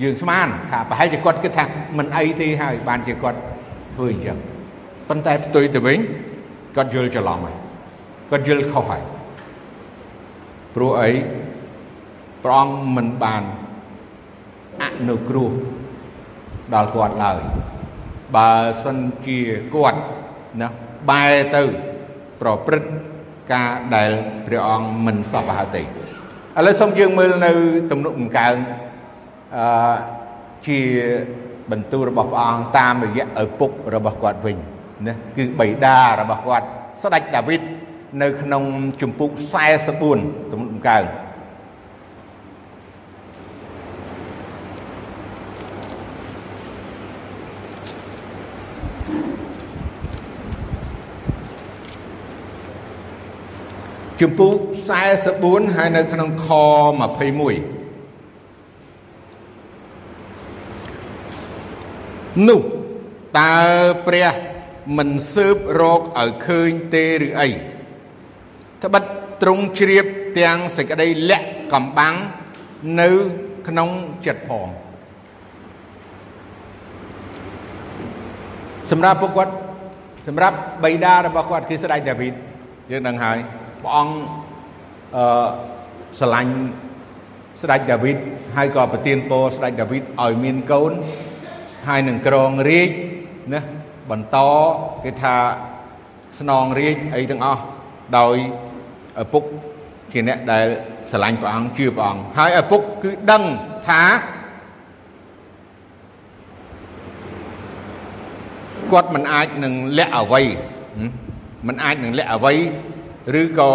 [0.02, 1.64] យើងស្មានថាប្រហែលជាគាត់គិតថា
[1.98, 3.40] មិនអីទេហើយបានជាគាត់
[3.96, 4.38] ធ្វើអញ្ចឹង
[5.10, 5.98] ប៉ុន្តែផ្ទុយទៅវិញ
[6.76, 7.56] គាត់យល់ច្រឡំហើយ
[8.32, 9.02] គាត់យល់ខុសហើយ
[10.76, 11.12] ព្រោះអី
[12.44, 13.44] ព្រះអង្គមិនបាន
[14.82, 15.52] អនុគ្រោះ
[16.74, 17.38] ដល់គាត់ឡើយ
[18.36, 18.52] បើ
[18.84, 19.40] សិនជា
[19.76, 20.00] គាត់
[20.62, 20.68] ណា
[21.10, 21.64] បែរទៅ
[22.42, 22.90] ប្រព្រឹត្ត
[23.54, 24.12] ការដែល
[24.46, 25.82] ព្រះអង្គមិនសពហៅទេ
[26.58, 27.52] ឥឡូវសូមយើងមើលនៅ
[27.92, 28.56] ទំនុកបង្កើង
[29.58, 29.96] អឺ
[30.68, 30.80] ជា
[31.72, 34.58] បន្ទូលរបស់ព្រះអង្គតាមរយៈឪពុករបស់គាត់វិញ
[35.08, 36.68] ណាគឺបិតារបស់គាត់
[37.02, 37.62] ស្ដេចដាវីត
[38.22, 38.64] នៅក្នុង
[39.02, 39.30] ជំពូក
[39.92, 41.04] 44ទំនុកបង្កើង
[54.22, 54.56] ជំពូក
[55.16, 56.56] 44ហើយនៅក្នុងខ21
[62.48, 62.62] នោះ
[63.40, 63.56] តើ
[64.08, 64.30] ព្រះ
[64.98, 67.50] មិនស៊ើបរកឲ្យឃើញទេឬអី
[68.84, 69.04] ត្បិត
[69.42, 70.06] ទ្រង់ជ្រាប
[70.40, 72.16] ទាំងសេចក្តីលាក់កំបាំង
[73.02, 73.10] នៅ
[73.68, 73.90] ក្នុង
[74.26, 74.68] ចិត្តផង
[78.92, 79.54] សម្រាប់ពួកគាត់
[80.28, 82.34] សម្រាប់បិតារបស់គាត់គឺស្ដេចដាវីត
[82.92, 83.40] យើងដឹងហើយ
[83.84, 84.16] ព្រះអង្គ
[85.16, 85.48] អឺ
[86.20, 86.54] ស្រឡាញ់
[87.62, 88.18] ស្ដេចដាវីត
[88.56, 90.92] ហើយក៏ប្រទានពរស្ដេចដាវីតឲ្យមានកូន
[91.88, 92.90] ហើយនឹងក្រងរាជ
[93.54, 93.62] ណា
[94.12, 94.38] បន្ត
[95.04, 95.36] គេថា
[96.40, 97.62] ស្នងរាជអីទាំងអស់
[98.18, 98.36] ដោយ
[99.24, 99.44] ឪពុក
[100.12, 100.66] ជាអ្នកដែល
[101.12, 103.44] ស្រឡាញ់ព្រះអង្គជឿព្រះអង្គហើយឪពុកគឺដឹង
[103.88, 104.04] ថា
[108.92, 110.42] គាត់មិនអាចនឹងលាក់អ្វី
[111.68, 112.54] មិនអាចនឹងលាក់អ្វី
[113.42, 113.72] ឬក៏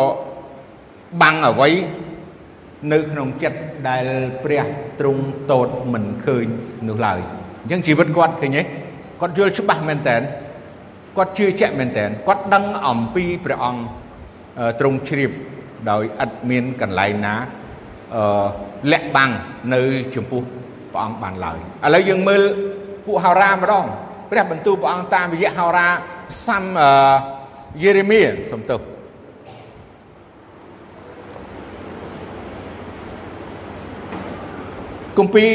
[1.23, 1.70] បាំងអ្វី
[2.93, 4.06] នៅក្នុងចិត្តដែល
[4.44, 4.64] ព្រះ
[5.01, 6.47] ទ្រង់តូតមិនឃើញ
[6.89, 7.20] នោះឡើយ
[7.62, 8.62] អញ្ចឹងជីវិតគាត់ឃើញទេ
[9.20, 10.16] គាត់យល់ច្បាស់មែនតើ
[11.16, 13.82] គាត់ជឿជាក់មែនតើគាត់ដឹងអំពីព្រះអង្គ
[14.81, 15.31] ទ្រង់ជ្រាប
[15.90, 17.35] ដោយឥតមានកន្លែងណា
[18.14, 18.47] អឺ
[18.93, 19.31] លាក់បាំង
[19.74, 19.82] នៅ
[20.14, 20.43] ចំពោះ
[20.93, 22.43] ព្រះអង្គបានឡើយឥឡូវយើងមើល
[23.06, 23.86] ពួកហោរាម្ដង
[24.31, 25.89] ព្រះបន្ទូលព្រះអង្គតាមរយៈហោរា
[26.47, 26.64] សាំ
[27.82, 28.81] យេរេមៀសំទោស
[35.19, 35.53] គម្ពីរ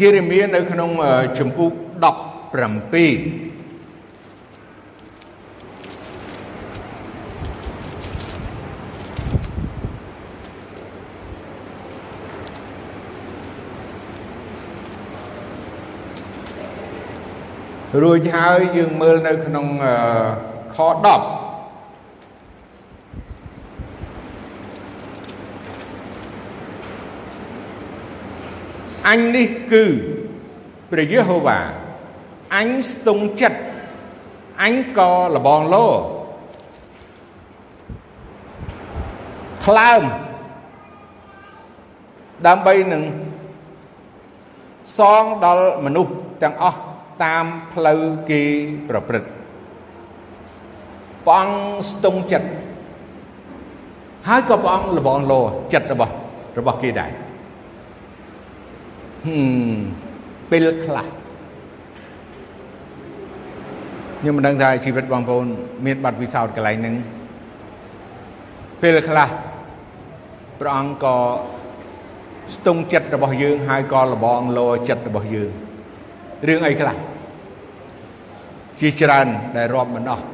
[0.00, 0.90] យេរេមៀនៅក្នុង
[1.38, 2.42] ជំពូក17
[18.02, 19.66] រួចហើយយើងមើលនៅក្នុង
[20.74, 20.76] ខ
[21.16, 21.45] 10
[29.08, 29.84] អញនេះគឺ
[30.90, 31.58] ព្រះយេហូវ៉ា
[32.56, 33.60] អញស្ទង់ចិត្ត
[34.62, 35.88] អញក៏លបងលោ
[39.64, 40.02] ថ្លើម
[42.46, 43.02] ដើម្បីនឹង
[44.98, 46.12] សងដល់មនុស្ស
[46.42, 46.80] ទាំងអស់
[47.24, 48.00] តាមផ្លូវ
[48.30, 48.42] គេ
[48.88, 49.30] ប្រព្រឹត្ត
[51.26, 51.58] ព្រះអង្គ
[51.90, 52.48] ស្ទង់ចិត្ត
[54.28, 55.40] ហើយក៏ព្រះអង្គលបងលោ
[55.72, 56.12] ចិត្តរបស់
[56.58, 57.25] របស់គេដែរហឹម
[60.50, 61.06] ពេលខ្លះ
[64.20, 65.46] ខ្ញុំមិនដឹងថាជីវិតបងប្អូន
[65.86, 66.94] មានប័ណ្ណពិសោធន៍កន្លែងហ្នឹង
[68.82, 69.28] ពេលខ្លះ
[70.60, 71.16] ព្រះអង្គក៏
[72.54, 75.50] ស្ទង់ចិត្តរបស់យើងហើយក៏លបងលោចិត្តរបស់យើង
[76.48, 76.96] រឿងអីខ្លះ
[78.80, 79.26] ជាច្រើន
[79.56, 80.24] ដែលរាប់មិនអស់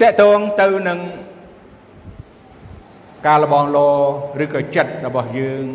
[0.00, 0.98] តកតងទៅនឹង
[3.26, 3.90] ការលបងលោ
[4.42, 5.66] ឬក៏ចិត្តរបស់យើង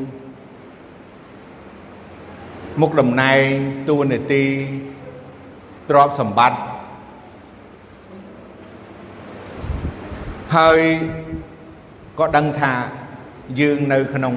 [2.82, 3.48] មុខតំណែង
[3.90, 4.46] តួនាទី
[5.90, 6.60] ទ្រព្យសម្បត្តិ
[10.56, 10.80] ហើយ
[12.20, 12.74] ក៏ដឹងថា
[13.60, 14.34] យើងនៅក្នុង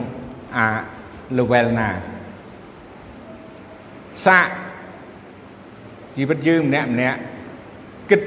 [0.57, 0.67] អា
[1.39, 1.89] level ណា
[4.25, 4.49] សាក
[6.17, 7.19] ជីវិតយើងម្នាក់ម្នាក់
[8.11, 8.21] គិត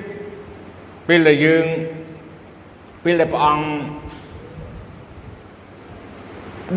[1.07, 1.65] ពេលដែលយើង
[3.03, 3.65] ពេលដែលព្រះអង្គ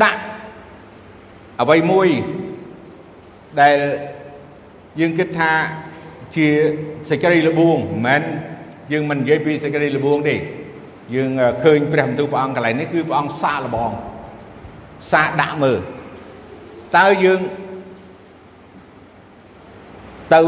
[0.03, 0.21] ដាក់
[1.61, 2.09] អ្វីមួយ
[3.61, 3.77] ដែល
[5.01, 5.51] យើងគិតថា
[6.37, 6.47] ជា
[7.11, 8.23] សេចក្តីល្បួងមិនមែន
[8.93, 10.37] យើងមិននិយាយពីសេចក្តីល្បួងទេ
[11.15, 11.31] យើង
[11.63, 13.91] ឃើញព្រះបន្ទូលព្រះអង្គកន្លែងនេះគឺព្រះអង្គសាកល្បង
[15.13, 15.81] សាកដាក់មើល
[16.97, 17.41] តើយើង
[20.35, 20.41] ទៅ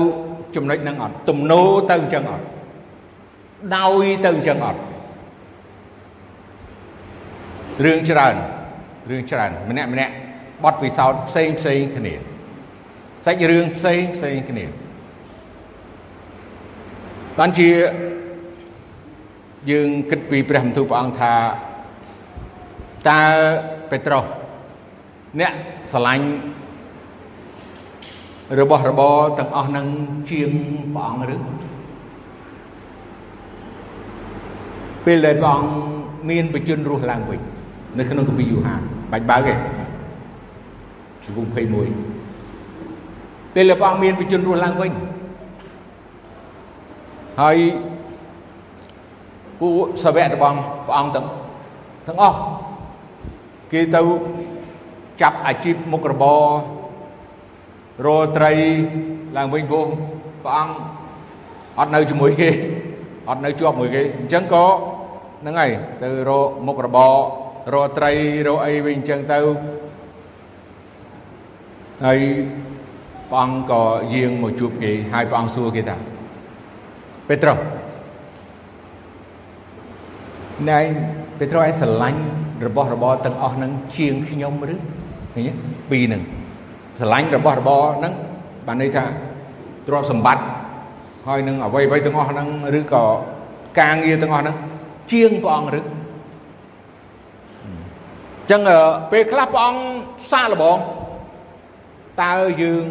[0.56, 2.44] ចំណុចហ្នឹងអត់ទំនោរទៅអញ្ចឹងអត់
[3.76, 4.80] ដោយទៅអញ្ចឹងអត់
[7.84, 8.36] រឿងច្រើន
[9.10, 10.12] រឿងច្រើនម្នាក់ម្នាក់
[10.64, 12.14] បត់ពិសោធន៍ផ្សេងផ្សេងគ្នា
[13.26, 14.64] សាច់រឿងផ្សេងផ្សេងគ្នា
[17.38, 17.68] បានជា
[19.70, 21.32] យើងគិតពីព្រះបន្ទូលព្រះអង្គថា
[23.08, 23.22] តើ
[23.90, 24.24] ពេត្រុស
[25.40, 25.52] អ្នក
[25.92, 26.26] ស្រឡាញ់
[28.60, 29.86] របស់របរទាំងអស់នឹង
[30.30, 30.50] ជាង
[30.94, 31.36] ព្រះអង្គឬ
[35.06, 35.72] ពេលដែលព្រះអង្គ
[36.30, 37.40] មានបជនរស់ឡើងវិញ
[37.98, 38.82] នៅក្នុងគម្ពីរយូហាន
[39.12, 39.54] បាច់បើកទេ
[41.24, 41.56] ជំពូក21
[43.54, 44.92] ពេលដែលព្រះអង្គមានបជនរស់ឡើងវិញ
[47.40, 47.56] ហើយ
[49.60, 49.72] ពួក
[50.04, 50.54] សាវករបស់
[50.86, 51.26] ព្រះអង្គទាំង
[52.06, 52.36] ទាំងអស់
[53.72, 54.00] គេទៅ
[55.20, 56.42] ចាប់អាជីពមុខរបរ
[58.06, 58.52] រត្រី
[59.36, 59.86] ឡើងវិញព្រោះ
[60.44, 60.74] ព្រះអង្គ
[61.78, 62.48] អត់នៅជាមួយគេ
[63.28, 64.66] អត់នៅជាប់មួយគេអញ្ចឹងក៏
[65.40, 65.70] ហ្នឹងហើយ
[66.02, 67.14] ទៅរកមុខរបរ
[67.72, 68.12] រកត្រី
[68.46, 69.38] រកអីវិញអញ្ចឹងទៅ
[72.04, 72.18] ហើយ
[73.30, 73.82] ព្រះអង្គក៏
[74.14, 75.96] យាងមកជួបគេហើយព្រះអង្គសួរគេថា
[77.28, 77.58] ពេត្រុស
[80.68, 80.80] ណែ
[81.38, 82.20] ពេត្រុសឯងស្រឡាញ់
[82.66, 84.74] របស់របរទាំងអស់ហ្នឹងជាងខ្ញុំឬ
[85.34, 85.52] ឃើញទេ
[85.90, 86.22] ពីរហ្នឹង
[86.98, 88.12] ស្រឡាញ់របស់របរហ្នឹង
[88.66, 89.04] បានន័យថា
[89.86, 90.44] ទ្រព្យសម្បត្តិ
[91.26, 92.46] ហើយនឹងអ្វីអ្វីទាំងអស់ហ្នឹង
[92.78, 93.04] ឬក៏
[93.80, 94.56] ការងារទាំងអស់ហ្នឹង
[95.12, 95.80] ជាងព្រះអង្គឬ
[98.50, 98.62] ចឹង
[99.12, 99.82] ពេលខ្លះព្រះអង្គ
[100.30, 100.78] សាកល្បង
[102.22, 102.86] តើយើង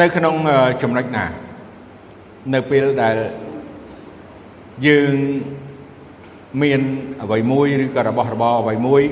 [0.00, 0.34] នៅក្នុង
[0.82, 1.24] ចំណុចណា
[2.54, 3.16] នៅពេលដែល
[4.86, 5.16] យើង
[6.62, 6.80] មាន
[7.22, 9.02] អ្វីមួយឬក៏របស់របរអ្វីមួយ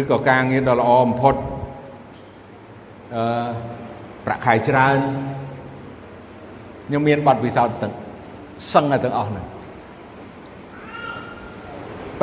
[0.00, 1.34] ឬក៏ការងារដ៏ល្អបំផុត
[3.14, 3.48] អឺ
[4.26, 4.98] ប្រាក់ខែច្រើន
[6.86, 7.94] ខ្ញុំមានប័ណ្ណពិសោធន៍ទាំង
[8.72, 9.46] សឹងទាំងអស់ហ្នឹង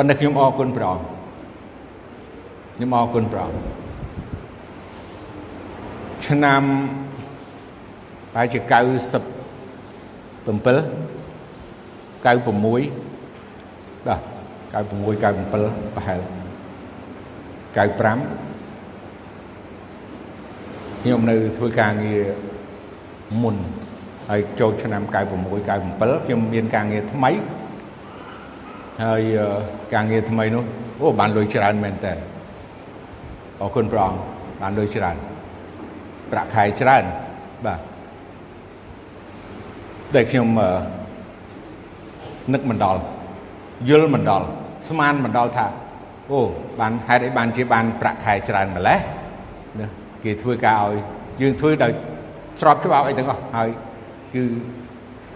[0.00, 1.04] ៉ុន្តែខ្ញុំអរគុណព្រះអង្គ
[2.74, 3.58] ខ្ញុំអរគុណព្រះអង្គ
[6.26, 6.62] ឆ្នាំ
[8.32, 14.20] ប្រហែលជា97 96បាទ
[14.72, 14.88] 96
[15.48, 16.20] 97ប្រហែល
[17.76, 17.78] 95
[21.00, 22.22] ខ្ញុំនៅធ្វើការងារ
[23.42, 23.56] មុន
[24.28, 27.32] ហើយចូលឆ្នាំ96 97ខ្ញុំមានការងារថ្មី
[29.04, 29.22] ហើយ
[29.94, 30.64] ការងារថ្មីនោះ
[31.00, 32.14] អូបានលុយច្រើនមែនតើ
[33.60, 34.18] អរគុណព្រះអង្គ
[34.62, 35.16] បានលុយច្រើន
[36.32, 37.04] ប្រាក់ខែច្រើន
[37.66, 37.80] បាទ
[40.14, 40.48] តែខ្ញុំ
[42.54, 43.00] នឹកមិនដល់
[43.88, 44.46] យល់មិនដល់
[44.88, 45.66] ស្មានមិនដល់ថា
[46.30, 46.38] អូ
[46.80, 48.98] បានហេតុអីបានជាបានប្រាក់ខែច្រើនម្លេះ
[49.80, 49.88] ណា
[50.24, 50.94] គេធ្វើការឲ្យ
[51.40, 51.92] យើងធ្វើដោយ
[52.60, 53.68] ស្របច្បាប់អីទាំងអស់ហើយ
[54.34, 54.44] គឺ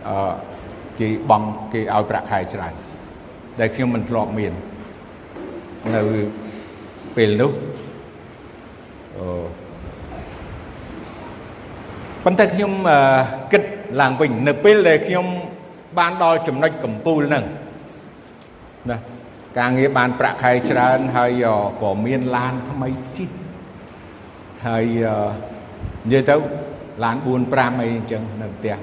[0.08, 0.32] អឺ
[0.98, 2.74] គេបងគេឲ្យប្រាក់ខែច្រើន
[3.60, 4.52] ដែលខ្ញុំមិនធ្លាប់មាន
[5.94, 6.00] នៅ
[7.16, 7.52] ពេលនោះ
[9.18, 9.26] អូ
[12.24, 12.72] ប៉ុន្តែខ្ញុំ
[13.52, 13.62] គិត
[14.00, 15.26] ឡើងវិញនៅពេលដែលខ្ញុំ
[15.98, 17.44] បានដល់ចំណុចកំពូលហ្នឹង
[18.90, 18.98] ណា
[19.58, 21.44] ការងារបានប្រាក់ខែច្រើនហើយ
[21.82, 23.28] ក៏មានឡានថ្មីជិះ
[24.66, 24.84] ហើយ
[26.04, 26.34] និយាយទៅ
[27.04, 28.76] ឡាន4 5អីអញ្ចឹងនៅផ្ទះ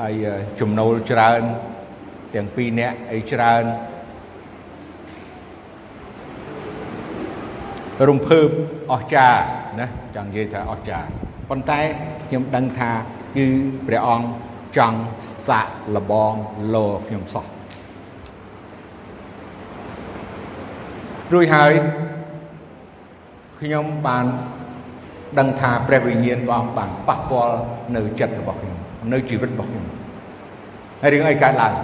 [0.00, 0.14] ហើយ
[0.60, 1.40] ចំណូលច្រើន
[2.34, 3.62] ទាំងពីរនាក់អីច្រើន
[8.08, 8.48] រំភើប
[8.92, 9.40] អស្ចារ្យ
[9.80, 9.86] ណា
[10.16, 11.08] ចង់និយាយថាអស្ចារ្យ
[11.50, 11.80] ប៉ុន្តែ
[12.28, 12.90] ខ្ញុំដឹងថា
[13.36, 13.46] គឺ
[13.86, 14.26] ព្រះអង្គ
[14.76, 14.98] ចង់
[15.46, 16.34] សាក់លបង
[16.74, 17.46] លោខ្ញុំសោះ
[21.32, 21.72] រួចហើយ
[23.60, 24.26] ខ្ញុំបាន
[25.38, 27.54] ដឹងថាព្រះវិញ្ញាណព្រះអង្គបានប៉ះពាល់
[27.96, 28.78] នៅចិត្តរបស់ខ្ញុំ
[29.12, 29.86] នៅជីវិតរបស់ខ្ញុំ
[31.00, 31.74] ហើយរឿងអីកើតឡើង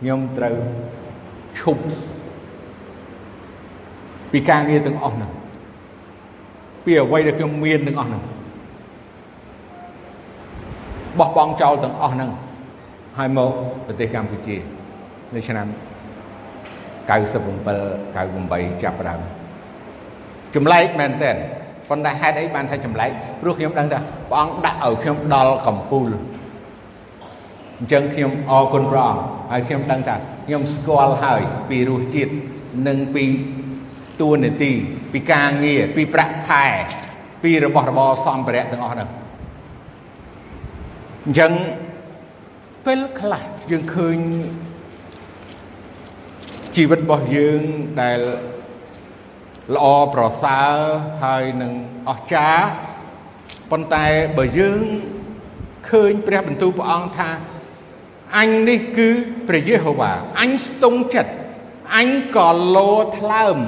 [0.00, 0.56] ខ្ញុំត្រូវ
[1.58, 1.82] ឈប់
[4.32, 5.30] ពីការងារទាំងអស់ហ្នឹង
[6.84, 8.22] ពីអ្វីដែលខ្ញុំមានទាំងអស់ហ្នឹង
[11.18, 12.30] បោះបង់ចោលទាំងអស់ហ្នឹង
[13.18, 13.50] ហើយមក
[13.86, 14.56] ប្រទេសកម្ពុជា
[15.34, 15.66] នៅឆ្នាំ
[17.08, 17.68] 97
[18.16, 19.20] 98ចាប់ផ្ដើម
[20.54, 21.32] ចម្លែកមែនតើ
[21.88, 23.10] ប៉ុន្តែហេតុអីបានថាចម្លែក
[23.40, 23.98] ព្រោះខ្ញុំដឹងថា
[24.30, 26.08] ព្រះអង្គដាក់ឲ្យខ្ញុំដល់កំពូល
[27.78, 32.32] អញ្ចឹងខ្ញុំអរគុណព្រះអង្គហើយខ្ញុំដឹងថាខ្ញុំស្គាល់ហើយពីរសជាតិ
[32.88, 33.24] និងពី
[34.20, 34.72] តួនាទី
[35.12, 36.64] ពីការងារពីប្រាក់ខែ
[37.42, 39.08] ពីរបស់របរសម្ភារៈទាំងអស់ហ្នឹង
[41.24, 41.52] អញ្ចឹង
[42.86, 44.18] ពេលខ្លះយើងឃើញ
[46.74, 47.62] ជីវិតរបស់យើង
[48.02, 48.20] ដែល
[49.74, 50.74] ល្អប្រសើរ
[51.22, 51.72] ហើយនឹង
[52.08, 52.64] អស្ចារ្យ
[53.70, 54.06] ប៉ុន្តែ
[54.38, 54.82] បើយើង
[55.90, 57.30] ឃើញព្រះបន្ទូលព្រះអង្គថា
[58.38, 59.08] អញនេះគឺ
[59.48, 61.32] ព្រះយេហូវ៉ាអញស្ទង់ចិត្ត
[61.96, 63.58] អញក៏លោថ្លើម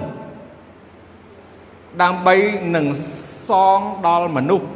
[2.03, 2.37] ដើម្បី
[2.77, 2.87] នឹង
[3.49, 4.69] សងដល់មនុស្ស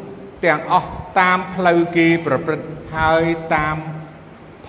[0.44, 2.66] ទាំងអស់តាមផ្លូវគេប្រព្រឹត្ត
[2.96, 3.24] ហើយ
[3.54, 3.76] តាម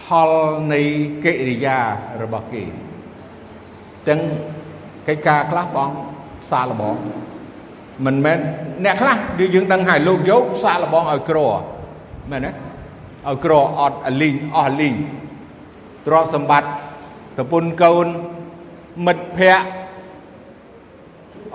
[0.02, 0.32] ផល
[0.74, 0.82] នៃ
[1.24, 1.80] កិរិយា
[2.22, 2.64] របស់គេ
[4.08, 4.20] ទាំង
[5.08, 5.90] កិច្ចការខ្លះបង
[6.52, 6.96] សាកល្បង
[8.06, 8.40] មិនមែន
[8.84, 11.40] អ្នកខ្លះដូចយើងដឹងហើយលោកយកសាកល្បងឲ្យក្រ
[12.32, 14.96] មែនទេឲ្យក្រអត់អលីងអស់លីង
[16.08, 16.70] ទ្រព្យសម្បត្តិ
[17.36, 18.08] ប្រពន្ធកូន
[19.06, 19.68] មិត្តភ័ក្តិ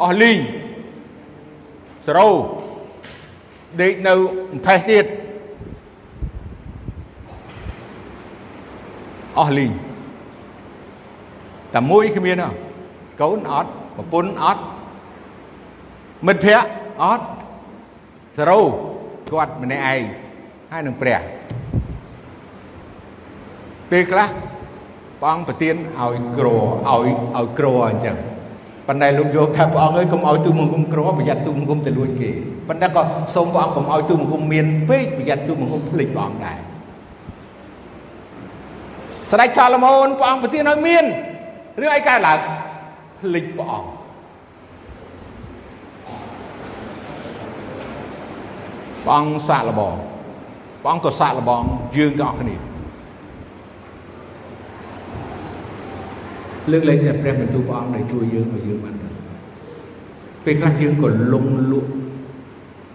[0.02, 0.38] អស់លីង
[2.10, 2.30] សរោ
[3.80, 4.14] ដេកនៅ
[4.66, 5.04] ផេះទៀត
[9.38, 9.72] អស់លីង
[11.74, 12.42] តែមួយគ្មាន
[13.20, 14.62] កូនអត់ប្រពន្ធអត់
[16.26, 16.70] មិត្តភ័ក្តិ
[17.02, 17.26] អត់
[18.36, 18.60] សរោ
[19.32, 20.02] គាត់ម្នាក់ឯង
[20.70, 21.20] ហើយនឹងព្រះ
[23.90, 24.28] ពេលខ្លះ
[25.20, 27.06] ព្រះអង្គប្រទានឲ្យក្រឲ្យ
[27.36, 28.16] ឲ្យក្រអញ្ចឹង
[28.90, 32.30] ប៉ុន្តែលោកយកថាព្រះអង្គអើយកុំឲ្យទូមង្គមក្រប្រយ័ត្នទូមង្គមទៅលួចគេ
[32.68, 33.02] ប៉ុន្តែក៏
[33.34, 36.58] សូមព្រះអង្គកុំឲ្យទូមង្គមមានពេកប្រយ័ត្នទូមង្គមភ្លេចព្រះអង្គដែរ
[39.30, 41.04] ស្ដេចសាឡូមោនព្រះអង្គប្រទានឲ្យមាន
[41.80, 42.38] រឿងអីកើតឡើង
[43.20, 43.88] ភ្លេចព្រះអង្គ
[49.04, 49.94] ព្រះអង្គសាកល្បង
[50.82, 51.62] ព្រះអង្គក៏សាកល្បង
[51.96, 52.69] យើងទាំងអស់គ្នា
[56.72, 58.94] លើកលែងតែព្រះបន្ទូលព្រះអង្គដែលជួយយើងឲ្យយើងបាន
[60.44, 61.90] ពេលខ្លះយើងក៏លងលក់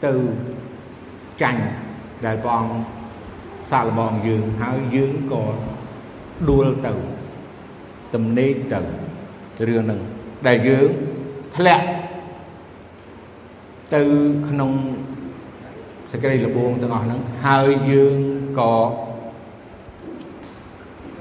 [0.05, 0.11] ទៅ
[1.41, 1.63] ចាញ់
[2.25, 2.73] ដែលព្រះអង្គ
[3.71, 5.43] សាកល្បងយើងហើយយើងក៏
[6.49, 6.93] ដួលទៅ
[8.13, 8.79] ទំនេកទៅ
[9.67, 10.01] រឿងហ្នឹង
[10.47, 10.87] ដែលយើង
[11.55, 11.85] ធ្លាក់
[13.95, 14.01] ទៅ
[14.49, 14.71] ក្នុង
[16.11, 18.17] សេចក្តីលបងទាំងអស់ហ្នឹងហើយយើង
[18.59, 18.73] ក៏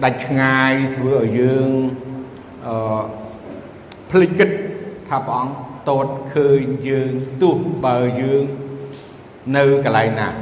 [0.05, 1.71] ដាច់ឆ្ងាយធ្វើឲ្យយើង
[2.67, 2.77] អឺ
[4.11, 4.49] ភ្លេចគិត
[5.09, 5.55] ថាព្រះអង្គ
[5.89, 7.13] តតឃើញយើង
[7.43, 8.45] ទោះបើយើង
[9.57, 10.33] នៅកន្លែងណាឥ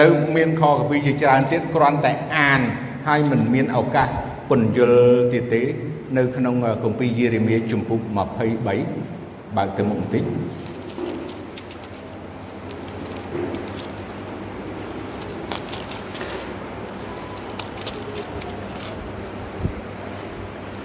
[0.00, 2.60] ឡូវមានខកពីជាច្រើនទៀតគ្រាន់តែអាន
[3.06, 4.08] ហើយមិនមានឱកាស
[4.48, 5.00] ពន្យល់
[5.32, 5.62] ទៀតទេ
[6.16, 8.00] នៅក្នុងគម្ពីរយេរេមៀជំពូក
[8.78, 10.24] 23បើកទៅមុខបន្តិច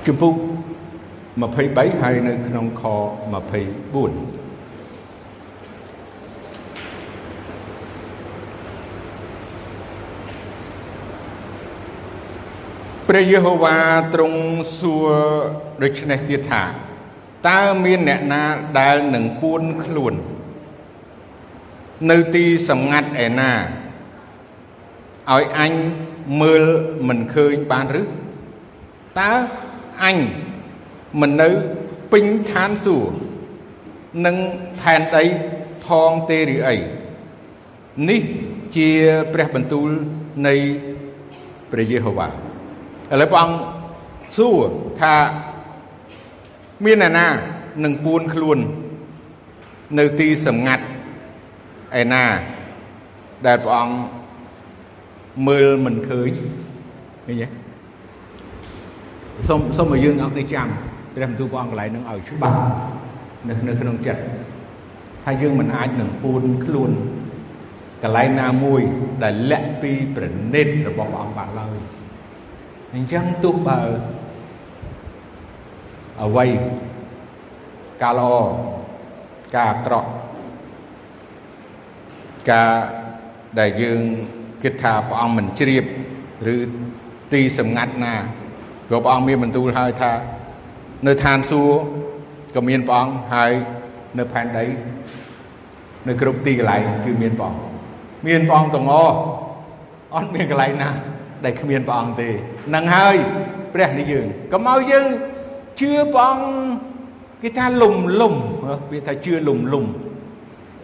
[0.08, 0.34] ជំពូក
[1.38, 3.48] 23ហើយនៅក្នុងខ24
[13.08, 13.78] ព្រះយេហូវ៉ា
[14.14, 14.42] ទ្រង់
[14.78, 15.10] សួរ
[15.84, 16.64] ដូច្នេះទៀតថា
[17.48, 18.44] តើមានអ្នកណា
[18.80, 20.14] ដែលនឹងពួនខ្លួន
[22.12, 23.52] នៅទីសម្ងាត់ឯណា
[25.34, 25.74] ឲ្យអញ
[26.42, 26.64] មើល
[27.08, 28.04] មិនឃើញបានឬ
[29.20, 29.32] តើ
[30.04, 30.18] អញ
[31.22, 31.50] មិននៅ
[32.12, 33.16] ពេញឋានសួគ៌
[34.26, 34.36] និង
[34.82, 35.24] ផែនដី
[35.86, 36.76] ផងទេឬអី
[38.10, 38.22] នេះ
[38.76, 38.90] ជា
[39.34, 39.90] ព្រះបន្ទូល
[40.48, 40.56] នៃ
[41.72, 42.32] ព្រះយេហូវ៉ាឥ
[43.22, 43.58] ឡូវព្រះអង្គ
[44.38, 44.60] សួរ
[45.00, 45.16] ថា
[46.86, 47.28] មានអ្នកណា
[47.84, 48.58] នឹងពួនខ្លួន
[50.00, 50.84] នៅទីសម្ងាត់
[52.02, 52.26] ឯណា
[53.46, 53.96] ដែលព្រះអង្គ
[55.48, 56.32] មើលមិនឃើញ
[57.26, 57.48] ឃើញទេ
[59.48, 60.68] សូមសូមឲ្យយើងអត់នេះចាំ
[61.18, 62.60] ព្រះបន្ទូលព្រះអង្គកន្លែងនឹងឲ្យច្បាស់
[63.48, 64.22] នៅនៅក្នុងចិត្ត
[65.24, 66.92] ថាយើងមិនអាចនឹងពួនខ្លួន
[68.04, 68.82] កន្លែងណាមួយ
[69.24, 71.78] ដែលលាក់ពីប្រណិតរបស់ព្រះអង្គបានឡើយ
[72.96, 73.82] អញ្ចឹងទោះបើ
[76.24, 76.46] អ្វី
[78.02, 78.36] ការល្អ
[79.56, 80.10] ការអាក្រក់
[82.52, 82.72] ការ
[83.60, 84.00] ដែលយើង
[84.64, 85.84] គិតថាព្រះអង្គមិនជ្រាប
[86.54, 86.58] ឬ
[87.34, 88.14] ទីសម្ងាត់ណា
[88.88, 90.12] ព្រោះព្រះអង្គមានបន្ទូលហើយថា
[91.06, 91.78] នៅឋានសួគ៌
[92.56, 93.52] ក៏មានព្រះអង្គហើយ
[94.18, 94.66] នៅផែនដី
[96.08, 97.62] នៅគ្រប់ទីកន្លែងគឺមានព្រះអង្គ
[98.28, 99.16] មានព្រះអង្គទាំងអស់
[100.16, 100.90] អត់មានកន្លែងណា
[101.46, 102.30] ដែលគ្មានព្រះអង្គទេ
[102.76, 103.16] នឹងហើយ
[103.74, 105.08] ព្រះនេះយើងកុំឲ្យយើង
[105.80, 106.48] ជឿព្រះអង្គ
[107.42, 108.34] គេថាលំលំ
[108.92, 109.86] វាថាជឿលំលំ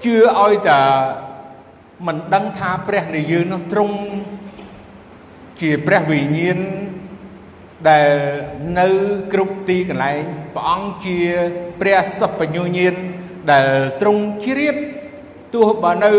[0.03, 0.79] ជឿឲ្យតែ
[2.07, 3.95] មិនដឹងថាព្រះនៃយើងនោះទ្រង់
[5.61, 6.59] ជាព្រះវិញ្ញាណ
[7.89, 8.11] ដែល
[8.79, 8.87] នៅ
[9.33, 10.23] គ្រប់ទីកន្លែង
[10.55, 11.17] ព្រះអង្គជា
[11.79, 12.95] ព្រះសពញ្ញញាណ
[13.51, 13.67] ដែល
[14.01, 14.75] ទ្រង់ជ្រាប
[15.53, 16.11] ទោះបើនៅ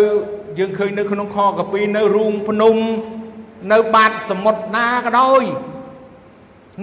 [0.59, 2.77] យើងឃើញនៅក្នុងខកពីនៅរូងភ្នំ
[3.73, 5.43] នៅបាតសមុទ្រណាក៏ដោយ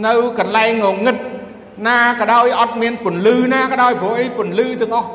[0.05, 1.17] នៅកន្លែងងងឹត
[1.87, 5.09] ណាក៏ដោយអត់មានពន្លឺណាក៏ដោយព្រោះអីពន្លឺទាំងអស់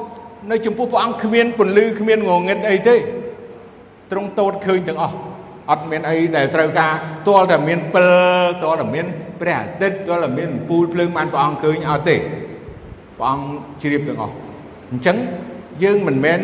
[0.50, 2.96] នៅចំពោះព្រះអង្គគ្មានពន្លឺគ្មានងងឹតអីទេ
[4.10, 5.16] ទ្រង់តូតឃើញទាំងអស់
[5.70, 6.92] អត់មានអីដែលត្រូវការ
[7.28, 8.08] ទាល់តែមានពិល
[8.62, 9.06] ទាល់តែមាន
[9.40, 12.16] ព្រះអាទិត្យទាល់តែមានពូលភ្លើងបានព្រះអង្គឃើញអត់ទេ
[13.18, 13.46] ព្រះអង្គ
[13.82, 14.34] ជ្រាបទាំងអស់
[14.90, 15.16] អញ្ចឹង
[15.82, 16.40] យើងមិនមែន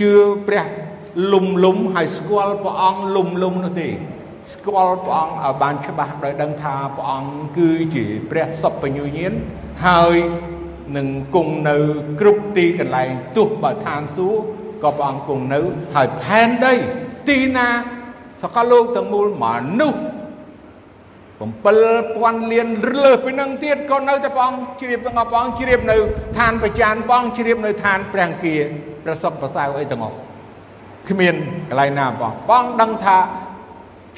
[0.00, 0.12] ជឿ
[0.46, 0.64] ព្រះ
[1.32, 3.88] លុំលុំហើយស្គាល់ព្រះអង្គលុំលុំនោះទេ
[4.52, 9.32] ស្គាល់ព្រះអង្គឲ្យបានច្បាស់ដោយដឹងថាព្រះអង្គគឺជាព្រះសពញ្ញញាណ
[9.86, 10.16] ហើយ
[10.96, 11.76] នឹងគង់នៅ
[12.20, 14.42] គ្រប់ទីកន្លែងទោះបើឋានសួគ៌
[14.82, 15.60] ក៏ព្រះអង្គគង់នៅ
[15.94, 16.74] ហើយផែនដី
[17.28, 17.68] ទីណា
[18.44, 19.46] សកលលោកទាំងមូលម
[19.78, 20.00] នុស្ស
[21.44, 22.68] 7000លាន
[23.02, 25.96] លើសពីនឹងទៀតក៏នៅតែព្រះអង្គជ្រាបទាំងអស់ព្រះអង្គជ្រាបនៅ
[26.38, 28.56] ឋានបញ្ញាព្រះអង្គជ្រាបនៅឋានព្រះអង្គា
[29.04, 30.16] ព្រះសុខប្រសើរអីទាំងអស់
[31.08, 31.34] គ្មាន
[31.68, 33.18] កន្លែងណាព្រះអង្គព្រះអង្គដឹងថា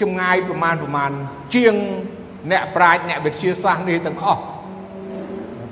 [0.01, 1.11] ចម្ងាយប្រមាណប្រមាណ
[1.55, 1.74] ជាង
[2.51, 4.43] អ្នកប្រាជ្ញអ្នកវិទ្យាសាស្ត្រនេះទាំងអស់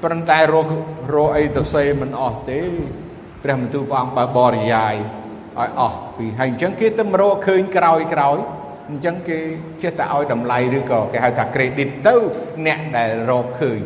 [0.03, 0.67] ប៉ុន្តែរក
[1.15, 2.61] រកអីទៅសេមិនអស់ទេ
[3.43, 4.95] ព្រះបន្ទូលព្រះអង្គបើបរិយាយ
[5.61, 8.39] ឲ្យអស់ពីហើយអញ្ចឹងគេទៅរកឃើញក្រោយក្រោយ
[8.91, 9.39] អញ្ចឹងគេ
[9.83, 12.17] ចេះតែឲ្យតម្លៃឬក៏គេហៅថា credit ទៅ
[12.67, 13.81] អ្នកដែលរកឃើញ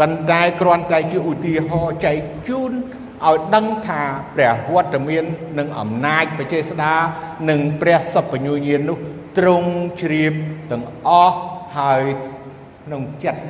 [0.00, 2.16] ប៉ុន្តែគ្រាន់តែជាឧទាហរណ៍ចែក
[2.48, 2.72] ជូន
[3.26, 4.02] ឲ្យដឹងថា
[4.34, 5.24] ព្រះវត្តមាន
[5.58, 6.94] និងអំណាចបចេស្តា
[7.50, 8.98] និងព្រះសពញ្ញញាណនោះ
[9.38, 9.70] ទ្រង់
[10.00, 10.34] ជ្រាប
[10.70, 11.36] ទាំងអស់
[11.78, 12.02] ហើយ
[12.84, 13.42] ក្នុងចិត្ត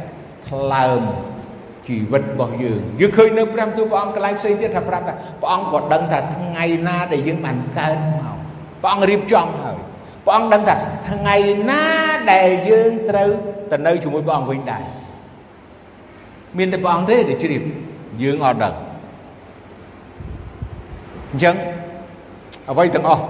[0.49, 1.03] ថ្លើម
[1.91, 8.37] ជីវិតរបស់យើងយើងឃើញនៅព្រះទូព្រះអង្គកន្លែងផ្សេងទៀតថាប្រាប់ថាព្រះអង្គក៏ដឹងថាថ្ងៃណាដែលយើងបានកើតមក
[8.83, 9.79] ព្រះអង្គរៀបចំហើយ
[10.27, 10.75] ព្រះអង្គដឹងថា
[11.11, 11.37] ថ្ងៃ
[11.71, 11.83] ណា
[12.33, 13.31] ដែលយើងត្រូវ
[13.71, 14.85] ទៅនៅជាមួយព្រះអង្គវិញដែរ
[16.59, 17.63] មានតែព្រះអង្គទេដែលជ្រាប
[18.23, 18.75] យើងអត់ដឹង
[21.31, 21.57] អញ្ចឹង
[22.71, 23.25] អ្វីទាំងអស់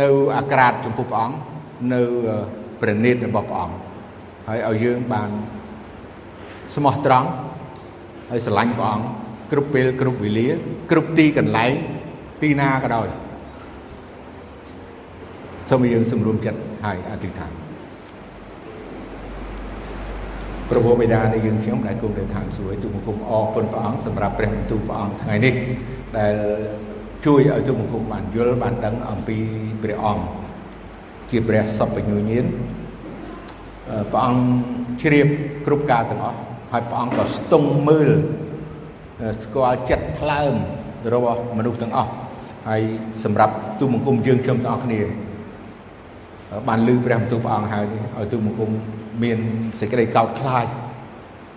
[0.00, 1.36] នៅអាក្រាតចំពោះព្រះអង្គ
[1.92, 2.02] នៅ
[2.80, 3.76] ព្រះនេតរបស់ព្រះអង្គ
[4.48, 5.30] ហើយឲ្យយើងបាន
[6.76, 7.28] ស្មោះត្រង់
[8.30, 9.06] ហើយស្រឡាញ់ព្រះអង្គ
[9.52, 10.48] គ្រប់ពេលគ្រប់វេលា
[10.90, 11.72] គ្រប់ទីកន្លែង
[12.42, 13.08] ទីណាក៏ដោយ
[15.68, 17.52] សូមយើងសម្រួមចិត្តហើយអធិដ្ឋាន
[20.70, 25.54] ព្រះបិតានៃយើងខ្ញុំដែលគង់នៅឋានសួគ៌ទូបង្គំអរគុណព្រះអង្គសម្រាប់ព្រះបន្ទូលព្រះអង្គថ្ងៃនេះ
[26.18, 26.34] ដែល
[27.26, 29.38] ជួយឲ្យទូបង្គំបានយល់បានដឹងអំពី
[29.82, 30.24] ព្រះអង្គ
[31.30, 32.46] ជាព្រះសពញ្ញញាណ
[34.12, 34.42] ព្រះអង្គ
[35.02, 35.28] ជ្រាប
[35.66, 38.10] គ្រប់ការទាំងអស់ ហើយព្រះអង្គក៏ស្ទង់មើល
[39.42, 40.54] ស្គាល់ចិត្តថ្លើម
[41.14, 42.12] របស់មនុស្សទាំងអស់
[42.68, 42.82] ហើយ
[43.24, 45.00] សម្រាប់ទូបង្គំយើងខ្ញុំទាំងអស់គ្នា
[46.68, 47.84] បានលើព្រះបន្ទូលព្រះអង្គហើយ
[48.16, 48.70] ឲ្យទូបង្គំ
[49.22, 49.38] មាន
[49.80, 50.66] សេចក្តីកោតខ្លាច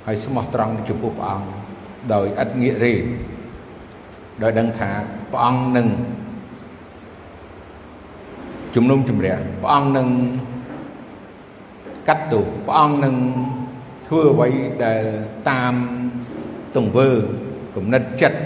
[0.05, 1.47] ហើយស្មោះត្រង់ចំពោះព្រះអង្គ
[2.13, 2.93] ដោយឥតងាករេ
[4.43, 4.89] ដោយដឹងថា
[5.31, 5.87] ព្រះអង្គនឹង
[8.75, 10.07] ជំនុំជម្រះព្រះអង្គនឹង
[12.07, 13.15] កាត់ទោសព្រះអង្គនឹង
[14.09, 14.49] ធ្វើអ្វី
[14.85, 15.03] ដែល
[15.49, 15.73] តាម
[16.75, 17.09] ទង្វើ
[17.75, 18.39] គំនិតចិត្ត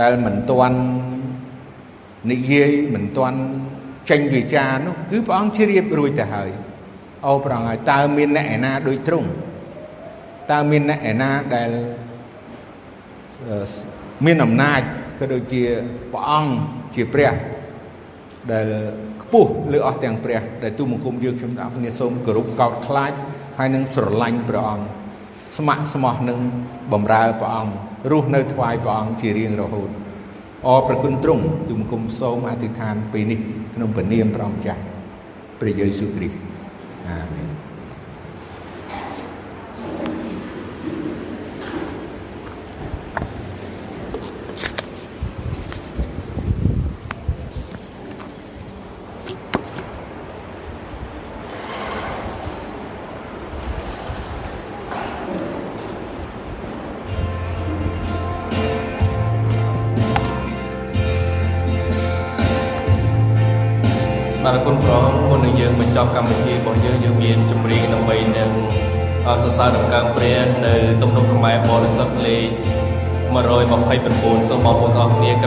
[0.00, 0.78] ដែលមិនទាន់
[2.30, 3.38] និយាយមិនទាន់
[4.10, 6.50] ចេញវិចារនោះគឺព្រះអង្គជ្រាបរួចទៅហើយ
[7.26, 9.28] អូព្រះអង្គហើយតើមានអ្នកឯណាដូចទ្រង់
[10.52, 11.70] តើមានអ្នកឯណាដែល
[14.24, 14.80] មានអំណាច
[15.18, 15.62] ក៏ដូចជា
[16.12, 16.52] ព្រះអង្គ
[16.94, 17.32] ជាព្រះ
[18.52, 18.66] ដែល
[19.22, 23.12] ខ្ពស់លើអស់ទាំងព្រះដែលទូមង្គមយើងខ្ញុំទាំងគ្នាសូមគោរពកោតខ្លាច
[23.58, 24.86] ហើយនឹងស្រឡាញ់ព្រះអង្គ
[25.56, 26.38] ស្ម័គ្រស្មោះនឹង
[26.92, 27.72] បំរើព្រះអង្គ
[28.10, 29.90] រស់នៅថ្វាយព្រះអង្គជារៀងរហូត
[30.66, 33.40] អរប្រគុណទ្រង់ទូមង្គមសូមអធិដ្ឋានពេលនេះ
[33.74, 34.82] ក្នុងព្រះនាមព្រះអង្គចាស់
[35.60, 36.38] ព្រះយេស៊ូវគ្រីស្ទ
[37.06, 37.48] អាមែន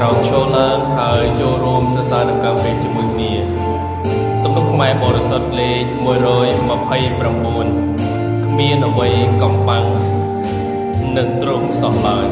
[0.01, 3.31] ក្រោកឈរឡើងហើយចូលរួមសរសើរដំណើរព្រះជាមួយគ្នា
[4.43, 9.09] ទំនុកខ្មែរបរិសុទ្ធលេខ129គ្មានអ្វី
[9.41, 9.85] កំបាំង
[11.17, 12.27] នឹងទ្រង់សោះឡើយ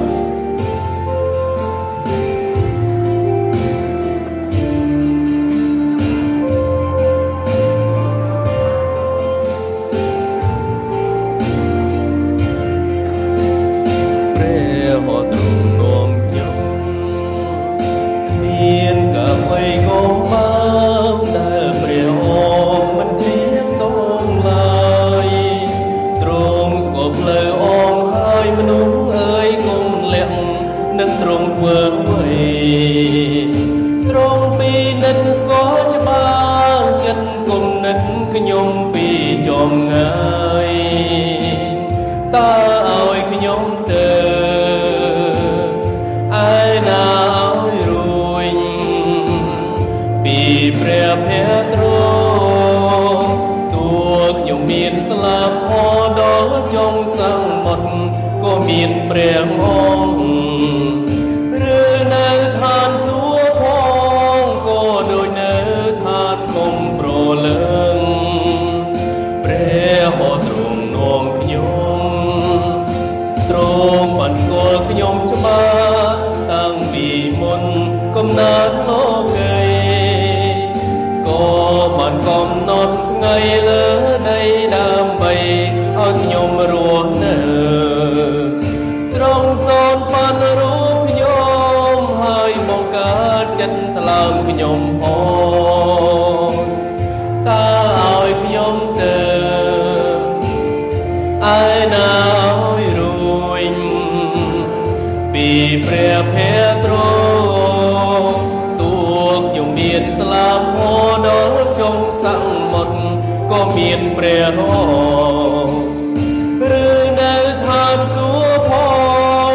[113.51, 116.87] ក៏មានព្រះអង្គឬ
[117.19, 118.71] នៅឋានសួគ៌ផ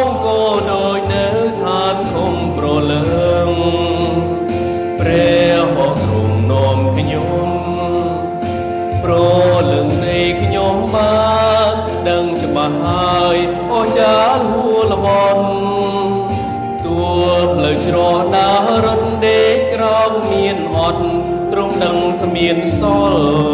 [0.01, 1.25] ងក៏ដូចនៅ
[1.61, 3.01] ឋានឃុំប្រលឹ
[3.47, 3.49] ង
[4.99, 7.49] ព្រះអង្គទ្រង់នាំខ្ញុំ
[9.03, 9.13] ប្រ
[9.71, 11.27] លឹងនៃខ្ញុំបា
[11.71, 11.73] ន
[12.09, 13.37] ដឹងច្បាស់ហើយ
[13.71, 15.37] អូចាលហួលវ័ន
[16.85, 16.99] ទួ
[17.55, 21.03] ផ្លូវច្រោះដើររត់ដេកក្រោមមានអត់
[21.51, 23.52] ទ្រង់ដឹងគ្មានសល់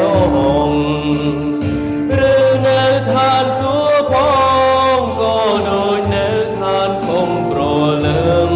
[0.00, 0.38] រះអ
[0.68, 4.14] ង្គឬនៅឋានសួគ៌ផ
[4.96, 5.36] ងក៏
[5.68, 6.26] ដូចនៅ
[6.58, 7.60] ឋានគង់ប្រ
[8.06, 8.50] លឹង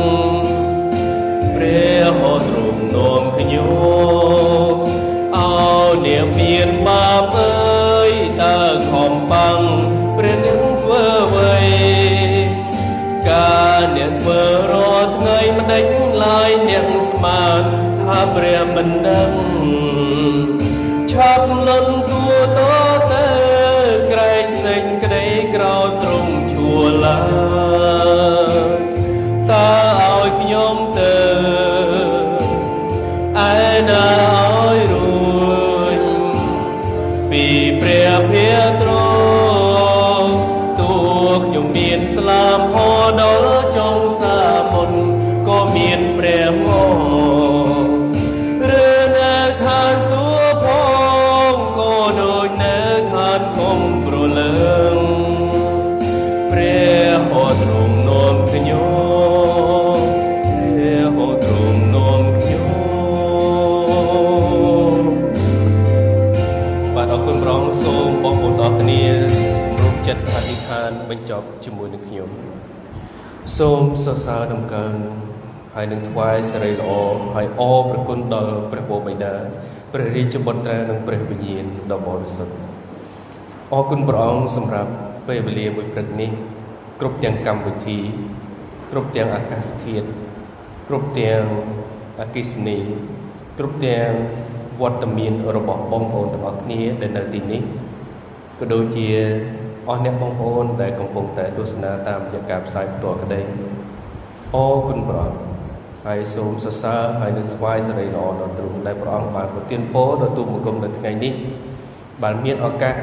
[1.55, 4.77] ព្រះហោទ្រង់នាំខ្ញុំ
[5.37, 5.53] អោ
[6.07, 8.13] នាងមានបាបអើយ
[8.43, 8.59] តើ
[8.91, 9.61] ខំបាំង
[10.17, 11.57] ព្រះនឹងធ្វើអ្វី
[13.31, 14.43] ការអ្នកធ្វើ
[14.73, 15.87] រាល់ថ្ងៃមិនដេញ
[16.25, 17.63] ឡើយអ្នកស្មាន
[18.03, 19.48] ថាព្រះមិនដឹង
[71.39, 72.29] បញ្ចប់ជាមួយនឹងខ្ញុំ
[73.59, 74.93] សូមសរសើរដំកើង
[75.75, 76.91] ហើយនឹងថ្វាយសេរីល្អ
[77.35, 79.33] ហើយអរព្រគុណដល់ព្រះបបិតា
[79.93, 82.55] ព្រះរាជបុត្រានិងព្រះវិញ្ញាណដ៏បរិសុទ្ធ
[83.73, 84.91] អរគុណព្រះអង្គសម្រាប់
[85.29, 86.31] ពេលវេលាមួយព្រឹកនេះ
[87.01, 87.99] គ្រប់ទាំងកម្មវិធី
[88.91, 90.07] គ្រប់ទាំងអាកាសធាតុ
[90.89, 91.43] គ្រប់ទាំង
[92.21, 92.79] អគិសនី
[93.59, 94.11] គ្រប់ទាំង
[94.81, 97.63] វត្តមានរបស់បងប្អូនទាំងអស់គ្នាដែលនៅទីនេះ
[98.59, 99.09] ក៏ដូចជា
[99.89, 103.41] អស់អ្នកបងប្អូនដែលកំពុងតែទស្សនាតាមរយៈការផ្សាយផ្ទាល់ក្តី
[104.55, 105.39] អរគុណព្រះអង្គ
[106.07, 111.33] ហើយសូមសរសើរហើយនឹងស្វាយសេរីល្អដល់ទ្រង់ដែលព្រះអង្គបានប្រទានពរដល់ទូបង្គំនៅថ្ងៃនេះ
[112.23, 112.95] បានមានឱកាស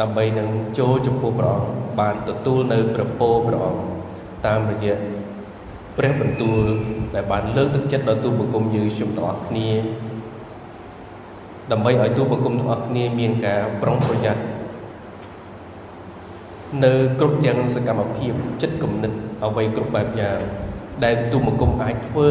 [0.00, 1.68] ដើម្បីនឹងចូលចំពោះព្រះអង្គ
[2.00, 3.82] បានទទួលនៅព្រះពរព្រះអង្គ
[4.46, 4.96] តាមរយៈ
[5.98, 6.58] ព្រះបន្ទូល
[7.14, 9.68] ដែលបានលើកទឹកចិត្តដល់ទូបង្គំយើងខ្ញុំទាំងអស់គ្នា
[11.72, 14.51] ដើម្បីឲ្យទូបង្គំទាំងអស់គ្នាមានការប្រុងប្រយ័ត្ន
[16.80, 18.32] នៅគ្រប់ទាំងសកម្មភាព
[18.62, 19.12] ចិត្តគំនិត
[19.44, 20.38] អ្វីគ្រប់បែបយ៉ាង
[21.04, 22.28] ដែលទូបង្គំអាចធ្វើ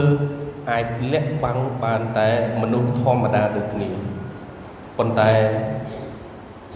[0.71, 2.29] អាចលាក់បាំងបានតែ
[2.61, 3.89] មនុស្សធម្មតាដូចគ្នា
[4.97, 5.31] ប៉ុន្តែ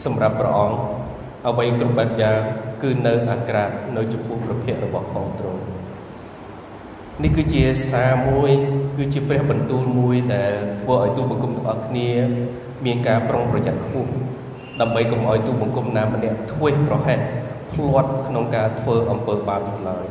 [0.03, 0.77] សម្រាប់ព្រះអង្គ
[1.47, 2.39] អ្វីគ្រប់បែបយ៉ាង
[2.83, 5.61] គឺនៅអាក្រាតនៅចំពោះព្រះភ័ក្ត្ររបស់ផងទ្រង់
[7.23, 8.51] នេះគឺជាសារមួយ
[8.97, 12.09] គឺជាព្រះបន្ទូលមួយដែលធ្វើឲ្យទូបង្គំទាំងអស់គ្នា
[12.85, 14.11] មានការប្រុងប្រយ័ត្នខ្ពស់
[14.81, 17.19] ដើម្បីកុំឲ្យទូបង្គំណាម្នាក់ធ្វេសប្រហែស
[17.75, 20.05] ភ្លាត់ក្នុងការធ្វើអំពើបាបនោះឡើយ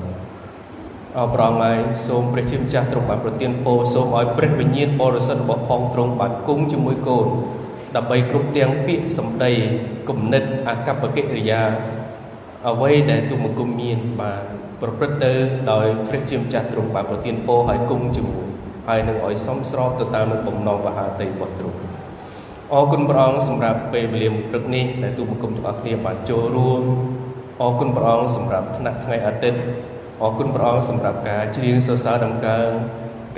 [1.19, 7.27] អរប្រងហើយសូមព្រះជាម្ចាស់ទ្រង់បានប្រទានពរសូមឲ្យព្រះវិញ្ញាណបរិសុទ្ធរបស់ផងទ្រង់បានគង់ជាមួយកូន
[7.97, 9.53] ដើម្បីគ្រប់ទាំងពាក្យសម្ដី
[10.09, 11.63] គំនិតអាកប្បកិរិយា
[12.69, 14.43] អ្វីដែលទូមង្គមមានបាន
[14.81, 15.33] ប្រព្រឹត្តទៅ
[15.71, 18.47] ដោយព្រះជាម្ចាស់ទ្រង់បានប្រទានពរឲ្យគង់ជាមួយ
[18.89, 21.79] ហើយនឹងឲ្យសមស្របទៅតាមនឹងបំណងវហាតីរបស់ទ្រង់
[22.73, 26.83] អរគុណព្រះអង្គសម្រាប់ពេលវេលាព្រឹកនេះដែលទូបង្គំទាំងអស់គ្នាបានចូលរួម
[27.63, 29.61] អរគុណព្រះអង្គសម្រាប់ថ្នាក់ថ្ងៃអាទិត្យ
[30.23, 32.67] អរគុណព្រះអង្គសម្រាប់ការច្រៀងសរសើរដំណើរ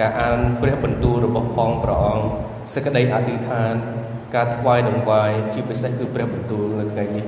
[0.01, 2.26] ការអានព្រះបន្ទូលរបស់ផងព្រះអង្គ
[2.74, 3.74] សេចក្តីអធិដ្ឋាន
[4.34, 7.24] ការថ្វាយដង្វាយជាពិសេសគឺព្រះបន្ទូលនៅថ្ងៃនេះ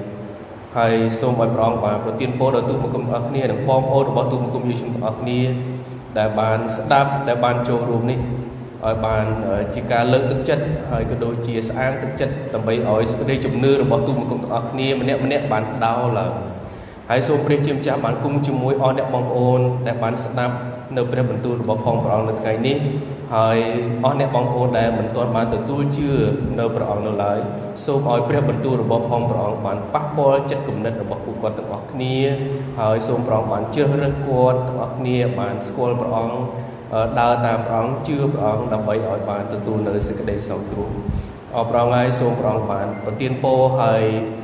[0.77, 5.40] ហើយសូមឲ្យព្រះអង្គបានប្រទានពរដល់ទូបង្គំទាំងអស់គ្នានិងបងប្អូនរបស់ទូបង្គំយេស៊ូវទាំងអស់គ្នា
[6.19, 8.19] ដែលបានស្ដាប់ដែលបានចូលរួមនេះ
[8.85, 9.27] ឲ្យបាន
[9.74, 16.32] ជាការលើកទឹកចិត្តហើយក៏ដូចជាស្អាងទឹកចិត្តដើម្បីឲ្យសេចក្តីជំនឿរបស់ទូបង្គំទាំងអស់គ្នាម្នាក់ម្នាក់បានដោរឡើង
[17.10, 20.55] ហើយសូមព្រះជាម្ចាស់បានគង់ជាមួយអស់អ្នកបងប្អូនដែលបានស្ដាប់
[20.97, 22.76] នៅព្រះបន្ទូលរបស់ផងព្រះអង្គនៅថ្ងៃនេះ
[23.35, 23.59] ហើយ
[24.05, 26.10] អស់អ្នកបងប្អូនដែលមិនទាន់បានទទួលជឿ
[26.59, 27.39] នៅព្រះអង្គនៅឡើយ
[27.85, 32.16] សូមឲ្យព្រះបន្ទូលរបស់ផងព្រះអង្គបានប៉ះពាល់ចិត្តគំនិតរបស់ពួកគាត់ទាំងអស់គ្នា
[32.80, 36.36] ហើយសូមព្រះអង្គបានជ្រើសរើសគាត់ទាំងអស់គ្នាបានស្គាល់ព្រះអង្គ
[37.20, 40.90] ដើរតាមព្រះអង្គជឿព្រះអង្គដើម្បីឲ្យបានទទួលនៅសេចក្តីសោកគ្រោះ
[41.56, 44.02] អរប្រងហើយសូមព្រះអង្គបានប្រទានពរហើយ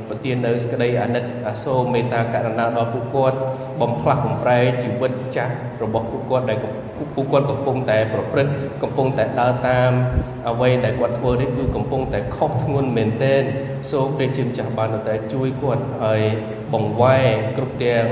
[0.09, 3.37] ប្រទាននៅសេចក្តីអាណិតអាសូរមេត្តាករុណាដល់ពួកគាត់
[3.81, 5.53] បំផ្លាស់បំប្រែជីវិតចាស់
[5.83, 6.57] របស់ពួកគាត់ដែល
[7.15, 8.51] ពួកគាត់កំពុងតែប្រព្រឹត្ត
[8.83, 9.91] កំពុងតែដើរតាម
[10.49, 13.43] អ្វីដែលគាត់ធ្វើនេះគឺកំពុងតែខុសធ្ងន់មែនទែន
[13.91, 16.21] សូមព្រះជាម្ចាស់បានតែជួយគាត់ហើយ
[16.73, 17.27] បង្វែរ
[17.57, 18.05] គ្រប់ទាំង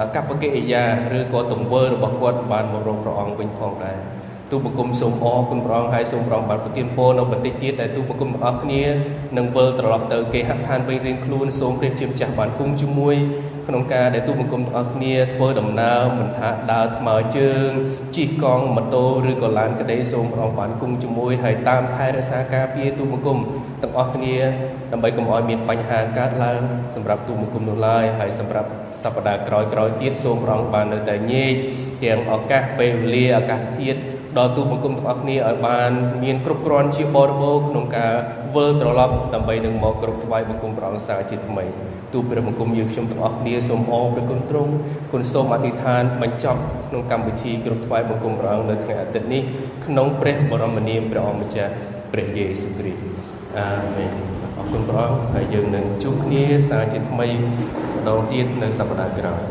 [0.00, 0.84] អកប្បកិរិយា
[1.18, 3.98] ឬក៏ទង្វើរបស់គាត់បានមករកព្រះអង្គវិញផងដែរ
[4.50, 8.82] ទូបង្គំសូមអរគុណព្រះអង្គហើយសូមព្រះអង្គបានប្រទានពរនៅបន្តិចទៀតដែលទូបង្គំទាំងអស់គ្នា
[9.36, 13.16] នឹងវិលត្រឡប់ទៅគេហដ្ឋានវិញរៀងខ្លួនសូមព្រះជាម្ចាស់បានគង់ជាមួយ
[13.66, 17.68] ក្នុងការដែលទូបង្គំទាំងអស់គ្នាធ្វើដំណើរមិនថាដើរថ្មើរជើង
[18.16, 23.38] ជិះកង់ម៉ូតូឬក៏ឡានក្តីសូមព្រះអង្គបានគង់ជាមួយហើយតាមថែរក្សាការពារទូបង្គំ
[23.82, 24.36] ទាំងអស់គ្នា
[24.92, 26.60] ដើម្បីកុំឲ្យមានបញ្ហាកើតឡើង
[26.96, 28.68] សម្រាប់ទូបង្គំនោះឡើយហើយសម្រាប់
[29.02, 31.52] សប្តាហ៍ក្រោយៗទៀតសូមព្រះអង្គបាននៅតែញែក
[32.04, 34.00] ទាំងឱកាសពេលវេលាអាកាសធាតុ
[34.38, 35.90] ដល់ទូបង្គំទាំងអស់គ្នាឲ្យបាន
[36.24, 38.12] មានគ្រប់គ្រាន់ជាបរិបូរក្នុងការ
[38.54, 41.64] វិលត្រឡប់ដើម្បីនឹងមកគ្រប់ថ្វាយបង្គំព្រះអង្គសាជាថ្មី
[42.12, 44.72] ទូព្រះបង្គំយើងខ្ញុំទាំងអស់គ្នាសូមអរព្រះគុណទ្រង់
[45.12, 49.42] គុណសូមអធិដ្ឋានបញ្ចប់ក្នុងកម្មវិធីគ្រប់ថ្វាយបង្គំព្រះអង្គនៅថ្ងៃអាទិត្យនេះ
[49.86, 51.72] ក្នុងព្រះបរមនាមព្រះអង្គម្ចាស់
[52.12, 53.00] ព្រះយេស៊ូវគ្រីស្ទ
[53.56, 54.12] អាមែន
[54.58, 59.42] អរគុណព្រះអង្គហើយយើងនឹងជួបគ្នាសាជាថ្មីម្ដងទៀតនៅសប្តាហ៍ក្រោយ